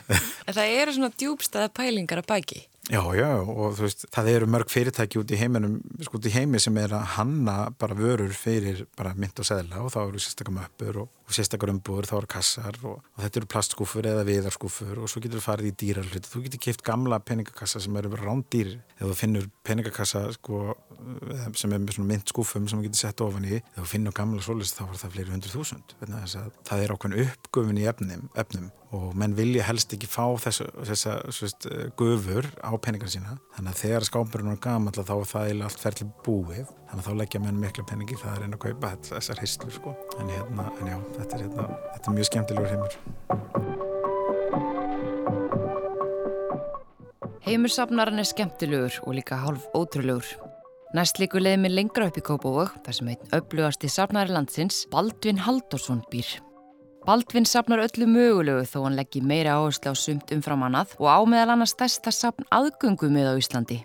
En 0.48 0.58
það 0.58 0.76
eru 0.82 0.98
svona 0.98 1.16
djúbstæða 1.16 1.74
pælingar 1.78 2.24
að 2.24 2.30
bæki 2.36 2.66
Já, 2.90 3.04
já, 3.14 3.30
og 3.46 3.76
þú 3.78 3.86
veist, 3.86 4.08
það 4.12 4.30
eru 4.32 4.48
mörg 4.50 4.72
fyrirtæki 4.74 5.20
út 5.22 5.30
í 5.32 5.38
heiminum, 5.38 5.76
sko 6.02 6.18
út 6.18 6.26
í 6.26 6.32
heimi 6.34 6.60
sem 6.60 6.76
er 6.82 6.96
að 6.98 7.12
hanna 7.14 7.56
bara 7.80 7.96
vörur 7.96 8.34
fyrir 8.34 8.82
bara 8.98 9.14
mynd 9.16 9.38
og 9.38 9.48
segla 9.48 9.84
og 9.86 9.94
þá 9.94 10.00
eru 10.02 10.20
sérstakar 10.20 10.56
möppur 10.56 11.04
og, 11.04 11.12
og 11.32 11.38
sérstakar 11.38 11.72
umbúður, 11.72 12.10
þá 12.10 12.16
eru 12.20 12.30
kassar 12.36 12.80
og, 12.84 13.00
og 13.00 13.24
þetta 13.24 13.42
eru 13.42 13.50
plastskúfur 13.54 14.10
eða 14.12 14.26
viðarskúfur 14.28 15.02
og 15.02 15.12
svo 15.12 15.24
getur 15.24 15.40
þú 15.40 15.46
farið 15.46 15.72
í 15.72 15.76
dýrar 15.82 16.10
hluti, 16.12 16.32
þú 16.32 16.44
getur 16.46 16.64
kipt 16.68 16.84
gamla 16.86 17.22
peningakassa 17.24 17.82
sem 17.84 18.00
eru 18.02 18.12
rándýr. 18.20 18.76
Eða 19.00 19.14
þú 19.14 19.20
finnur 19.22 19.48
peningakassa 19.68 20.26
sko 20.36 20.76
sem 21.58 21.72
er 21.72 21.82
með 21.82 21.96
svona 21.96 22.12
myndskúfum 22.12 22.68
sem 22.70 22.82
þú 22.82 22.90
getur 22.90 23.04
sett 23.06 23.24
ofan 23.24 23.48
í, 23.48 23.62
þegar 23.62 23.80
þú 23.86 23.90
finnur 23.94 24.18
gamla 24.20 24.44
svolist 24.46 24.78
þá 24.78 24.84
var 24.84 25.02
það 25.02 25.16
fleiri 25.16 25.36
hundru 25.38 25.56
þúsund, 25.56 25.96
það 26.68 26.84
er 26.84 26.94
ákveðin 26.94 27.26
uppgöfun 27.26 27.82
í 27.82 27.88
efnum, 27.90 28.30
efnum 28.44 28.70
og 28.92 29.14
menn 29.16 29.36
vilja 29.38 29.64
helst 29.64 29.94
ekki 29.96 30.10
fá 30.12 30.26
þessa, 30.44 30.68
þessa 30.84 31.16
svist, 31.32 31.68
gufur 32.00 32.50
á 32.60 32.76
peningar 32.76 33.12
sína. 33.12 33.38
Þannig 33.56 33.72
að 33.72 33.82
þegar 33.86 34.08
skápurinn 34.10 34.52
er 34.52 34.60
gaman 34.64 34.96
þá 34.96 35.14
er 35.16 35.30
það 35.32 35.64
allt 35.68 35.84
ferli 35.86 36.08
búið 36.26 36.74
þannig 36.92 37.06
að 37.06 37.08
þá 37.08 37.20
leggja 37.22 37.40
menn 37.40 37.60
miklu 37.62 37.84
peningi 37.88 38.18
það 38.20 38.34
er 38.36 38.44
einn 38.46 38.56
að 38.58 38.64
kaupa 38.66 38.90
þessar 39.08 39.40
hyslur 39.40 39.72
sko. 39.72 39.96
en, 40.20 40.28
hérna, 40.28 40.64
en 40.82 40.88
já, 40.92 40.98
þetta 41.18 41.38
er, 41.38 41.42
hérna, 41.46 41.64
þetta 41.94 42.06
er 42.12 42.16
mjög 42.18 42.28
skemmtilegur 42.30 42.72
heimur 42.76 42.94
Heimursafnarinn 47.42 48.22
er 48.22 48.28
skemmtilegur 48.28 49.00
og 49.02 49.16
líka 49.18 49.36
hálf 49.42 49.64
ótrúlegur. 49.76 50.28
Næst 50.94 51.18
líku 51.20 51.40
leiði 51.40 51.58
mig 51.64 51.72
lengra 51.74 52.06
upp 52.12 52.20
í 52.20 52.24
Kópavög 52.24 52.76
þar 52.86 52.96
sem 52.98 53.10
einn 53.12 53.34
upplugasti 53.34 53.90
safnari 53.90 54.32
landsins, 54.36 54.84
Baldvin 54.92 55.42
Haldorsson 55.42 56.04
býr. 56.12 56.28
Baldvin 57.08 57.48
sapnar 57.50 57.82
öllu 57.82 58.06
mögulegu 58.06 58.68
þó 58.70 58.84
hann 58.86 59.00
leggir 59.00 59.26
meira 59.26 59.56
áherslu 59.58 59.90
á 59.90 59.96
sumt 59.98 60.32
umfram 60.36 60.68
annað 60.68 60.94
og 61.00 61.08
á 61.10 61.20
meðal 61.26 61.56
annars 61.56 61.74
stærsta 61.74 62.12
sapn 62.14 62.46
aðgöngu 62.54 63.10
með 63.10 63.32
á 63.34 63.34
Íslandi. 63.42 63.80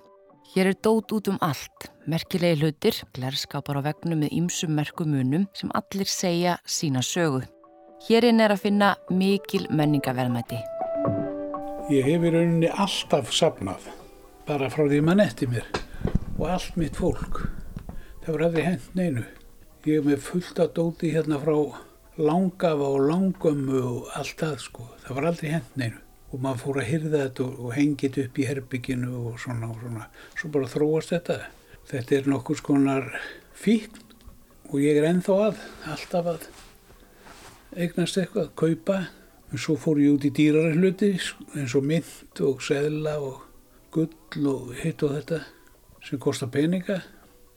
Hér 0.52 0.74
er 0.74 0.76
dót 0.84 1.14
út 1.16 1.30
um 1.32 1.38
allt, 1.40 1.88
merkilegi 2.06 2.62
hlutir, 2.62 2.98
glerskapar 3.16 3.78
á 3.78 3.82
vegnu 3.88 4.16
með 4.20 4.34
ýmsum 4.38 4.72
merkumunum 4.78 5.46
sem 5.56 5.72
allir 5.74 6.08
segja 6.10 6.56
sína 6.66 7.02
sögu. 7.02 7.42
Hérinn 8.06 8.42
er 8.44 8.54
að 8.54 8.62
finna 8.66 8.92
mikil 9.10 9.64
menningaverðmæti. 9.70 10.58
Ég 11.90 12.06
hef 12.06 12.26
í 12.26 12.32
rauninni 12.34 12.70
alltaf 12.70 13.32
sapnað, 13.34 13.90
bara 14.46 14.70
frá 14.70 14.86
því 14.86 15.02
mann 15.06 15.22
eftir 15.22 15.50
mér 15.50 15.68
og 16.36 16.48
allt 16.50 16.78
mitt 16.78 16.98
fólk. 16.98 17.44
Það 18.24 18.32
var 18.34 18.46
aldrei 18.48 18.64
hent 18.66 18.88
neinu. 18.98 19.26
Ég 19.86 20.00
hef 20.00 20.08
með 20.08 20.24
fullt 20.26 20.58
að 20.62 20.72
dóti 20.78 21.12
hérna 21.14 21.38
frá 21.42 21.54
langafa 22.18 22.88
og 22.90 23.04
langömmu 23.10 23.82
og 23.82 24.10
allt 24.18 24.40
það 24.40 24.58
sko. 24.64 24.88
Það 25.04 25.18
var 25.18 25.30
aldrei 25.30 25.52
hent 25.52 25.78
neinu 25.78 26.02
og 26.32 26.42
maður 26.42 26.62
fór 26.62 26.80
að 26.82 26.88
hyrða 26.90 27.20
þetta 27.22 27.44
og, 27.46 27.68
hengið 27.76 28.18
upp 28.24 28.38
í 28.40 28.46
herbygginu 28.48 29.12
og 29.20 29.38
svona 29.40 29.70
og 29.70 29.78
svona. 29.80 30.08
Svo 30.36 30.50
bara 30.52 30.70
þróast 30.70 31.14
þetta. 31.14 31.38
Þetta 31.86 32.16
er 32.16 32.24
nokkur 32.26 32.58
skonar 32.58 33.04
fíkn 33.54 34.02
og 34.72 34.80
ég 34.82 34.98
er 34.98 35.04
ennþá 35.06 35.34
að, 35.44 35.58
alltaf 35.92 36.30
að 36.32 36.46
eignast 37.76 38.18
eitthvað, 38.18 38.48
kaupa. 38.58 38.96
En 39.54 39.62
svo 39.62 39.76
fór 39.78 40.00
ég 40.02 40.16
út 40.16 40.24
í 40.26 40.32
dýrari 40.34 40.74
hluti 40.74 41.12
eins 41.14 41.76
og 41.78 41.84
mynd 41.86 42.40
og 42.42 42.64
seðla 42.66 43.12
og 43.22 43.44
gull 43.94 44.48
og 44.50 44.72
hitt 44.80 45.04
og 45.06 45.14
þetta 45.14 45.38
sem 46.02 46.18
kostar 46.22 46.50
peninga. 46.50 46.98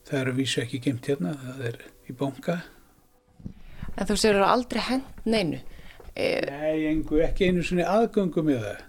Það 0.06 0.20
er 0.20 0.30
að 0.30 0.38
vísa 0.38 0.62
ekki 0.62 0.80
gemt 0.84 1.10
hérna, 1.10 1.34
það 1.34 1.66
er 1.72 1.80
í 2.06 2.14
banka. 2.20 2.60
En 3.96 4.06
þú 4.06 4.16
séur 4.22 4.38
að 4.38 4.52
aldrei 4.52 4.84
hent 4.86 5.26
neinu. 5.26 5.58
E... 6.14 6.28
Nei, 6.46 6.86
engu, 6.92 7.18
ekki 7.26 7.50
einu 7.50 7.66
sinni 7.66 7.82
aðgöngu 7.82 8.46
með 8.46 8.62
það. 8.68 8.86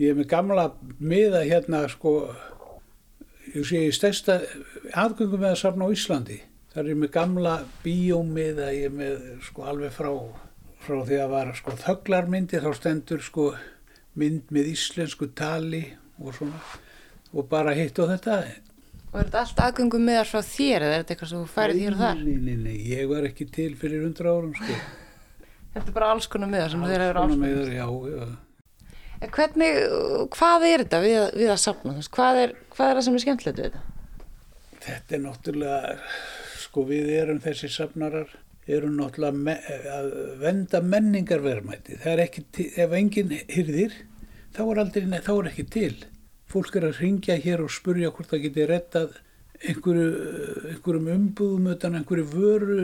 Ég 0.00 0.14
er 0.14 0.18
með 0.18 0.30
gamla 0.32 0.66
miða 0.96 1.44
hérna, 1.44 1.84
sko, 1.92 2.14
ég 3.54 3.66
sé 3.66 3.80
ég 3.86 3.96
stærsta 3.96 4.38
aðgöngu 4.92 5.40
með 5.40 5.54
að 5.54 5.60
safna 5.62 5.88
á 5.88 5.94
Íslandi. 5.94 6.38
Það 6.74 6.90
er 6.92 7.00
með 7.00 7.10
gamla 7.14 7.54
bíómiða, 7.82 8.68
ég 8.76 8.90
er 8.90 8.94
með, 8.94 9.26
sko, 9.46 9.64
alveg 9.70 9.94
frá, 9.94 10.10
frá 10.84 10.98
því 11.08 11.18
að 11.24 11.32
var, 11.32 11.52
sko, 11.58 11.74
þögglarmyndi, 11.84 12.60
þá 12.62 12.70
stendur, 12.76 13.24
sko, 13.24 13.48
mynd 14.18 14.52
með 14.54 14.72
íslensku 14.74 15.30
tali 15.38 15.84
og 16.18 16.34
svona, 16.36 16.60
og 17.32 17.48
bara 17.50 17.74
hitt 17.78 17.98
á 17.98 18.04
þetta. 18.12 18.38
Og 19.08 19.16
er 19.16 19.28
þetta 19.30 19.42
allt 19.42 19.62
aðgöngum 19.64 20.04
með 20.04 20.20
þar 20.20 20.30
frá 20.32 20.42
þér 20.50 20.84
eða 20.84 20.94
er 20.94 21.02
þetta 21.02 21.14
eitthvað 21.14 21.30
sem 21.30 21.40
þú 21.44 21.52
færið 21.54 21.80
hér 21.84 21.94
og 21.94 22.02
þar? 22.02 22.18
Nei, 22.20 22.40
nei, 22.44 22.56
nei, 22.66 22.76
ég 22.90 23.08
var 23.08 23.28
ekki 23.28 23.46
til 23.54 23.70
fyrir 23.80 24.04
hundra 24.04 24.34
árum 24.36 24.52
sko. 24.58 24.76
Þetta 25.72 25.86
er 25.86 25.96
bara 25.96 26.10
alls 26.12 26.28
konar 26.28 26.52
með 26.52 26.64
það 26.64 26.74
sem 26.74 26.84
þér 26.90 27.04
hefur 27.06 27.20
alls 27.22 27.32
konar 27.32 27.46
með 27.46 27.56
það, 27.62 27.72
já, 27.78 27.86
já. 28.12 28.47
Hvernig, 29.18 29.78
hvað 30.34 30.66
er 30.68 30.84
þetta 30.84 31.00
við, 31.02 31.20
við 31.40 31.54
að 31.54 31.62
sapna? 31.62 31.94
Hvað 32.16 32.42
er, 32.42 32.52
hvað 32.74 32.90
er 32.90 32.98
það 32.98 33.06
sem 33.06 33.16
er 33.16 33.24
skemmtilegt 33.24 33.62
við 33.62 33.70
þetta? 33.70 34.26
Þetta 34.88 35.16
er 35.16 35.24
náttúrulega, 35.24 35.96
sko 36.62 36.84
við 36.88 37.10
erum 37.18 37.40
þessi 37.44 37.72
sapnarar, 37.72 38.30
erum 38.68 38.94
náttúrulega 39.00 39.42
me, 39.48 39.56
að 39.96 40.12
venda 40.42 40.82
menningarverðmæti. 40.84 41.98
Það 42.04 42.14
er 42.14 42.22
ekki, 42.28 42.44
til, 42.54 42.68
ef 42.84 42.94
enginn 43.00 43.34
hyrðir, 43.56 43.98
þá 44.54 44.62
er 44.68 44.82
aldrei, 44.84 45.10
þá 45.26 45.34
er 45.34 45.50
ekki 45.52 45.66
til 45.74 45.92
fólk 46.48 46.78
er 46.78 46.88
að 46.88 47.00
ringja 47.02 47.36
hér 47.40 47.62
og 47.64 47.72
spurja 47.72 48.12
hvort 48.14 48.30
það 48.30 48.46
geti 48.46 48.66
rettað 48.68 49.16
einhverju, 49.58 50.06
einhverjum 50.72 51.08
umbúðum 51.14 51.72
utan 51.74 51.98
einhverju 51.98 52.26
vöru 52.30 52.78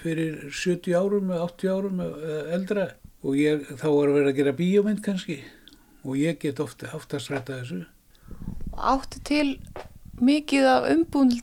fyrir 0.00 0.50
70 0.50 0.96
árum 0.98 1.30
eða 1.30 1.46
80 1.46 1.72
árum 1.76 2.02
eldra 2.58 2.88
og 3.22 3.38
ég, 3.38 3.64
þá 3.78 3.88
er 3.88 4.10
að 4.10 4.16
vera 4.18 4.30
að 4.32 4.38
gera 4.40 4.54
bíómynd 4.58 5.02
kannski 5.04 5.38
og 6.02 6.18
ég 6.18 6.38
get 6.42 6.60
ofta 6.62 6.90
aftast 6.96 7.30
rettað 7.30 7.62
þessu. 7.62 7.80
Áttu 8.72 9.20
til 9.26 9.48
mikið 10.22 10.68
af 10.70 10.88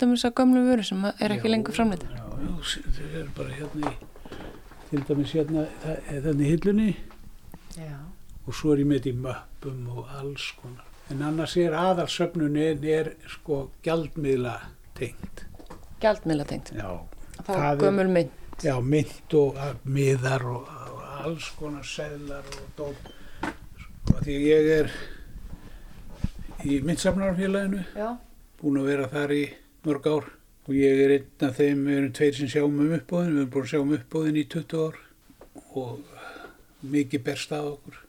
dæmis 0.02 0.26
að 0.28 0.36
gamlu 0.40 0.64
vöru 0.68 0.86
sem 0.86 1.06
er 1.10 1.36
ekki 1.36 1.48
já, 1.48 1.54
lengur 1.54 1.76
framleita? 1.76 2.08
Já, 2.12 2.26
já, 2.44 2.82
það 2.98 3.18
er 3.22 3.30
bara 3.38 3.56
hérna 3.56 3.92
í, 3.92 3.94
til 4.90 5.04
dæmis 5.08 5.36
hérna 5.36 5.66
þannig 6.10 6.52
hillunni 6.54 6.90
já. 7.78 8.00
og 8.46 8.56
svo 8.56 8.74
er 8.74 8.84
ég 8.84 8.90
með 8.92 9.12
í 9.12 9.16
möppum 9.16 9.88
og 9.96 10.12
alls 10.20 10.52
konar. 10.60 10.86
En 11.10 11.24
annars 11.26 11.56
er 11.58 11.74
aðalsöfnunin 11.74 12.84
er 12.86 13.14
sko 13.28 13.70
gjaldmiðla 13.86 14.58
tengt. 15.00 15.46
Gjaldmiðla 16.04 16.46
tengt? 16.52 16.74
Já. 16.76 16.92
Það 17.48 17.64
er 17.72 17.82
gömul 17.82 18.12
mynd? 18.14 18.36
Já, 18.60 18.76
mynd 18.84 19.36
og 19.40 19.58
miðar 19.88 20.44
og 20.52 20.68
alls 21.20 21.52
konar 21.60 21.86
seðlar 21.86 22.46
og 22.56 22.68
dótt. 22.78 23.10
Sko, 23.84 24.20
því 24.24 24.36
ég 24.46 24.70
er 24.78 24.92
í 26.66 26.80
myndsafnarfélaginu, 26.86 27.84
búin 28.60 28.82
að 28.82 28.92
vera 28.92 29.08
þar 29.12 29.36
í 29.36 29.44
mörg 29.88 30.10
ár 30.10 30.30
og 30.70 30.76
ég 30.76 31.04
er 31.06 31.16
einn 31.18 31.48
af 31.48 31.58
þeim, 31.58 31.86
við 31.88 31.98
erum 31.98 32.14
tveir 32.20 32.38
sem 32.38 32.52
sjáum 32.52 32.82
um 32.84 32.94
uppbóðin, 32.98 33.34
við 33.36 33.42
erum 33.44 33.54
búin 33.56 33.68
að 33.68 33.72
sjá 33.74 33.82
um 33.82 33.96
uppbóðin 33.98 34.40
í 34.40 34.46
20 34.54 34.86
ár 34.86 35.00
og 35.84 36.88
mikið 36.96 37.26
berst 37.26 37.56
af 37.56 37.74
okkur. 37.74 38.04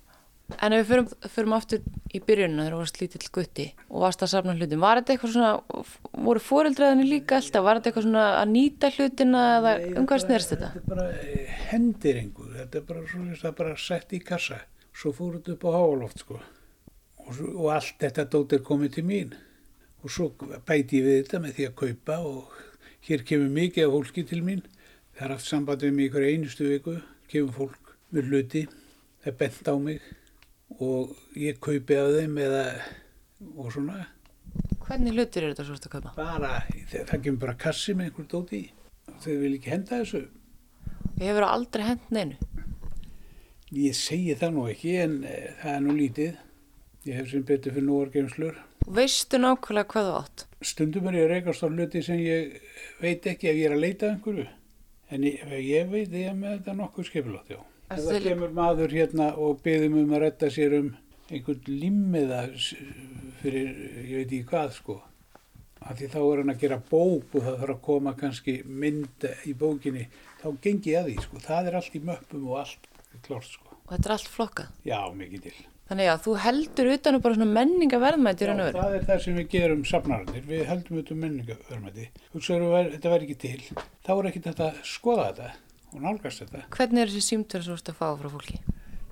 En 0.58 0.74
ef 0.74 0.82
við 0.82 0.88
förum, 0.90 1.08
förum 1.34 1.54
aftur 1.56 1.82
í 2.10 2.20
byrjunina 2.24 2.64
þegar 2.64 2.74
þú 2.74 2.80
varst 2.80 3.00
lítill 3.00 3.28
gutti 3.34 3.66
og 3.88 4.04
varst 4.04 4.24
að 4.24 4.30
safna 4.32 4.54
hlutum, 4.56 4.82
var 4.82 5.00
þetta 5.00 5.14
eitthvað 5.14 5.34
svona, 5.34 5.84
voru 6.26 6.42
fóreldræðinni 6.42 7.06
líka 7.08 7.38
alltaf, 7.38 7.64
var 7.66 7.78
þetta 7.78 7.90
eitthvað 7.90 8.06
svona 8.06 8.24
að 8.40 8.54
nýta 8.54 8.90
hlutina 8.96 9.42
eða 9.58 9.74
um 10.00 10.08
hvað 10.10 10.24
snerst 10.24 10.54
þetta? 10.54 10.72
Þetta 10.74 10.82
er 10.82 10.90
bara 10.94 11.36
hendiringu, 11.70 12.48
þetta 12.56 12.80
er 12.80 12.88
bara 12.90 13.04
svona, 13.12 13.34
þetta 13.34 13.52
er 13.52 13.58
bara 13.62 13.76
sett 13.84 14.16
í 14.16 14.22
kassa, 14.30 14.60
svo 14.90 15.14
fór 15.16 15.38
þetta 15.38 15.54
upp 15.56 15.68
á 15.68 15.70
háaloft 15.76 16.24
sko. 16.24 16.40
Og, 17.20 17.40
og 17.54 17.70
allt 17.76 17.96
þetta 18.02 18.26
dóttir 18.32 18.64
komið 18.66 18.96
til 18.98 19.06
mín. 19.06 19.36
Og 20.00 20.12
svo 20.12 20.30
bæti 20.66 21.00
ég 21.00 21.06
við 21.06 21.18
þetta 21.20 21.42
með 21.44 21.56
því 21.58 21.66
að 21.68 21.76
kaupa 21.82 22.20
og 22.26 22.54
hér 23.06 23.26
kemur 23.28 23.52
mikið 23.54 23.86
af 23.86 23.96
fólki 23.96 24.24
til 24.28 24.40
mín, 24.44 24.64
það 25.14 25.26
er 25.26 25.34
haft 25.36 25.48
samband 25.48 25.84
við 25.84 25.96
mig 25.96 26.08
ykkur 26.08 26.26
einustu 26.30 26.70
viku, 26.70 26.96
kemur 27.30 27.56
fólk 27.58 27.92
með 28.10 28.32
hluti, 28.32 28.64
það 29.20 29.30
er 29.30 29.38
bent 29.44 29.70
á 29.70 29.74
mig 29.76 30.00
og 30.78 31.14
ég 31.38 31.60
kaupi 31.62 31.98
af 31.98 32.12
þeim 32.16 32.40
eða 32.46 32.64
og 33.56 33.72
svona 33.74 34.04
Hvernig 34.90 35.14
hlutir 35.14 35.44
er 35.46 35.52
þetta 35.52 35.66
svo 35.68 35.78
að 35.78 35.92
kaupa? 35.92 36.12
Bara, 36.16 36.52
það 36.90 37.24
kemur 37.24 37.42
bara 37.44 37.56
kassi 37.58 37.94
með 37.94 38.10
einhver 38.10 38.28
dóti 38.30 38.62
þau 39.22 39.34
vil 39.44 39.54
ekki 39.56 39.74
henda 39.74 40.02
þessu 40.02 40.26
Ég 41.20 41.26
hefur 41.28 41.46
aldrei 41.46 41.86
hend 41.86 42.14
neinu 42.14 42.38
Ég 43.70 43.94
segi 43.94 44.34
það 44.38 44.56
nú 44.56 44.68
ekki 44.70 44.96
en 44.98 45.20
e, 45.22 45.34
það 45.60 45.76
er 45.76 45.84
nú 45.84 45.96
lítið 45.98 46.38
Ég 47.08 47.16
hef 47.16 47.30
sem 47.30 47.40
betur 47.48 47.72
fyrir 47.72 47.86
núargeimslur. 47.86 48.56
Veistu 48.92 49.38
nákvæmlega 49.40 49.88
hvað 49.88 50.08
þú 50.08 50.16
átt? 50.18 50.42
Stundum 50.68 51.06
er 51.08 51.14
ég 51.16 51.22
að 51.24 51.30
reykast 51.32 51.64
á 51.64 51.68
hluti 51.72 52.02
sem 52.04 52.18
ég 52.20 52.58
veit 53.00 53.24
ekki 53.30 53.48
ef 53.48 53.56
ég 53.56 53.68
er 53.70 53.74
að 53.76 53.84
leita 53.86 54.10
einhverju. 54.10 54.44
En 55.08 55.24
ég, 55.24 55.38
ég 55.64 55.88
veit 55.88 56.12
ég 56.12 56.36
með 56.36 56.58
þetta 56.58 56.74
nokkuð 56.76 57.08
skipilótt, 57.08 57.54
já. 57.54 57.60
Ef 57.90 58.04
það 58.06 58.26
kemur 58.28 58.52
maður 58.54 58.92
hérna 58.94 59.32
og 59.42 59.62
byðum 59.64 59.96
um 60.04 60.12
að 60.14 60.20
retta 60.22 60.50
sér 60.54 60.76
um 60.76 60.90
einhvern 61.30 61.64
limmiða 61.66 62.42
fyrir, 63.40 63.70
ég 64.06 64.12
veit 64.20 64.26
ekki 64.28 64.44
hvað, 64.50 64.74
sko. 64.76 64.96
Af 65.80 65.96
því 65.98 66.10
þá 66.12 66.18
er 66.20 66.42
hann 66.42 66.52
að 66.52 66.60
gera 66.60 66.76
bók 66.90 67.34
og 67.34 67.46
það 67.48 67.56
þarf 67.62 67.74
að 67.74 67.80
koma 67.88 68.12
kannski 68.20 68.54
mynd 68.66 69.26
í 69.48 69.54
bókinni. 69.58 70.04
Þá 70.38 70.46
gengi 70.62 70.92
ég 70.92 71.00
að 71.00 71.08
því, 71.08 71.16
sko. 71.24 71.42
Það 71.48 71.70
er 71.70 71.78
allt 71.80 71.96
í 71.96 72.02
möppum 72.10 72.44
og 72.50 72.60
allt 72.60 72.86
klart, 73.26 73.48
sko. 73.48 73.74
Og 73.80 73.94
þetta 73.96 74.10
er 74.10 74.14
allt 74.14 74.30
flokkað. 74.36 74.68
Já, 74.86 75.00
mikið 75.16 75.42
til. 75.48 75.56
Þannig 75.90 76.10
að 76.12 76.20
þú 76.28 76.36
heldur 76.44 76.92
utan 76.92 77.16
um 77.18 77.24
bara 77.24 77.38
svona 77.40 77.54
menningaverðmætt 77.56 78.44
í 78.44 78.46
raun 78.46 78.62
og 78.62 78.68
Já, 78.70 78.76
það 78.76 78.94
er 79.00 79.08
það 79.08 79.24
sem 79.24 79.40
við 79.40 79.48
gerum 79.56 79.82
safnararnir, 79.90 80.44
við 80.46 80.62
heldum 80.68 81.00
auðvitað 81.00 81.20
menningaverðmæti. 81.24 82.06
Hugsaður 82.36 82.76
að 82.78 82.92
þetta 82.92 83.14
væri 83.16 83.26
ekki 83.26 83.38
til, 83.48 83.82
þá 84.06 84.12
er 84.14 84.28
ekki 84.30 84.44
þetta 84.44 84.68
að 84.68 84.78
skoða 84.92 85.26
þetta 85.32 85.50
og 85.92 86.04
nálgast 86.04 86.44
þetta. 86.44 86.66
Hvernig 86.76 87.02
er 87.04 87.12
þessi 87.12 87.24
símtölu 87.26 87.66
svo 87.66 87.78
að 87.78 87.96
fá 87.98 88.06
frá 88.20 88.30
fólki? 88.34 88.60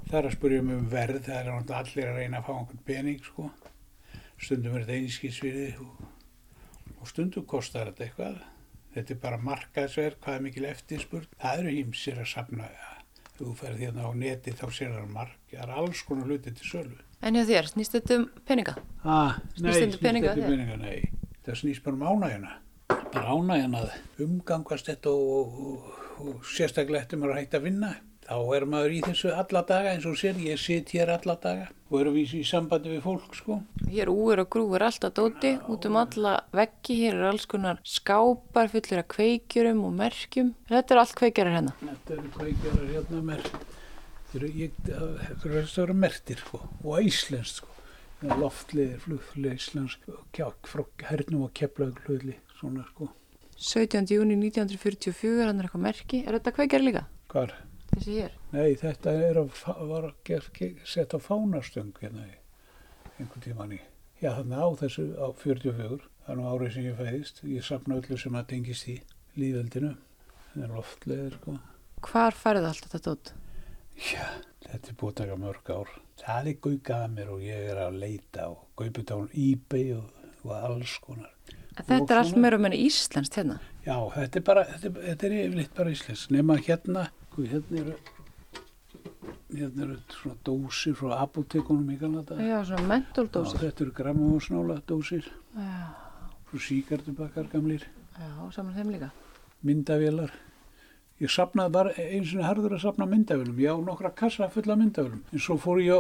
Það 0.09 0.19
er 0.21 0.29
að 0.29 0.37
spurja 0.37 0.61
um 0.65 0.91
verð, 0.93 1.23
það 1.27 1.41
er 1.41 1.49
náttúrulega 1.53 1.81
allir 1.83 2.11
að 2.11 2.21
reyna 2.21 2.39
að 2.39 2.47
fá 2.47 2.53
einhvern 2.57 2.85
pening, 2.89 3.25
sko. 3.25 3.49
Stundum 4.39 4.77
er 4.79 4.87
þetta 4.87 5.01
einskýrsviði 5.03 5.67
og, 5.85 6.05
og 6.99 7.11
stundum 7.11 7.49
kostar 7.51 7.91
þetta 7.91 8.07
eitthvað. 8.07 8.39
Þetta 8.95 9.15
er 9.15 9.21
bara 9.25 9.41
markaðsverð, 9.43 10.21
hvað 10.23 10.39
er 10.39 10.47
mikil 10.47 10.69
eftirspurn. 10.71 11.35
Það 11.43 11.61
eru 11.63 11.75
hýmsir 11.75 12.23
að 12.23 12.31
safna, 12.33 12.71
ef 12.71 12.99
þú 13.39 13.53
ferð 13.59 13.85
hérna 13.85 14.09
á 14.09 14.11
neti 14.19 14.55
þá 14.57 14.65
sér 14.75 14.95
það 14.97 15.13
mark, 15.15 15.37
það 15.51 15.61
er 15.63 15.75
alls 15.83 16.01
konar 16.07 16.31
hluti 16.31 16.55
til 16.59 16.67
sölu. 16.67 16.97
En 17.23 17.35
hjá 17.39 17.45
þér, 17.47 17.69
snýst 17.73 17.95
þetta 17.95 18.17
um 18.19 18.27
peninga? 18.47 18.75
Ah, 19.03 19.39
nei, 19.59 19.73
Snýst 19.75 19.79
þetta 19.83 19.99
um 19.99 20.05
peninga 20.07 20.35
um 20.35 20.83
nei. 20.83 20.99
Það 21.47 21.61
snýst 21.63 21.85
bara 21.85 21.99
um 21.99 22.05
ánægjuna. 22.09 22.53
Bara 23.15 23.37
ánægjuna 23.37 23.83
að 23.85 24.25
umgangast 24.27 24.91
þetta 24.91 25.15
og, 25.15 25.29
og, 25.29 25.57
og, 25.69 26.08
og 26.21 26.45
sérstaklega 26.47 27.05
eftir 27.05 27.21
maður 27.21 27.37
að 27.37 27.43
hætta 27.43 27.61
að 27.61 27.67
vinna. 27.69 27.91
Þá 28.29 28.37
er 28.59 28.65
maður 28.69 28.93
í 28.93 29.01
þessu 29.07 29.31
alla 29.33 29.63
daga 29.65 29.93
eins 29.95 30.07
og 30.09 30.19
sér, 30.21 30.37
ég 30.45 30.61
sit 30.61 30.91
hér 30.93 31.15
alla 31.15 31.39
daga 31.41 31.71
og 31.89 32.03
erum 32.03 32.17
við 32.19 32.35
í 32.37 32.43
sambandi 32.45 32.91
við 32.93 33.01
fólk, 33.07 33.31
sko. 33.39 33.57
Hér 33.89 34.11
úr 34.13 34.43
og 34.43 34.51
grúur 34.53 34.85
alltaf 34.85 35.15
dóti, 35.17 35.55
út 35.73 35.87
um 35.89 35.97
alla 35.97 36.35
veggi, 36.53 36.99
hér 37.01 37.17
er 37.17 37.31
alls 37.31 37.49
konar 37.49 37.81
skápar 37.89 38.69
fullir 38.69 39.01
af 39.01 39.09
kveikjurum 39.15 39.81
og 39.89 39.97
merkjum. 39.97 40.53
Þetta 40.69 40.95
er 40.95 41.01
allt 41.01 41.17
kveikjarar 41.23 41.57
hérna. 41.57 41.75
Þetta 41.81 42.19
eru 42.19 42.35
kveikjarar 42.37 42.93
hérna 42.93 43.23
með, 43.31 43.49
þetta 44.35 44.43
eru, 44.43 44.53
þetta 45.25 45.83
eru 45.87 45.99
mertir, 46.05 46.45
sko, 46.45 46.61
og 46.85 47.09
íslenskt, 47.09 47.63
sko. 47.63 47.73
Það 48.19 48.35
er 48.35 48.41
Loftliðir, 48.43 49.01
flugflið 49.07 49.53
íslensk, 49.55 50.07
kják, 50.37 50.69
frá 50.69 50.85
hernum 51.09 51.47
og 51.47 51.53
keflaug 51.57 52.01
hlutli, 52.05 52.37
svona, 52.59 52.85
sko. 52.93 53.09
17. 53.59 54.07
júni 54.15 54.37
1944, 54.39 55.47
hann 55.49 55.59
er 55.59 55.67
eitthvað 55.67 55.83
merki. 55.83 56.21
Er 56.23 56.37
þetta 56.39 56.53
kveikjar 56.55 56.85
líka? 56.85 57.01
Hvar? 57.33 57.55
Þessi 57.91 58.19
hér. 58.21 58.35
Nei, 58.53 58.77
þetta 58.79 59.15
er 59.19 59.41
að, 59.41 59.63
var 59.89 60.13
setja 60.87 61.19
á 61.19 61.19
fánastöng 61.19 61.97
hérna 61.99 62.27
í 62.29 62.37
einhvern 63.19 63.43
tíman 63.43 63.73
í. 63.75 63.81
Já, 64.23 64.31
þannig 64.37 64.63
á 64.63 64.69
þessu 64.83 65.07
á 65.19 65.27
44, 65.41 65.99
það 66.23 66.31
er 66.35 66.39
nú 66.39 66.47
árið 66.53 66.71
sem 66.77 66.87
ég 66.87 67.01
fæðist. 67.01 67.43
Ég 67.51 67.67
sapna 67.67 67.99
öllu 67.99 68.19
sem 68.23 68.39
að 68.39 68.47
tengist 68.53 68.89
í 68.91 68.97
líðveldinu. 69.39 69.91
Það 70.53 70.65
er 70.69 70.75
loftleðir, 70.77 71.39
sko. 71.41 71.57
Hvar 72.07 72.39
færðu 72.39 72.71
allt 72.71 72.87
þetta 72.87 73.01
dót? 73.09 73.33
Já, 73.99 74.27
þetta 74.69 74.93
er 74.93 74.99
búið 75.01 75.11
að 75.11 75.19
taka 75.23 75.41
mörg 75.43 75.73
ár. 75.75 75.97
Það 76.23 76.53
er 76.53 76.61
gaukað 76.69 77.03
að 77.09 77.17
mér 77.17 77.35
og 77.35 77.43
ég 77.43 77.67
er 77.73 77.83
að 77.83 77.99
leita 78.05 78.47
og 78.53 78.63
gaupið 78.79 79.15
á 79.15 79.19
eBay 79.35 79.91
og, 79.99 80.23
og 80.45 80.55
alls 80.59 80.95
konar. 81.03 81.35
Þetta 81.87 82.15
er 82.15 82.19
allt 82.23 82.37
meira 82.37 82.57
og 82.57 82.63
meina 82.65 82.77
íslenskt 82.77 83.35
hérna. 83.39 83.59
Já, 83.87 83.97
þetta 84.15 84.37
er 84.37 84.43
bara, 84.49 84.65
þetta, 84.65 84.87
er- 84.91 85.05
þetta 85.09 85.27
er 85.29 85.37
yfirleitt 85.39 85.75
bara 85.77 85.91
íslensk. 85.95 86.31
Nefna 86.35 86.57
hérna, 86.67 87.05
sko, 87.31 87.43
hérna 87.53 87.81
eru, 87.85 87.95
hérna 89.55 89.85
eru 89.87 89.97
svona 90.13 90.37
dósir 90.45 90.95
frá 90.99 91.15
apotekunum 91.23 91.89
í 91.95 91.99
Kanada. 92.01 92.37
Já, 92.41 92.59
svona 92.65 92.83
Já, 92.83 92.89
mentóldósir. 92.95 93.63
þetta 93.63 93.85
eru 93.87 93.93
grammósnála 94.01 94.81
dósir, 94.87 95.25
Já, 95.55 95.95
frá 96.51 96.59
síkartubakkar 96.67 97.49
gamlir, 97.53 97.87
já, 98.19 98.29
saman 98.53 98.75
þeim 98.75 98.93
líka. 98.97 99.11
myndavélar. 99.65 100.31
Ég 101.21 101.31
sapnaði 101.35 101.73
bara 101.75 101.91
eins 101.99 102.31
og 102.37 102.45
harður 102.47 102.77
að 102.77 102.83
sapna 102.85 103.07
myndavélum. 103.11 103.57
Ég 103.59 103.75
á 103.75 103.79
nokkra 103.83 104.13
kassa 104.15 104.47
fulla 104.49 104.77
myndavélum. 104.79 105.19
En 105.33 105.39
svo 105.43 105.57
fór 105.59 105.81
ég 105.83 105.99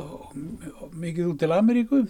mikið 0.94 1.32
út 1.32 1.38
til 1.40 1.48
Ameríku 1.50 2.04
og 2.04 2.08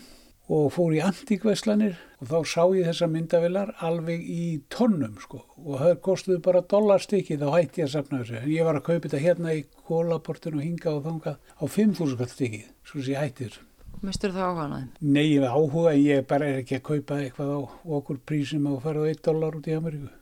fór 0.49 0.95
í 0.97 1.01
antíkvæslanir 1.05 1.99
og 2.19 2.31
þá 2.31 2.39
sá 2.49 2.63
ég 2.73 2.87
þessa 2.89 3.09
myndavélar 3.13 3.73
alveg 3.85 4.23
í 4.25 4.45
tonnum 4.73 5.19
sko. 5.21 5.43
Og 5.61 5.83
það 5.83 5.99
kostuði 6.07 6.41
bara 6.45 6.65
dollarstykki 6.65 7.37
þá 7.41 7.49
hætti 7.53 7.83
ég 7.83 7.89
að 7.89 7.95
sapna 7.95 8.21
þessu. 8.23 8.39
En 8.41 8.53
ég 8.55 8.69
var 8.69 8.79
að 8.79 8.87
kaupa 8.87 9.05
þetta 9.07 9.23
hérna 9.25 9.57
í 9.59 9.65
kólaportinu 9.89 10.61
og 10.61 10.65
hinga 10.65 10.95
og 10.95 11.03
þangað 11.05 11.37
á 11.37 11.65
5.000 11.65 12.21
kall 12.21 12.31
stykkið. 12.33 12.69
Svo 12.89 13.03
sem 13.03 13.13
ég 13.13 13.25
hætti 13.27 13.49
þessu. 13.49 13.65
Mistur 14.09 14.33
það 14.33 14.47
áhuga 14.47 14.65
á 14.65 14.69
þeim? 14.73 14.89
Nei, 15.03 15.25
ég 15.27 15.43
hef 15.43 15.57
áhuga 15.59 15.93
en 15.93 16.03
ég 16.05 16.27
bara 16.31 16.49
er 16.49 16.61
ekki 16.63 16.79
að 16.79 16.87
kaupa 16.87 17.19
eitthvað 17.19 17.51
á 17.51 17.61
okkur 17.99 18.21
prísum 18.31 18.71
og 18.71 18.81
fara 18.85 19.03
á 19.03 19.11
1 19.11 19.25
dólar 19.27 19.59
út 19.59 19.69
í 19.69 19.75
Ameríku. 19.75 20.13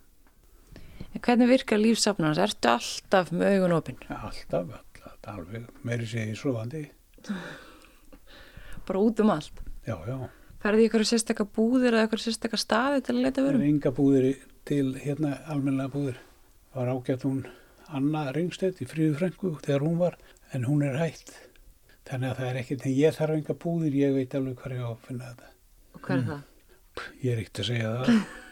En 1.13 1.23
hvernig 1.25 1.53
virkar 1.53 1.81
lífsafnarnas? 1.81 2.41
Ertu 2.41 2.73
alltaf 2.73 3.31
með 3.33 3.55
augun 3.57 3.77
opinn? 3.77 4.01
Alltaf, 4.09 4.73
alltaf, 4.73 5.31
alveg, 5.37 5.69
meiri 5.87 6.09
segi 6.09 6.35
svovandi. 6.37 6.83
Bara 8.87 9.05
út 9.05 9.23
um 9.25 9.33
allt? 9.37 9.66
Já, 9.87 9.97
já. 10.07 10.17
Í 10.67 10.83
eitthvað 10.83 11.05
sérstakka 11.07 11.45
búðir 11.47 11.95
eða 11.95 12.07
eitthvað 12.07 12.25
sérstakka 12.25 12.59
staði 12.59 13.03
til 13.07 13.15
að 13.15 13.21
leita 13.23 13.41
Það 13.41 13.45
er 13.47 13.53
vörum? 13.53 13.67
enga 13.69 13.93
búðir 13.95 14.25
til 14.67 14.87
hérna 14.99 15.35
almennilega 15.47 15.93
búðir. 15.93 16.17
Var 16.75 16.89
ágætt 16.91 17.27
hún 17.29 17.45
Anna 17.95 18.25
Ringstedt 18.35 18.81
í 18.83 18.89
fríðu 18.91 19.15
frængu 19.21 19.53
þegar 19.63 19.85
hún 19.87 20.01
var, 20.01 20.17
en 20.53 20.67
hún 20.67 20.83
er 20.83 20.99
hætt. 20.99 21.31
Þannig 22.07 22.33
að 22.33 22.41
það 22.41 22.49
er 22.51 22.59
ekkert, 22.63 22.87
en 22.87 22.97
ég 22.97 23.15
þarf 23.15 23.37
enga 23.37 23.57
búðir, 23.63 23.95
ég 24.01 24.17
veit 24.17 24.35
alveg 24.35 24.59
hvað 24.63 24.75
ég 24.75 24.83
á 24.83 24.91
að 24.91 25.07
finna 25.07 25.31
þetta. 25.31 25.53
Og 25.95 26.03
hvað 26.03 26.17
er 26.17 26.27
það? 26.33 26.43
Ég 27.23 27.31
er 27.33 27.43
ekkert 27.45 27.63
að 27.63 27.71
segja 27.71 27.95
það. 27.95 28.11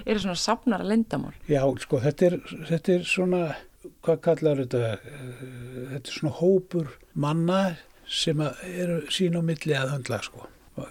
Er 0.00 0.16
það 0.16 0.22
svona 0.22 0.40
safnara 0.40 0.84
lindamál? 0.88 1.34
Já, 1.44 1.60
sko, 1.82 1.98
þetta 2.00 2.24
er, 2.30 2.36
þetta 2.70 2.92
er 2.94 3.02
svona, 3.04 3.40
hvað 4.06 4.20
kallar 4.24 4.62
þetta, 4.62 4.80
uh, 4.96 5.42
þetta 5.90 6.00
er 6.00 6.14
svona 6.14 6.32
hópur 6.38 6.94
manna 7.20 7.58
sem 8.08 8.40
að 8.40 8.62
eru 8.70 8.96
sín 9.12 9.36
á 9.36 9.42
milli 9.44 9.76
að 9.76 9.92
höndla, 9.92 10.22
sko. 10.24 10.46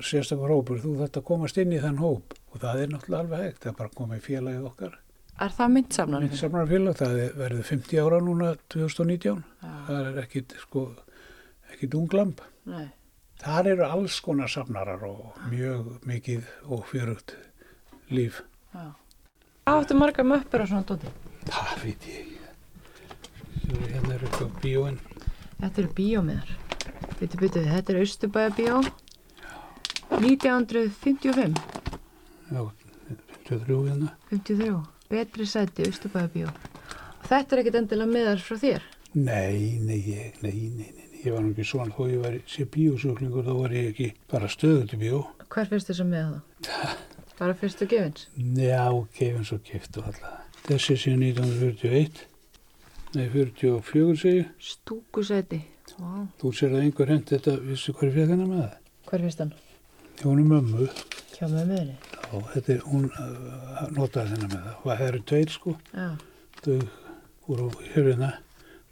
Sérstaklega 0.06 0.54
hópur, 0.54 0.80
þú 0.84 0.92
þetta 1.00 1.22
komast 1.26 1.58
inn 1.58 1.72
í 1.74 1.80
þann 1.82 1.98
hóp 2.02 2.34
og 2.54 2.60
það 2.62 2.82
er 2.84 2.92
náttúrulega 2.94 3.24
alveg 3.24 3.44
hægt, 3.46 3.62
það 3.64 3.72
er 3.72 3.78
bara 3.80 4.18
í 4.18 4.22
félagið 4.26 4.66
okkar. 4.70 4.98
Er 5.40 5.54
það 5.56 5.72
myndsafnar? 5.76 6.24
Myndsamnarfélag, 6.28 6.96
það 7.00 7.20
er- 7.24 7.34
verður 7.40 7.64
50 7.70 8.00
ára 8.04 8.20
núna 8.22 8.50
2019, 8.70 9.44
það 9.88 10.08
er 10.10 10.22
ekkit, 10.24 10.56
sko, 10.62 10.84
ekkit 11.74 11.96
unglamp. 11.96 12.42
Nei. 12.66 12.90
Þar 13.40 13.68
eru 13.72 13.86
alls 13.88 14.20
konar 14.20 14.48
safnarar 14.52 15.04
og 15.08 15.38
mjög 15.50 16.02
mikið 16.06 16.44
og 16.68 16.84
fjörugt 16.92 17.36
líf. 18.12 18.42
Já. 18.74 18.92
Hvað 19.66 19.80
áttu 19.86 19.96
marga 19.96 20.24
möppur 20.24 20.60
á 20.60 20.68
svona 20.68 20.84
dóti? 20.84 21.08
Það 21.48 21.84
veit 21.86 22.02
ég 22.10 22.20
ekki. 22.20 22.36
Hérna 23.70 24.14
er 24.16 24.20
eitthvað 24.28 24.52
bíóin. 24.62 25.00
Þetta 25.62 25.82
eru 25.84 25.94
bíómiðar. 25.94 26.52
Byttu, 27.20 27.38
byttu, 27.38 27.64
þetta 27.64 27.94
er 27.94 28.00
Austurbæja 28.04 28.50
bíó. 28.58 28.82
1955, 30.18 31.53
Já, 32.49 32.72
53 33.49 33.89
hérna. 33.89 34.16
53. 34.30 34.80
Betri 35.10 35.45
sæti, 35.45 35.86
Austurbæja 35.86 36.30
bíó. 36.34 36.49
Þetta 37.30 37.55
er 37.55 37.62
ekkit 37.64 37.78
endilega 37.80 38.10
miðar 38.10 38.41
frá 38.41 38.57
þér. 38.62 38.84
Nei, 39.18 39.78
nei, 39.82 40.01
nei, 40.41 40.53
nei, 40.78 40.89
nei, 40.93 41.07
ég 41.24 41.34
var 41.34 41.41
nú 41.41 41.53
ekki 41.53 41.66
svona, 41.66 41.93
þó 41.93 42.10
ég 42.10 42.22
var 42.24 42.36
sé 42.49 42.66
bíósjúklingur, 42.70 43.45
þá 43.45 43.53
var 43.57 43.74
ég 43.74 43.88
ekki 43.93 44.10
bara 44.30 44.49
stöðu 44.49 44.84
til 44.91 44.99
bíó. 45.01 45.22
Hver 45.49 45.70
finnst 45.72 45.89
þess 45.89 46.03
að 46.03 46.12
miða 46.12 46.28
það? 46.34 46.97
Bara 47.39 47.53
fyrstu 47.55 47.86
gefins? 47.88 48.26
Já, 48.60 48.84
gefins 49.16 49.53
og 49.55 49.62
gift 49.64 49.95
og 49.97 50.10
alltaf. 50.10 50.41
Þessi 50.66 50.97
sé 50.99 51.14
1941, 51.16 52.20
nei, 53.16 53.30
44 53.32 54.18
segi. 54.20 54.41
Stúkusæti. 54.60 55.62
Vá. 55.95 56.28
Þú 56.41 56.51
sér 56.60 56.76
að 56.76 56.84
einhver 56.84 57.14
hend 57.14 57.32
þetta, 57.32 57.55
vissu 57.64 57.93
ég 57.95 58.14
fekk 58.14 58.34
hennar 58.36 58.49
með 58.51 58.60
það? 58.66 58.76
Hver 59.10 59.24
finnst 59.26 59.41
hann? 59.45 59.55
Hún 60.24 60.39
er 60.41 60.47
mömmu, 60.49 60.88
Hjá 61.38 61.47
meðri. 61.47 61.93
og 62.36 62.49
þetta 62.53 62.74
er, 62.74 62.82
hún 62.89 63.05
uh, 63.07 63.86
notaði 63.95 64.34
hennar 64.36 64.49
með 64.51 64.65
það. 64.65 64.80
Það 64.89 65.03
eru 65.07 65.22
tveir 65.32 65.53
sko, 65.53 65.76
Já. 65.95 66.07
þau 66.59 66.80
voru 67.47 67.70
hérna, 67.93 68.32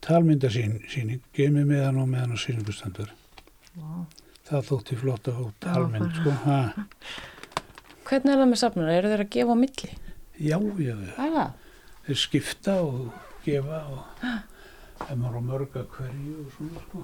talmynda 0.01 0.49
sín, 0.53 0.77
síning, 0.89 1.19
gemi 1.35 1.65
með 1.67 1.83
hann 1.89 1.99
og 2.01 2.07
með 2.13 2.23
hann 2.23 2.37
á 2.37 2.39
síningustandur. 2.45 3.11
Vá. 3.75 3.91
Það 4.47 4.65
þótti 4.71 4.97
flott 5.01 5.27
að 5.27 5.39
fá 5.41 5.53
talmynd, 5.67 6.15
sko. 6.21 6.35
Ha. 6.45 6.59
Hvernig 8.07 8.31
er 8.31 8.39
það 8.39 8.51
með 8.53 8.61
safnara? 8.63 8.95
Eru 8.95 9.09
þeir 9.11 9.25
að 9.25 9.31
gefa 9.35 9.51
á 9.51 9.57
milli? 9.59 9.89
Já, 10.39 10.57
já, 10.79 10.93
já. 10.95 11.13
Það 11.17 11.25
er 11.27 11.33
það. 11.35 11.55
Þeir 12.07 12.19
skipta 12.23 12.75
og 12.87 13.01
gefa 13.43 13.81
og 13.91 14.27
ef 15.03 15.17
maður 15.19 15.35
á 15.35 15.43
mörga 15.51 15.83
hverju 15.91 16.37
og 16.45 16.53
svona, 16.55 16.85
sko. 16.87 17.03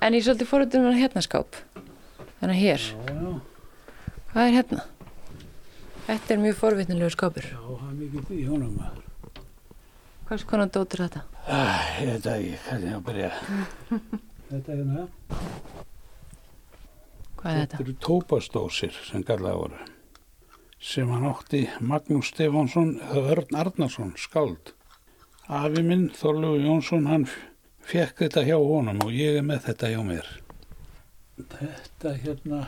En 0.00 0.16
ég 0.16 0.22
er 0.22 0.24
svolítið 0.30 0.48
fóruðum 0.48 0.86
með 0.88 0.96
hérna 1.02 1.22
skáp. 1.26 1.60
Þannig 2.40 2.60
hér, 2.60 2.82
Já, 2.92 3.14
já, 3.16 3.32
hvað 4.32 4.42
er 4.50 4.54
hérna? 4.58 4.84
Þetta 6.06 6.34
er 6.34 6.40
mjög 6.42 6.56
forvitnilegu 6.60 7.10
skápur. 7.14 7.46
já, 7.48 7.60
það 7.64 7.88
er 7.88 7.96
mikið 8.14 8.36
í 8.36 8.44
honum. 8.50 8.76
Hvers 10.26 10.44
konar 10.46 10.68
dótir 10.74 11.02
þetta? 11.06 11.22
Æ, 11.46 11.58
ég 12.02 12.08
veit 12.12 12.26
að 12.30 12.44
ég, 12.44 12.62
hvernig 12.66 12.88
ég 12.90 12.96
að 12.96 13.04
byrja. 13.08 13.30
þetta 14.50 14.72
er 14.72 14.80
hérna, 14.82 15.06
Hvað 17.36 17.50
er 17.52 17.60
þetta? 17.60 17.76
þetta 17.76 17.84
eru 17.84 17.94
tópastósir 18.06 18.96
sem 19.06 19.22
gallaði 19.28 19.60
voru. 19.62 19.84
Sem 20.86 21.08
hann 21.10 21.26
átti 21.30 21.62
Magnús 21.80 22.30
Stefánsson, 22.34 22.96
eða 23.10 23.30
Örn 23.36 23.56
Arnarsson, 23.62 24.12
skáld. 24.20 24.74
Afi 25.48 25.82
minn, 25.86 26.08
Þorlegu 26.14 26.58
Jónsson, 26.66 27.06
hann 27.08 27.24
fekk 27.86 28.24
þetta 28.26 28.42
hjá 28.48 28.56
honum 28.58 29.00
og 29.06 29.14
ég 29.14 29.38
er 29.40 29.46
með 29.46 29.62
þetta 29.70 29.92
hjá 29.94 30.02
mér. 30.06 30.26
Þetta 31.36 32.14
hérna, 32.16 32.62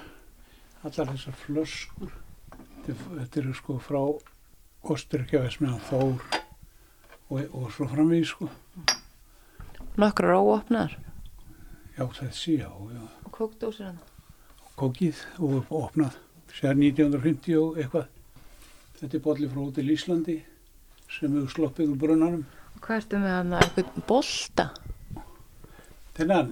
allar 0.85 1.13
þessar 1.15 1.37
flöskur, 1.41 2.11
þetta, 2.85 3.41
eru 3.41 3.55
sko 3.57 3.79
frá 3.81 4.01
Osterkjavæsmiðan 4.93 5.81
Þór 5.89 6.27
og, 7.33 7.39
og 7.57 7.71
svo 7.73 7.89
framvið 7.89 8.27
sko. 8.29 8.49
Nokkrar 9.99 10.37
óopnaðar. 10.37 10.99
Já, 11.97 12.05
þessi, 12.21 12.59
já, 12.61 12.69
já. 12.69 13.01
Og 13.25 13.33
kókdósir 13.35 13.89
hann. 13.89 14.03
Kókið 14.79 15.25
og 15.43 15.73
opnað. 15.75 16.21
Sér 16.53 16.77
1950 16.77 17.57
og 17.59 17.81
eitthvað. 17.81 18.13
Þetta 19.01 19.17
er 19.17 19.25
bolli 19.25 19.49
frá 19.49 19.63
Hotel 19.63 19.95
Íslandi 19.97 20.37
sem 21.09 21.33
hefur 21.33 21.57
sloppið 21.57 21.95
úr 21.95 21.99
brunnanum. 22.05 22.45
Hvað 22.85 23.01
ertu 23.01 23.25
með 23.25 23.35
hann? 23.35 23.57
Eitthvað 23.63 24.07
bolta? 24.13 24.69
Þennan, 26.19 26.49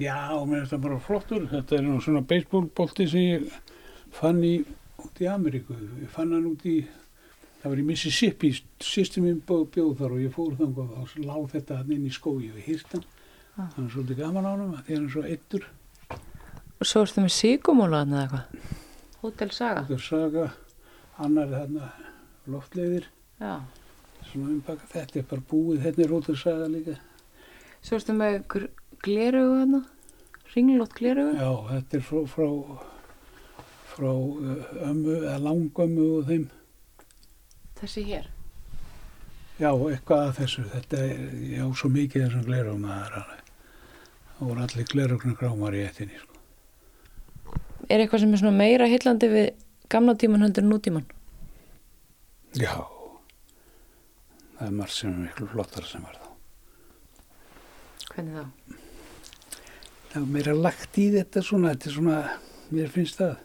já, 0.00 0.16
mér 0.48 0.62
finnst 0.62 0.72
það 0.72 0.82
bara 0.86 0.98
flottur. 1.04 1.42
Þetta 1.50 1.76
er 1.76 1.82
nú 1.84 1.98
svona 2.00 2.22
baseballbolti 2.24 3.06
sem 3.10 3.20
ég 3.26 3.58
fann 4.16 4.40
í 4.46 4.54
út 5.04 5.20
í 5.20 5.28
Ameríku. 5.28 5.76
Ég 6.00 6.08
fann 6.14 6.32
hann 6.32 6.46
út 6.48 6.64
í, 6.68 6.78
það 7.60 7.66
var 7.74 7.82
í 7.82 7.84
Mississippi, 7.90 8.50
sýstum 8.80 9.26
minn 9.28 9.42
bjó- 9.46 9.66
bjóð 9.74 9.92
þar 10.00 10.14
og 10.16 10.22
ég 10.24 10.32
fór 10.32 10.56
þangað 10.56 10.94
og 11.02 11.10
þá 11.12 11.26
lág 11.28 11.50
þetta 11.52 11.76
hann 11.82 11.92
inn 11.98 12.06
í 12.08 12.14
skói 12.16 12.48
og 12.48 12.56
ég 12.62 12.64
hýrt 12.70 12.96
hann. 12.96 13.04
Ah. 13.58 13.68
Hann 13.76 13.86
er 13.86 13.92
svolítið 13.92 14.20
gaman 14.22 14.48
á 14.48 14.52
hann, 14.56 14.74
hann 14.88 15.04
er 15.04 15.12
svo 15.12 15.22
eittur. 15.28 15.66
Og 16.80 16.88
svo 16.88 17.02
ertu 17.04 17.20
með 17.26 17.34
síkumóla 17.36 18.00
hann 18.06 18.16
eða 18.16 18.24
eitthvað? 18.24 18.76
Hótel 19.20 19.50
Saga? 19.52 19.84
Er 19.92 20.00
saga, 20.00 20.46
annar 21.20 21.50
er 21.52 21.58
þarna 21.66 21.90
loftleiðir, 22.48 23.04
Já. 23.40 23.58
svona 24.30 24.48
umbaka. 24.54 24.86
Þetta 24.94 25.20
er 25.20 25.26
bara 25.28 25.44
búið, 25.50 25.82
þetta 25.84 26.04
er 26.06 26.14
Hotel 26.16 26.38
Saga 26.40 26.68
líka. 26.72 26.96
Svo 27.84 27.98
ertu 28.00 28.16
með 28.16 28.38
glerugu 29.04 29.58
hann? 29.60 29.84
Ringlót 30.54 30.94
glerugu? 30.98 31.36
Já, 31.38 31.50
þetta 31.70 31.98
er 31.98 32.04
frá, 32.06 32.20
frá, 32.34 32.48
frá 33.92 34.10
uh, 34.10 34.64
ömmu, 34.88 35.16
eða 35.20 35.36
langömmu 35.44 36.06
og 36.18 36.30
þeim. 36.30 36.48
Þessi 37.80 38.04
hér? 38.08 38.26
Já, 39.60 39.70
eitthvað 39.70 40.24
að 40.24 40.34
þessu. 40.40 40.64
Þetta 40.72 41.04
er, 41.04 41.22
já, 41.52 41.64
svo 41.76 41.92
mikið 41.92 42.26
þessum 42.26 42.44
glerugum 42.48 42.88
að 42.88 42.96
það 42.96 43.06
er 43.06 43.16
alveg. 43.20 43.48
Það 44.30 44.50
voru 44.50 44.64
allir 44.64 44.90
glerugna 44.94 45.34
grámar 45.36 45.76
í 45.76 45.84
ettinni, 45.84 46.20
sko. 46.20 47.56
Er 47.90 48.02
eitthvað 48.02 48.24
sem 48.24 48.34
er 48.34 48.40
svona 48.40 48.56
meira 48.56 48.88
hillandi 48.88 49.28
við 49.30 49.48
gamla 49.92 50.14
tíman 50.18 50.46
heldur 50.46 50.64
en 50.64 50.72
nútíman? 50.72 51.06
Já, 52.58 52.72
það 54.58 54.66
er 54.66 54.76
margt 54.80 54.96
sem 54.96 55.12
er 55.12 55.24
miklu 55.26 55.48
flottar 55.52 55.86
sem 55.86 56.02
var 56.06 56.18
þá. 56.18 56.30
Hvernig 58.10 58.38
þá? 58.40 58.79
Það 60.10 60.22
er 60.24 60.32
meira 60.34 60.56
lagt 60.58 60.98
í 60.98 61.06
þetta 61.14 61.42
svona, 61.46 61.72
þetta 61.74 61.88
er 61.90 61.94
svona, 61.94 62.18
mér 62.74 62.90
finnst 62.90 63.20
það. 63.20 63.36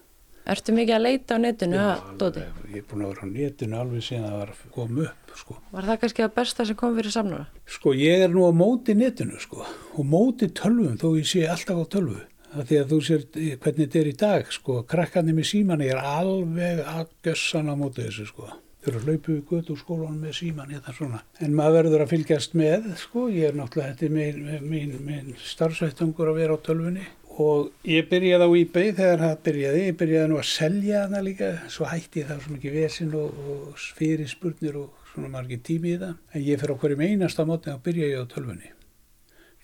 Ertu 0.46 0.74
mikið 0.74 0.94
að 0.94 1.02
leita 1.02 1.34
á 1.34 1.38
netinu 1.42 1.78
að 1.82 2.02
Dóti? 2.20 2.42
ég 2.70 2.76
er 2.78 2.84
búin 2.86 3.02
að 3.02 3.08
vera 3.12 3.26
á 3.26 3.28
netinu 3.30 3.78
alveg 3.80 4.04
síðan 4.06 4.26
það 4.26 4.36
var 4.38 4.52
kom 4.74 5.00
upp, 5.02 5.32
sko. 5.40 5.56
Var 5.72 5.88
það 5.88 6.00
kannski 6.02 6.24
að 6.26 6.34
besta 6.36 6.66
sem 6.66 6.78
kom 6.78 6.94
fyrir 6.98 7.14
samnara? 7.14 7.46
Sko, 7.76 7.94
ég 7.98 8.22
er 8.26 8.34
nú 8.34 8.46
á 8.46 8.52
móti 8.54 8.94
netinu, 8.98 9.40
sko, 9.42 9.66
og 9.94 10.06
móti 10.06 10.50
tölvum, 10.54 10.94
þó 11.02 11.08
ég 11.18 11.26
sé 11.26 11.46
alltaf 11.50 11.82
á 11.82 11.86
tölvu. 11.96 12.20
Það 12.52 12.68
því 12.70 12.78
að 12.82 12.92
þú 12.92 13.00
sér 13.08 13.24
hvernig 13.34 13.80
þetta 13.82 13.98
er 14.02 14.10
í 14.10 14.16
dag, 14.22 14.52
sko, 14.54 14.78
krakkarnir 14.90 15.34
með 15.38 15.50
síman 15.50 15.82
er 15.86 15.98
alveg 15.98 16.82
að 16.86 17.10
gössan 17.26 17.70
á 17.70 17.74
móti 17.74 18.06
þessu, 18.06 18.30
sko. 18.30 18.50
Eru 18.86 19.00
að 19.00 19.08
hlaupa 19.08 19.32
við 19.32 19.38
götu 19.50 19.74
úr 19.74 19.78
skólanum 19.80 20.18
með 20.22 20.34
síman 20.38 20.68
hérna 20.70 20.92
svona. 20.94 21.20
En 21.42 21.54
maður 21.58 21.80
verður 21.80 22.02
að 22.04 22.12
fylgjast 22.12 22.52
með, 22.54 22.84
sko, 23.00 23.24
ég 23.34 23.48
er 23.48 23.56
náttúrulega, 23.58 23.96
þetta 23.96 24.06
er 24.06 24.12
minn, 24.14 24.60
minn, 24.70 24.92
minn 25.02 25.32
starfsættungur 25.42 26.30
að 26.30 26.38
vera 26.38 26.54
á 26.54 26.64
tölvunni. 26.68 27.06
Og 27.42 27.72
ég 27.84 28.06
byrjaði 28.08 28.46
á 28.46 28.50
eBay 28.60 28.92
þegar 28.96 29.24
það 29.24 29.34
byrjaði, 29.48 29.82
ég 29.88 29.98
byrjaði 30.00 30.30
nú 30.30 30.38
að 30.38 30.46
selja 30.52 31.02
hana 31.02 31.24
líka, 31.26 31.50
svo 31.74 31.90
hætti 31.90 32.22
ég 32.22 32.30
það 32.30 32.44
svo 32.44 32.54
mikið 32.54 32.78
vesinn 32.78 33.18
og, 33.18 33.42
og 33.50 33.82
fyrir 33.98 34.30
spurnir 34.30 34.78
og 34.80 35.10
svona 35.10 35.32
margir 35.34 35.60
tími 35.66 35.96
í 35.96 36.00
það. 36.00 36.14
En 36.30 36.46
ég 36.46 36.62
fyrir 36.62 36.78
á 36.78 36.80
hverjum 36.84 37.04
einasta 37.10 37.48
móti 37.48 37.74
að 37.74 37.82
byrja 37.90 38.12
ég 38.14 38.22
á 38.22 38.30
tölvunni, 38.30 38.72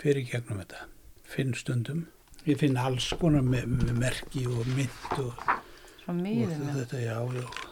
fyrir 0.03 0.27
gegnum 0.29 0.64
þetta, 0.64 0.87
finn 1.31 1.55
stundum. 1.57 2.07
Ég 2.43 2.59
finn 2.59 2.75
alls 2.75 3.12
konar 3.20 3.47
með, 3.47 3.70
með 3.79 3.99
merki 4.03 4.49
og 4.51 4.66
mynd 4.75 5.20
og, 5.23 5.47
og 6.11 6.25
þetta, 6.27 7.05
já, 7.07 7.20
já. 7.39 7.72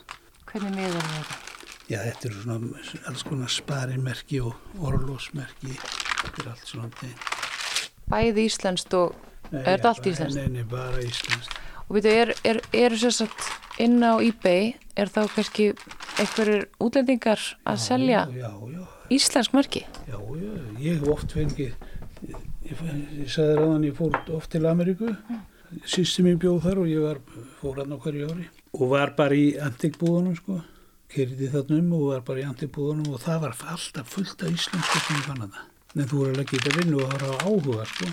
Hvernig 0.51 0.75
miðum 0.75 1.05
við 1.07 1.17
þetta? 1.17 1.39
Já, 1.91 1.99
þetta 2.07 2.29
eru 2.29 2.43
svona 2.45 2.85
alls 3.11 3.23
konar 3.27 3.51
sparimerki 3.51 4.41
og 4.47 4.55
orlósmerki, 4.87 5.75
þetta 6.21 6.43
er 6.45 6.51
allt 6.53 6.69
svona. 6.71 7.11
Bæði 8.11 8.47
íslenskt 8.51 8.95
og, 8.99 9.17
Nei, 9.51 9.65
Er 9.65 9.67
þetta 9.67 9.83
já, 9.83 9.91
allt 9.91 10.03
bara- 10.05 10.11
íslenskt? 10.13 10.37
Nei, 10.39 10.49
nei, 10.49 10.63
bara 10.71 11.01
íslenskt. 11.03 11.57
og 11.89 11.97
veitu, 11.97 12.09
er, 12.15 12.31
er, 12.47 12.61
er 12.73 12.91
þess 12.95 13.23
að 13.25 13.49
inn 13.83 13.97
á 14.07 14.15
eBay, 14.23 14.75
er 14.97 15.07
þá 15.11 15.25
kannski 15.35 15.67
einhverjir 16.23 16.69
útlendingar 16.79 17.41
að 17.67 17.79
selja 17.83 18.21
Já, 18.31 18.51
já, 18.71 18.85
íslensk 19.11 19.53
marki? 19.57 19.83
já, 20.07 20.15
já, 20.15 20.53
ég 20.79 21.01
hef 21.01 21.09
oft 21.09 21.33
fengið, 21.35 21.75
ég, 22.29 22.37
ég, 22.71 22.85
ég 23.25 23.29
sagði 23.35 23.57
ráðan, 23.59 23.85
ég 23.91 23.97
fór 23.99 24.15
oft 24.37 24.51
til 24.55 24.63
Ameríku, 24.71 25.17
sýsti 25.85 26.23
mín 26.23 26.39
bjóð 26.39 26.63
þar 26.69 26.79
og 26.85 26.87
ég 26.87 27.03
var, 27.03 27.19
fór 27.61 27.83
hann 27.83 27.91
á 27.91 27.99
hverju 27.99 28.31
ári 28.31 28.47
og 28.77 28.85
var 28.93 29.15
bara 29.19 29.37
í 29.37 29.51
antikbúðunum, 29.61 30.37
sko, 30.39 30.61
kerði 31.11 31.51
þarna 31.53 31.81
um 31.81 31.93
og 31.99 32.07
var 32.13 32.25
bara 32.29 32.43
í 32.43 32.49
antikbúðunum 32.49 33.15
og 33.15 33.23
það 33.25 33.45
var 33.45 33.61
alltaf 33.75 34.15
fullt 34.15 34.47
af 34.47 34.55
íslensku 34.55 35.05
sem 35.05 35.21
ég 35.21 35.29
fann 35.29 35.45
þetta. 35.45 35.67
En 35.97 36.07
þú 36.07 36.23
voru 36.23 36.35
að 36.35 36.43
leggja 36.43 36.63
þetta 36.63 36.79
vinnu 36.79 37.03
og 37.03 37.15
það 37.15 37.29
var 37.29 37.47
áhuga, 37.47 37.87
sko. 37.91 38.11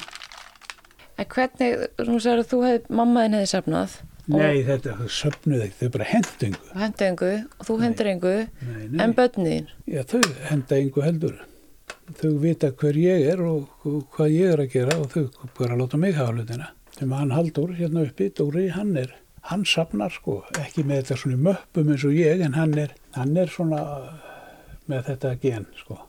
En 1.18 1.32
hvernig, 1.34 1.82
nú 2.08 2.20
sagður 2.22 2.44
að 2.44 2.52
þú 2.52 2.62
hefði, 2.66 2.96
mammaðin 3.00 3.38
hefði 3.38 3.52
safnað 3.54 4.00
Nei, 4.28 4.60
þetta 4.68 5.06
söpnuð 5.08 5.62
ekki, 5.64 5.78
þau 5.80 5.92
bara 5.94 6.08
hendu 6.10 6.48
engu. 6.50 6.66
og 6.68 6.82
hendur 6.84 7.06
engu 7.08 7.30
og 7.38 7.68
þú 7.68 7.76
hendur 7.80 8.10
nei. 8.12 9.04
en 9.04 9.14
börniðin. 9.16 9.70
Já, 9.88 10.02
þau 10.04 10.24
henda 10.50 10.80
engu 10.82 11.04
heldur. 11.06 11.38
Þau 12.20 12.34
vita 12.44 12.72
hver 12.76 13.00
ég 13.00 13.24
er 13.32 13.44
og, 13.48 13.70
og 13.88 14.02
hvað 14.16 14.34
ég 14.36 14.52
er 14.52 14.64
að 14.66 14.74
gera 14.74 14.98
og 15.00 15.14
þau 15.14 15.48
bara 15.56 15.80
láta 15.80 16.00
mig 16.02 16.18
hafa 16.20 16.36
hlutina. 16.36 16.68
Þegar 16.98 17.22
hann 17.22 17.32
Haldur 17.32 17.72
hérna 17.78 18.04
uppi, 18.04 18.28
Dóri, 18.36 18.68
hann 18.74 18.98
er, 19.00 19.16
hann 19.52 19.64
safnar 19.68 20.12
sko, 20.14 20.42
ekki 20.60 20.84
með 20.88 21.02
þetta 21.04 21.18
svona 21.22 21.38
möppum 21.50 21.92
eins 21.94 22.04
og 22.08 22.16
ég, 22.18 22.42
en 22.46 22.56
hann 22.58 22.74
er, 22.78 22.94
hann 23.16 23.36
er 23.40 23.52
svona 23.52 23.82
með 24.92 25.06
þetta 25.12 25.34
gen 25.44 25.66
sko. 25.80 26.00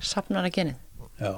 Safnar 0.00 0.46
að 0.48 0.54
genið. 0.58 0.76
Já. 1.18 1.32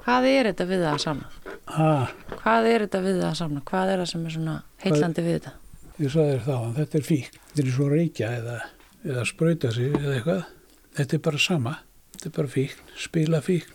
Hvað 0.00 0.26
er 0.30 0.48
þetta 0.50 0.66
við 0.70 0.84
það 0.84 0.92
að 0.94 1.02
safna? 1.04 1.56
Ah, 1.70 2.12
Hvað 2.40 2.68
er 2.70 2.84
þetta 2.86 3.00
við 3.04 3.18
það 3.20 3.28
að 3.30 3.38
safna? 3.40 3.62
Hvað 3.68 3.90
er 3.92 4.00
það 4.02 4.08
sem 4.12 4.22
er 4.26 4.34
svona 4.36 4.54
heillandi 4.84 5.24
við 5.26 5.36
þetta? 5.38 5.52
ég 6.00 6.12
sagði 6.14 6.30
þér 6.36 6.44
þá, 6.46 6.54
þetta 6.78 6.96
er 7.00 7.04
fík. 7.04 7.26
Þetta 7.50 7.62
er 7.66 7.74
svo 7.74 7.88
reykja 7.90 8.30
eða, 8.38 8.54
eða 9.04 9.24
sprauta 9.28 9.72
sig 9.76 9.90
eða 9.98 10.14
eitthvað. 10.16 10.46
Þetta 10.96 11.16
er 11.18 11.22
bara 11.26 11.40
sama. 11.44 11.74
Þetta 12.14 12.30
er 12.30 12.36
bara 12.38 12.52
fík, 12.54 12.78
spila 12.96 13.40
fík, 13.44 13.66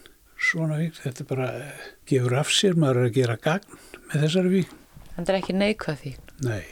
svona 0.50 0.80
fík. 0.82 0.98
Þetta 1.04 1.22
er 1.26 1.30
bara, 1.30 1.50
gefur 2.10 2.38
af 2.41 2.50
sér, 2.56 2.80
maður 2.82 3.04
er 3.04 3.10
að 3.12 3.20
gera 3.20 3.38
gagn 3.46 3.78
með 4.10 4.26
þessari 4.26 4.54
fík. 4.56 4.74
Þetta 5.16 5.32
er 5.36 5.38
ekki 5.43 5.58
neikvæð 5.60 6.02
því. 6.02 6.16
Nei, 6.44 6.66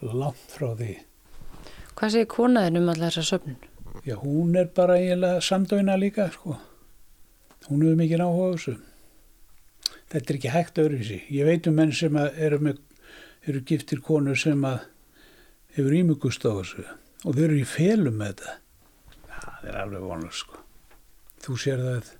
langt 0.00 0.48
frá 0.48 0.70
því. 0.78 0.94
Hvað 1.98 2.14
segir 2.14 2.30
konaðin 2.32 2.80
um 2.80 2.88
allar 2.88 3.12
þessa 3.12 3.34
söfnun? 3.34 3.58
Já, 4.06 4.16
hún 4.22 4.56
er 4.56 4.70
bara 4.74 4.96
eiginlega 4.96 5.42
samdöina 5.44 5.98
líka, 6.00 6.30
sko. 6.32 6.56
Hún 7.68 7.84
hefur 7.84 8.00
mikið 8.00 8.24
áhuga 8.24 8.48
á 8.48 8.52
þessu. 8.54 8.74
Þetta 10.12 10.32
er 10.32 10.38
ekki 10.38 10.54
hægt 10.54 10.80
öðruvísi. 10.80 11.20
Ég 11.30 11.46
veit 11.46 11.68
um 11.68 11.76
menn 11.76 11.92
sem 11.94 12.16
eru, 12.16 12.58
með, 12.64 12.80
eru 13.44 13.62
giftir 13.68 14.00
konur 14.04 14.40
sem 14.40 14.64
hefur 15.76 15.94
ímugust 16.00 16.48
á 16.48 16.52
þessu 16.56 16.88
og 17.22 17.36
þau 17.36 17.44
eru 17.44 17.60
í 17.60 17.68
felum 17.68 18.18
með 18.18 18.40
þetta. 18.40 18.56
Já, 19.28 19.38
það 19.44 19.68
er 19.70 19.80
alveg 19.84 20.08
vonlega, 20.08 20.34
sko. 20.40 20.64
Þú 21.44 21.58
sér 21.60 21.84
það 21.84 21.96
að 22.00 22.12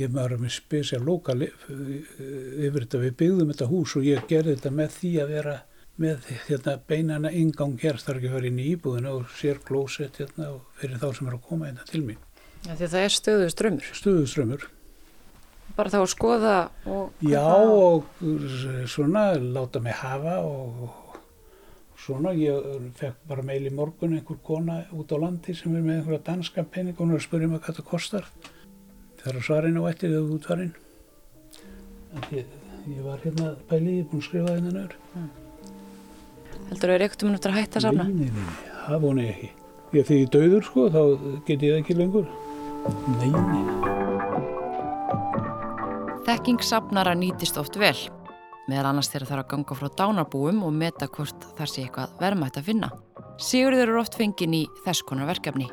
ég 0.00 0.12
var 0.16 0.34
með 0.40 0.56
spesja 0.56 0.98
lokal 1.04 1.42
yfir 1.44 2.80
þetta. 2.80 3.04
Við 3.04 3.18
byggðum 3.20 3.52
þetta 3.52 3.70
hús 3.70 3.96
og 4.00 4.08
ég 4.08 4.26
gerði 4.30 4.56
þetta 4.56 4.78
með 4.80 4.96
því 4.96 5.12
að 5.20 5.36
vera 5.36 5.60
með 6.00 6.26
hérna, 6.46 6.76
beinana 6.88 7.30
ingang 7.36 7.76
hér 7.80 8.00
þarf 8.00 8.18
ekki 8.20 8.30
að 8.30 8.36
vera 8.38 8.50
inn 8.50 8.60
í 8.60 8.68
íbúðinu 8.72 9.14
og 9.18 9.32
sér 9.36 9.60
klósett 9.66 10.20
hérna, 10.20 10.50
og 10.56 10.80
fyrir 10.80 11.00
þá 11.00 11.08
sem 11.16 11.30
er 11.30 11.36
að 11.36 11.46
koma 11.48 11.68
hérna 11.68 11.86
til 11.88 12.02
mín. 12.06 12.20
Ja, 12.66 12.76
það 12.76 12.96
er 13.02 13.14
stöðu 13.14 13.50
strömmur. 13.52 13.90
Stuðuströmmur, 14.00 14.66
bara 15.76 15.92
þá 15.92 16.00
að 16.00 16.10
skoða 16.12 16.56
og 16.90 17.22
Já 17.24 17.44
og 17.44 18.24
svona 18.90 19.30
láta 19.40 19.80
mig 19.84 19.96
hafa 20.00 20.40
og 20.44 21.16
svona. 22.00 22.34
Ég 22.36 22.92
fekk 23.00 23.24
bara 23.28 23.44
meil 23.46 23.62
í 23.68 23.72
morgun 23.72 24.18
einhver 24.18 24.40
kona 24.44 24.82
út 24.92 25.12
á 25.12 25.16
landi 25.20 25.56
sem 25.56 25.72
er 25.76 25.84
með 25.84 26.00
einhverja 26.00 26.26
danska 26.32 26.66
penning 26.68 26.96
og 26.98 27.06
hún 27.06 27.16
er 27.16 27.22
að 27.22 27.28
spyrja 27.28 27.52
mig 27.52 27.64
hvað 27.64 27.80
það 27.80 27.90
kostar. 27.94 28.30
Það 29.20 29.34
er 29.36 29.44
svarinn 29.44 29.80
á 29.80 29.84
eftir 29.88 30.12
þegar 30.12 30.28
þú 30.28 30.38
útvarinn 30.40 30.78
ég, 32.32 32.46
ég 32.88 33.04
var 33.04 33.20
hérna 33.24 33.52
bælið, 33.70 33.92
ég 33.94 34.02
er 34.04 34.10
búin 34.10 34.22
að 34.22 34.26
skrifa 34.28 34.56
þetta 34.56 34.74
nöður 34.74 35.39
heldur 36.70 36.92
þau 36.92 37.00
reyktum 37.02 37.28
hún 37.28 37.38
eftir 37.38 37.52
að 37.52 37.58
hætta 37.60 37.76
að 37.80 37.86
safna? 37.88 38.04
Nei, 38.06 38.14
nei, 38.14 38.30
nei, 38.36 38.46
það 38.86 38.98
vona 39.04 39.20
ég 39.26 39.32
ekki 39.34 39.50
ég, 39.50 40.04
þegar 40.06 40.20
ég 40.20 40.30
döður 40.36 40.62
sko 40.68 40.80
þá 40.94 41.02
get 41.48 41.58
ég 41.66 41.70
það 41.74 41.82
ekki 41.82 41.98
lengur 41.98 42.26
Nei, 43.20 43.30
nei 43.30 43.64
Þekking 46.30 46.62
safnara 46.62 47.12
nýtist 47.18 47.58
oft 47.60 47.76
vel 47.80 47.98
meðal 48.70 48.90
annars 48.92 49.10
þegar 49.10 49.26
það 49.26 49.36
er 49.36 49.42
að 49.42 49.50
ganga 49.50 49.76
frá 49.78 49.88
dánarbúum 49.98 50.60
og 50.66 50.74
meta 50.76 51.08
hvort 51.10 51.46
þar 51.58 51.70
sé 51.70 51.84
eitthvað 51.84 52.12
verðmætt 52.20 52.60
að 52.60 52.68
finna. 52.70 52.90
Sigurður 53.40 53.88
eru 53.88 54.02
oft 54.02 54.18
fengin 54.20 54.54
í 54.54 54.62
þess 54.84 55.06
konar 55.08 55.30
verkefni. 55.30 55.66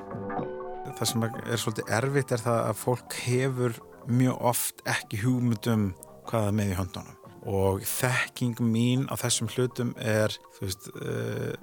Það 0.97 1.11
sem 1.11 1.27
er 1.27 1.61
svolítið 1.61 1.93
erfitt 1.99 2.33
er 2.33 2.45
það 2.47 2.63
að 2.71 2.81
fólk 2.81 3.19
hefur 3.27 3.77
mjög 4.07 4.49
oft 4.53 4.83
ekki 4.87 5.21
hugmyndum 5.25 5.91
hvaða 6.31 6.55
með 6.57 6.73
í 6.73 6.79
höndunum 6.79 7.16
og 7.47 7.85
þekking 7.87 8.59
mín 8.63 9.07
á 9.07 9.15
þessum 9.19 9.49
hlutum 9.53 9.93
er 10.01 10.35
veist, 10.59 10.89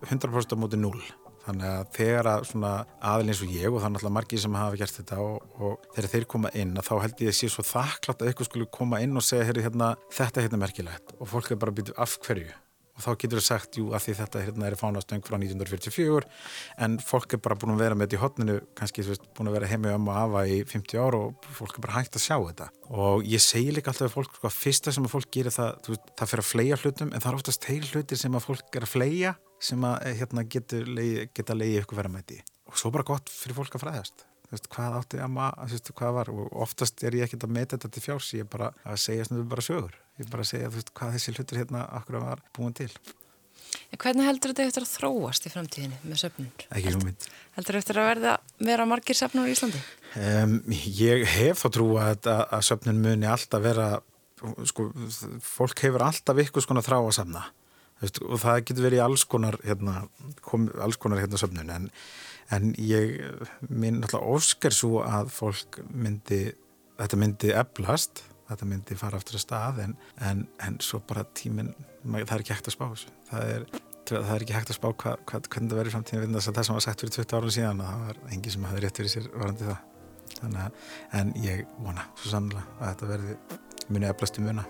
100% 0.08 0.56
á 0.56 0.56
móti 0.56 0.80
0 0.80 0.96
þannig 1.44 1.68
að 1.68 1.88
þegar 1.98 2.30
að 2.30 2.46
svona 2.48 2.72
aðil 3.04 3.28
eins 3.28 3.42
og 3.44 3.52
ég 3.52 3.68
og 3.68 3.80
það 3.80 3.86
er 3.88 3.94
náttúrulega 3.94 4.16
margir 4.16 4.42
sem 4.44 4.58
hafa 4.58 4.80
gert 4.80 4.98
þetta 4.98 5.20
og, 5.20 5.54
og 5.60 5.88
þegar 5.92 6.12
þeir 6.14 6.28
koma 6.34 6.52
inn 6.56 6.76
þá 6.80 6.92
held 7.04 7.24
ég 7.26 7.32
að 7.34 7.38
sé 7.40 7.50
svo 7.52 7.66
þakklátt 7.68 8.24
að 8.24 8.30
eitthvað 8.30 8.50
skulle 8.50 8.72
koma 8.80 9.02
inn 9.04 9.20
og 9.20 9.26
segja 9.26 9.48
hérna, 9.52 9.92
þetta 10.14 10.40
er 10.40 10.48
hérna 10.48 10.62
merkilegt. 10.64 11.16
Og 11.20 11.28
fólk 11.34 11.52
er 11.52 11.60
bara 11.60 11.74
að 11.74 11.82
byrja 11.82 11.98
af 12.00 12.16
hverju 12.24 12.63
og 12.94 13.02
þá 13.02 13.10
getur 13.18 13.40
það 13.40 13.46
sagt, 13.48 13.78
jú, 13.78 13.88
að 13.94 14.04
því 14.04 14.14
þetta 14.20 14.42
hérna 14.44 14.68
er 14.68 14.76
fánastöng 14.78 15.24
frá 15.26 15.34
1944 15.36 16.28
en 16.86 16.96
fólk 17.02 17.34
er 17.34 17.40
bara 17.42 17.56
búin 17.58 17.74
að 17.74 17.82
vera 17.82 17.98
með 17.98 18.06
þetta 18.06 18.16
í 18.16 18.22
hotninu 18.22 18.56
kannski 18.78 19.04
veist, 19.08 19.24
búin 19.34 19.50
að 19.50 19.56
vera 19.58 19.70
heimið 19.72 19.96
um 19.96 20.10
að 20.12 20.20
afa 20.22 20.44
í 20.46 20.58
50 20.70 21.02
ár 21.02 21.18
og 21.18 21.48
fólk 21.58 21.78
er 21.78 21.86
bara 21.86 21.96
hægt 21.98 22.18
að 22.18 22.24
sjá 22.26 22.36
þetta. 22.36 22.68
Og 22.94 23.26
ég 23.26 23.42
segi 23.42 23.74
líka 23.74 23.90
alltaf 23.90 24.10
að 24.10 24.14
fólk 24.14 24.38
sko, 24.38 24.52
fyrsta 24.54 24.94
sem 24.94 25.08
að 25.08 25.14
fólk 25.16 25.30
gerir 25.34 25.54
það, 25.54 25.72
veist, 25.90 26.12
það 26.20 26.32
fyrir 26.32 26.44
að 26.44 26.50
fleia 26.52 26.78
hlutum 26.84 27.10
en 27.10 27.24
það 27.24 27.30
er 27.32 27.40
oftast 27.40 27.68
heil 27.70 27.82
hlutir 27.90 28.20
sem 28.20 28.38
að 28.38 28.46
fólk 28.46 28.78
er 28.78 28.86
að 28.86 28.94
fleia 28.94 29.34
sem 29.64 29.88
að 29.88 30.06
hérna, 30.20 30.46
getur 30.54 30.86
leið, 30.86 31.18
geta 31.34 31.58
leiðið 31.58 31.82
ykkur 31.82 32.00
verðamæti 32.02 32.40
og 32.68 32.78
svo 32.78 32.90
bara 32.94 33.06
gott 33.06 33.30
fyrir 33.32 33.58
fólk 33.58 33.74
að 33.74 33.86
fræðast. 33.86 34.26
Veist, 34.52 34.68
hvað 34.70 34.98
átti 35.00 35.20
að 35.24 35.30
maður, 35.34 35.92
hvað 35.98 36.16
var? 36.18 36.30
Og 36.30 36.56
oftast 36.66 37.02
er 37.02 37.16
ég 37.16 37.26
ekkert 37.26 37.46
að 37.48 37.54
meta 37.56 37.78
þetta 37.78 37.90
til 37.94 38.02
fjárs 38.04 38.32
ég 38.36 38.44
er 38.44 38.50
bara 38.50 38.70
að 38.84 39.00
segja 39.02 39.26
svona 39.26 39.46
bara 39.50 39.64
sögur 39.64 40.03
ég 40.20 40.30
bara 40.30 40.46
segja 40.46 40.70
veist, 40.72 40.92
hvað 40.94 41.16
þessi 41.16 41.34
hlutur 41.34 41.60
hérna 41.62 41.84
akkur 41.98 42.20
var 42.22 42.42
búin 42.56 42.74
til. 42.76 42.90
En 43.90 43.98
hvernig 43.98 44.26
heldur 44.26 44.52
þetta 44.52 44.68
eftir 44.68 44.84
að 44.84 44.92
þróast 44.92 45.46
í 45.46 45.50
framtíðinni 45.52 45.98
með 46.06 46.20
söfnun? 46.22 46.50
Ekki 46.68 46.94
hugmynd. 46.94 47.26
Heldur 47.56 47.78
þetta 47.78 47.82
eftir 47.82 48.00
að 48.00 48.08
verða, 48.10 48.34
vera 48.70 48.86
margir 48.90 49.18
söfnur 49.18 49.50
í 49.50 49.54
Íslandi? 49.54 49.80
Um, 50.18 50.56
ég 50.70 51.24
hef 51.34 51.64
þá 51.64 51.68
trú 51.74 51.88
að, 51.98 52.28
að, 52.30 52.42
að 52.54 52.64
söfnun 52.68 53.02
muni 53.02 53.30
alltaf 53.30 53.64
vera 53.64 53.88
sko, 54.70 54.88
fólk 55.42 55.84
hefur 55.86 56.06
alltaf 56.06 56.42
ykkur 56.44 56.64
skona 56.64 56.84
þrá 56.84 56.98
að 57.00 57.14
safna. 57.18 57.46
Veist, 58.02 58.20
og 58.26 58.40
það 58.42 58.60
getur 58.68 58.86
verið 58.88 59.04
alls 59.04 59.24
konar 59.30 59.58
hérna, 59.64 60.04
kom, 60.44 60.68
alls 60.82 60.98
konar 61.00 61.22
hérna 61.22 61.40
söfnun. 61.40 61.72
En, 61.74 61.88
en 62.54 62.70
ég 62.78 63.16
minn 63.70 64.02
náttúrulega 64.02 64.38
óskar 64.38 64.74
svo 64.74 65.02
að 65.06 65.30
fólk 65.34 65.80
myndi 65.90 66.44
þetta 66.98 67.18
myndi 67.18 67.50
eflast 67.54 68.22
þetta 68.48 68.68
myndi 68.68 68.98
fara 68.98 69.20
aftur 69.20 69.38
að 69.38 69.44
stað 69.44 69.80
en, 69.86 69.96
en, 70.28 70.44
en 70.66 70.78
svo 70.84 71.00
bara 71.08 71.24
tíminn 71.36 71.72
það 72.04 72.36
er 72.36 72.44
ekki 72.44 72.54
hægt 72.54 72.70
að 72.70 72.76
spá 72.76 72.84
þessu. 72.84 73.14
Það 73.30 73.50
er, 73.54 73.66
það 74.10 74.30
er 74.36 74.44
ekki 74.46 74.56
hægt 74.58 74.72
að 74.74 74.78
spá 74.78 74.88
hva, 74.92 75.16
hva, 75.16 75.40
hvernig 75.40 75.72
það 75.72 75.80
verður 75.80 75.96
framtíðin 75.96 76.38
það 76.38 76.60
sem 76.60 76.78
var 76.78 76.86
sagt 76.86 77.04
fyrir 77.04 77.16
20 77.18 77.36
árum 77.38 77.56
síðan 77.56 77.84
það 77.84 78.06
var 78.08 78.22
engi 78.36 78.54
sem 78.54 78.68
hafði 78.68 78.84
rétt 78.84 79.02
fyrir 79.02 79.14
sér 79.16 79.28
varandi 79.34 79.68
það. 79.70 79.90
Að, 80.44 80.80
en 81.20 81.34
ég 81.40 81.66
vona 81.78 82.08
svo 82.18 82.32
sannlega 82.32 82.64
að 82.80 82.88
þetta 82.90 83.12
verði 83.12 83.36
muni 83.94 84.08
eflast 84.10 84.40
í 84.40 84.44
muna 84.44 84.64